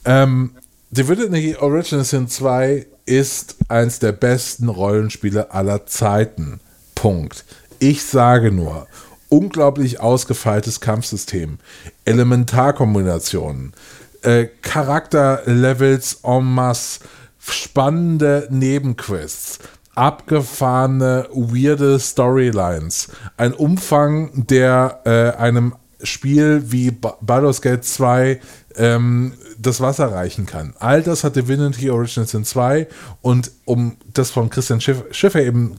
Ähm, 0.06 0.52
Divinity 0.92 1.56
Original 1.56 2.06
Sin 2.06 2.28
2 2.28 2.86
ist 3.06 3.56
eins 3.70 4.00
der 4.00 4.12
besten 4.12 4.70
Rollenspiele 4.70 5.52
aller 5.52 5.86
Zeiten. 5.86 6.60
Punkt. 6.96 7.46
Ich 7.80 8.04
sage 8.04 8.52
nur, 8.52 8.88
unglaublich 9.30 10.00
ausgefeiltes 10.00 10.80
Kampfsystem, 10.80 11.60
Elementarkombinationen, 12.06 13.74
äh, 14.24 14.48
Charakterlevels 14.62 16.22
en 16.24 16.44
masse, 16.44 17.02
spannende 17.40 18.48
Nebenquests, 18.50 19.60
abgefahrene, 19.98 21.28
weirde 21.32 22.00
Storylines. 22.00 23.10
Ein 23.36 23.54
Umfang, 23.54 24.46
der 24.48 25.02
äh, 25.06 25.38
einem 25.38 25.74
Spiel 26.04 26.72
wie 26.72 26.92
Baldur's 26.92 27.62
Gate 27.62 27.84
2 27.84 28.40
ähm, 28.76 29.34
das 29.58 29.82
Wasser 29.82 30.12
reichen 30.12 30.46
kann. 30.46 30.76
All 30.78 31.02
das 31.02 31.24
hat 31.24 31.36
Divinity 31.36 31.90
Original 31.90 32.28
Sin 32.28 32.46
2 32.46 32.88
und 33.24 33.52
um 33.66 33.98
das 34.14 34.30
von 34.30 34.52
Christian 34.52 34.80
Schiff, 34.80 35.04
Schiffer 35.12 35.42
eben, 35.42 35.78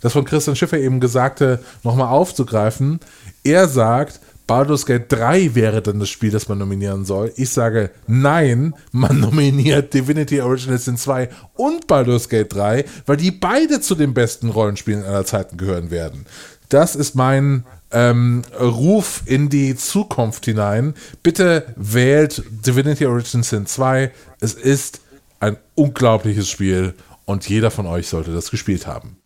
das 0.00 0.14
von 0.14 0.24
Christian 0.24 0.56
Schiffer 0.56 0.78
eben 0.78 1.00
Gesagte 1.00 1.62
nochmal 1.82 2.08
aufzugreifen, 2.08 3.00
er 3.44 3.68
sagt, 3.68 4.20
Baldur's 4.48 4.86
Gate 4.86 5.12
3 5.12 5.54
wäre 5.54 5.82
dann 5.82 6.00
das 6.00 6.08
Spiel, 6.08 6.30
das 6.30 6.48
man 6.48 6.58
nominieren 6.58 7.04
soll. 7.04 7.32
Ich 7.36 7.50
sage 7.50 7.90
nein, 8.06 8.74
man 8.90 9.20
nominiert 9.20 9.92
Divinity 9.94 10.40
Original 10.40 10.78
Sin 10.78 10.96
2 10.96 11.28
und 11.54 11.86
Baldur's 11.86 12.28
Gate 12.28 12.52
3, 12.52 12.84
weil 13.06 13.18
die 13.18 13.30
beide 13.30 13.80
zu 13.80 13.94
den 13.94 14.14
besten 14.14 14.48
Rollenspielen 14.48 15.04
aller 15.04 15.26
Zeiten 15.26 15.58
gehören 15.58 15.90
werden. 15.90 16.24
Das 16.70 16.96
ist 16.96 17.14
mein 17.14 17.66
ähm, 17.90 18.42
Ruf 18.58 19.22
in 19.26 19.50
die 19.50 19.76
Zukunft 19.76 20.46
hinein. 20.46 20.94
Bitte 21.22 21.74
wählt 21.76 22.42
Divinity 22.66 23.04
Original 23.04 23.44
Sin 23.44 23.66
2. 23.66 24.10
Es 24.40 24.54
ist 24.54 25.02
ein 25.40 25.58
unglaubliches 25.74 26.48
Spiel 26.48 26.94
und 27.26 27.46
jeder 27.48 27.70
von 27.70 27.86
euch 27.86 28.08
sollte 28.08 28.32
das 28.32 28.50
gespielt 28.50 28.86
haben. 28.86 29.18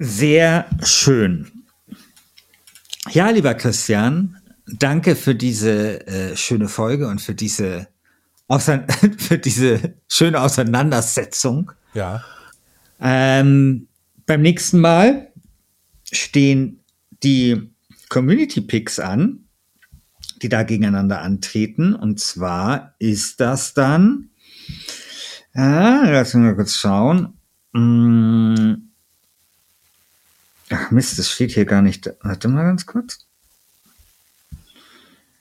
Sehr 0.00 0.66
schön. 0.82 1.57
Ja, 3.10 3.30
lieber 3.30 3.54
Christian, 3.54 4.36
danke 4.66 5.16
für 5.16 5.34
diese 5.34 6.06
äh, 6.06 6.36
schöne 6.36 6.68
Folge 6.68 7.08
und 7.08 7.20
für 7.20 7.34
diese, 7.34 7.88
für 9.18 9.38
diese 9.38 9.94
schöne 10.08 10.40
Auseinandersetzung. 10.40 11.72
Ja. 11.94 12.22
Ähm, 13.00 13.88
beim 14.26 14.42
nächsten 14.42 14.80
Mal 14.80 15.32
stehen 16.12 16.80
die 17.22 17.70
Community 18.08 18.60
Picks 18.60 18.98
an, 18.98 19.44
die 20.42 20.48
da 20.48 20.62
gegeneinander 20.62 21.22
antreten. 21.22 21.94
Und 21.94 22.20
zwar 22.20 22.94
ist 22.98 23.40
das 23.40 23.74
dann, 23.74 24.30
äh, 25.54 26.10
lass 26.10 26.34
uns 26.34 26.44
mal 26.44 26.54
kurz 26.54 26.74
schauen. 26.74 27.34
Mmh, 27.72 28.87
Ach 30.70 30.90
Mist, 30.90 31.18
das 31.18 31.30
steht 31.30 31.52
hier 31.52 31.64
gar 31.64 31.82
nicht. 31.82 32.10
Warte 32.22 32.48
mal 32.48 32.64
ganz 32.64 32.86
kurz. 32.86 33.26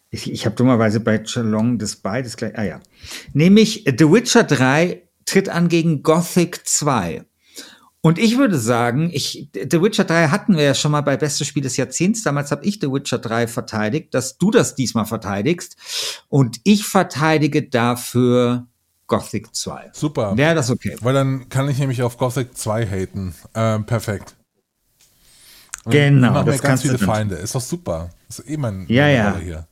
Ich, 0.09 0.31
ich 0.31 0.45
habe 0.45 0.55
dummerweise 0.55 0.99
bei 0.99 1.19
Chalong 1.19 1.77
das 1.77 1.97
beides 1.97 2.37
gleich. 2.37 2.57
Ah 2.57 2.63
ja. 2.63 2.81
Nämlich 3.33 3.83
The 3.85 4.11
Witcher 4.11 4.43
3 4.43 5.03
tritt 5.25 5.49
an 5.49 5.67
gegen 5.67 6.01
Gothic 6.01 6.65
2. 6.65 7.25
Und 7.99 8.19
ich 8.19 8.37
würde 8.37 8.57
sagen, 8.57 9.09
ich, 9.11 9.49
The 9.53 9.81
Witcher 9.81 10.05
3 10.05 10.29
hatten 10.29 10.55
wir 10.55 10.63
ja 10.63 10.73
schon 10.73 10.93
mal 10.93 11.01
bei 11.01 11.17
Beste 11.17 11.43
Spiel 11.43 11.63
des 11.63 11.75
Jahrzehnts. 11.75 12.23
Damals 12.23 12.51
habe 12.51 12.63
ich 12.63 12.79
The 12.79 12.89
Witcher 12.89 13.17
3 13.17 13.47
verteidigt, 13.47 14.13
dass 14.13 14.37
du 14.37 14.49
das 14.49 14.75
diesmal 14.75 15.05
verteidigst. 15.05 15.75
Und 16.29 16.61
ich 16.63 16.85
verteidige 16.85 17.67
dafür 17.67 18.67
Gothic 19.07 19.53
2. 19.53 19.89
Super. 19.91 20.37
Wäre 20.37 20.55
das 20.55 20.69
okay? 20.69 20.95
Weil 21.01 21.13
dann 21.13 21.49
kann 21.49 21.67
ich 21.67 21.79
nämlich 21.79 22.01
auf 22.01 22.17
Gothic 22.17 22.57
2 22.57 22.85
haten. 22.85 23.35
Ähm, 23.53 23.85
perfekt. 23.85 24.36
Genau. 25.89 26.31
Machen 26.31 26.47
das 26.47 26.61
ganz 26.61 26.81
viele 26.81 26.97
Feinde. 26.97 27.35
Ist 27.35 27.55
doch 27.55 27.61
super. 27.61 28.09
Ist 28.29 28.43
eh 28.47 28.57
mein 28.57 28.85
ja, 28.87 29.07
ja. 29.07 29.37
hier. 29.37 29.67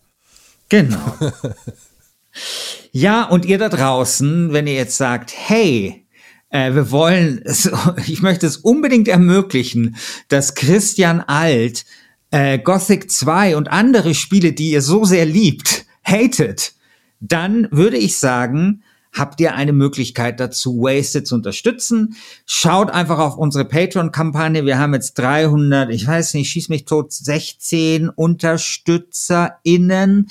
Genau. 0.69 1.17
ja, 2.91 3.23
und 3.23 3.45
ihr 3.45 3.57
da 3.57 3.69
draußen, 3.69 4.53
wenn 4.53 4.67
ihr 4.67 4.73
jetzt 4.73 4.97
sagt, 4.97 5.33
hey, 5.35 6.05
äh, 6.49 6.73
wir 6.73 6.91
wollen, 6.91 7.41
es, 7.43 7.69
ich 8.07 8.21
möchte 8.21 8.47
es 8.47 8.57
unbedingt 8.57 9.07
ermöglichen, 9.07 9.95
dass 10.29 10.55
Christian 10.55 11.21
Alt 11.21 11.85
äh, 12.31 12.59
Gothic 12.59 13.11
2 13.11 13.55
und 13.55 13.69
andere 13.69 14.13
Spiele, 14.13 14.53
die 14.53 14.71
ihr 14.71 14.81
so 14.81 15.05
sehr 15.05 15.25
liebt, 15.25 15.85
hatet, 16.03 16.73
dann 17.19 17.67
würde 17.71 17.97
ich 17.97 18.17
sagen, 18.17 18.83
habt 19.15 19.41
ihr 19.41 19.55
eine 19.55 19.73
Möglichkeit 19.73 20.39
dazu, 20.39 20.81
Wasted 20.81 21.25
zu 21.25 21.33
unterstützen. 21.35 22.15
Schaut 22.45 22.91
einfach 22.91 23.17
auf 23.19 23.37
unsere 23.37 23.65
Patreon-Kampagne. 23.65 24.65
Wir 24.65 24.77
haben 24.77 24.93
jetzt 24.93 25.15
300, 25.15 25.89
ich 25.89 26.05
weiß 26.05 26.35
nicht, 26.35 26.49
schieß 26.49 26.69
mich 26.69 26.85
tot, 26.85 27.11
16 27.13 28.09
UnterstützerInnen. 28.09 30.27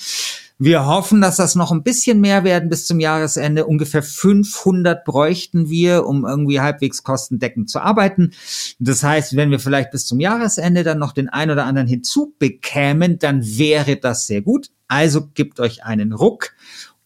Wir 0.56 0.86
hoffen, 0.86 1.20
dass 1.20 1.36
das 1.36 1.56
noch 1.56 1.72
ein 1.72 1.82
bisschen 1.82 2.20
mehr 2.20 2.44
werden 2.44 2.68
bis 2.68 2.86
zum 2.86 3.00
Jahresende. 3.00 3.66
Ungefähr 3.66 4.04
500 4.04 5.04
bräuchten 5.04 5.68
wir, 5.68 6.06
um 6.06 6.24
irgendwie 6.24 6.60
halbwegs 6.60 7.02
kostendeckend 7.02 7.68
zu 7.68 7.80
arbeiten. 7.80 8.30
Das 8.78 9.02
heißt, 9.02 9.34
wenn 9.34 9.50
wir 9.50 9.58
vielleicht 9.58 9.90
bis 9.90 10.06
zum 10.06 10.20
Jahresende 10.20 10.84
dann 10.84 11.00
noch 11.00 11.10
den 11.12 11.28
ein 11.28 11.50
oder 11.50 11.64
anderen 11.64 11.88
hinzubekämen, 11.88 13.18
dann 13.18 13.44
wäre 13.44 13.96
das 13.96 14.28
sehr 14.28 14.42
gut. 14.42 14.70
Also 14.86 15.26
gebt 15.34 15.58
euch 15.58 15.82
einen 15.82 16.12
Ruck 16.12 16.52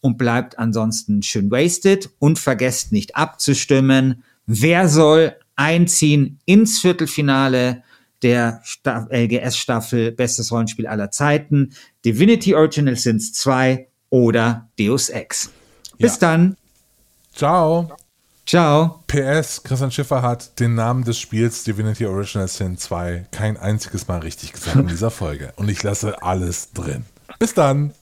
und 0.01 0.19
bleibt 0.19 0.59
ansonsten 0.59 1.23
schön 1.23 1.51
wasted 1.51 2.11
und 2.19 2.39
vergesst 2.39 2.93
nicht 2.93 3.17
abzustimmen. 3.17 4.23
Wer 4.47 4.89
soll 4.89 5.37
einziehen 5.57 6.39
ins 6.45 6.81
Viertelfinale? 6.81 7.83
der 8.23 8.63
LGS-Staffel 8.85 10.13
Bestes 10.13 10.51
Rollenspiel 10.51 10.87
aller 10.87 11.11
Zeiten, 11.11 11.73
Divinity 12.05 12.55
Original 12.55 12.97
Sins 12.97 13.33
2 13.35 13.89
oder 14.11 14.69
Deus 14.79 15.09
Ex. 15.09 15.51
Bis 15.99 16.15
ja. 16.15 16.21
dann. 16.21 16.57
Ciao. 17.35 17.93
Ciao. 18.47 19.05
PS, 19.07 19.63
Christian 19.63 19.91
Schiffer 19.91 20.23
hat 20.23 20.59
den 20.59 20.75
Namen 20.75 21.05
des 21.05 21.19
Spiels 21.19 21.65
Divinity 21.65 22.07
Original 22.07 22.49
Sin 22.49 22.79
2 22.79 23.27
kein 23.31 23.59
einziges 23.59 24.09
Mal 24.09 24.21
richtig 24.21 24.53
gesagt 24.53 24.77
in 24.77 24.89
dieser 24.89 25.11
Folge. 25.13 25.53
Und 25.57 25.69
ich 25.69 25.83
lasse 25.83 26.23
alles 26.23 26.73
drin. 26.73 27.05
Bis 27.39 27.53
dann. 27.53 27.93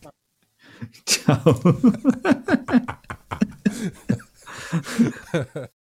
Ciao. 1.07 1.61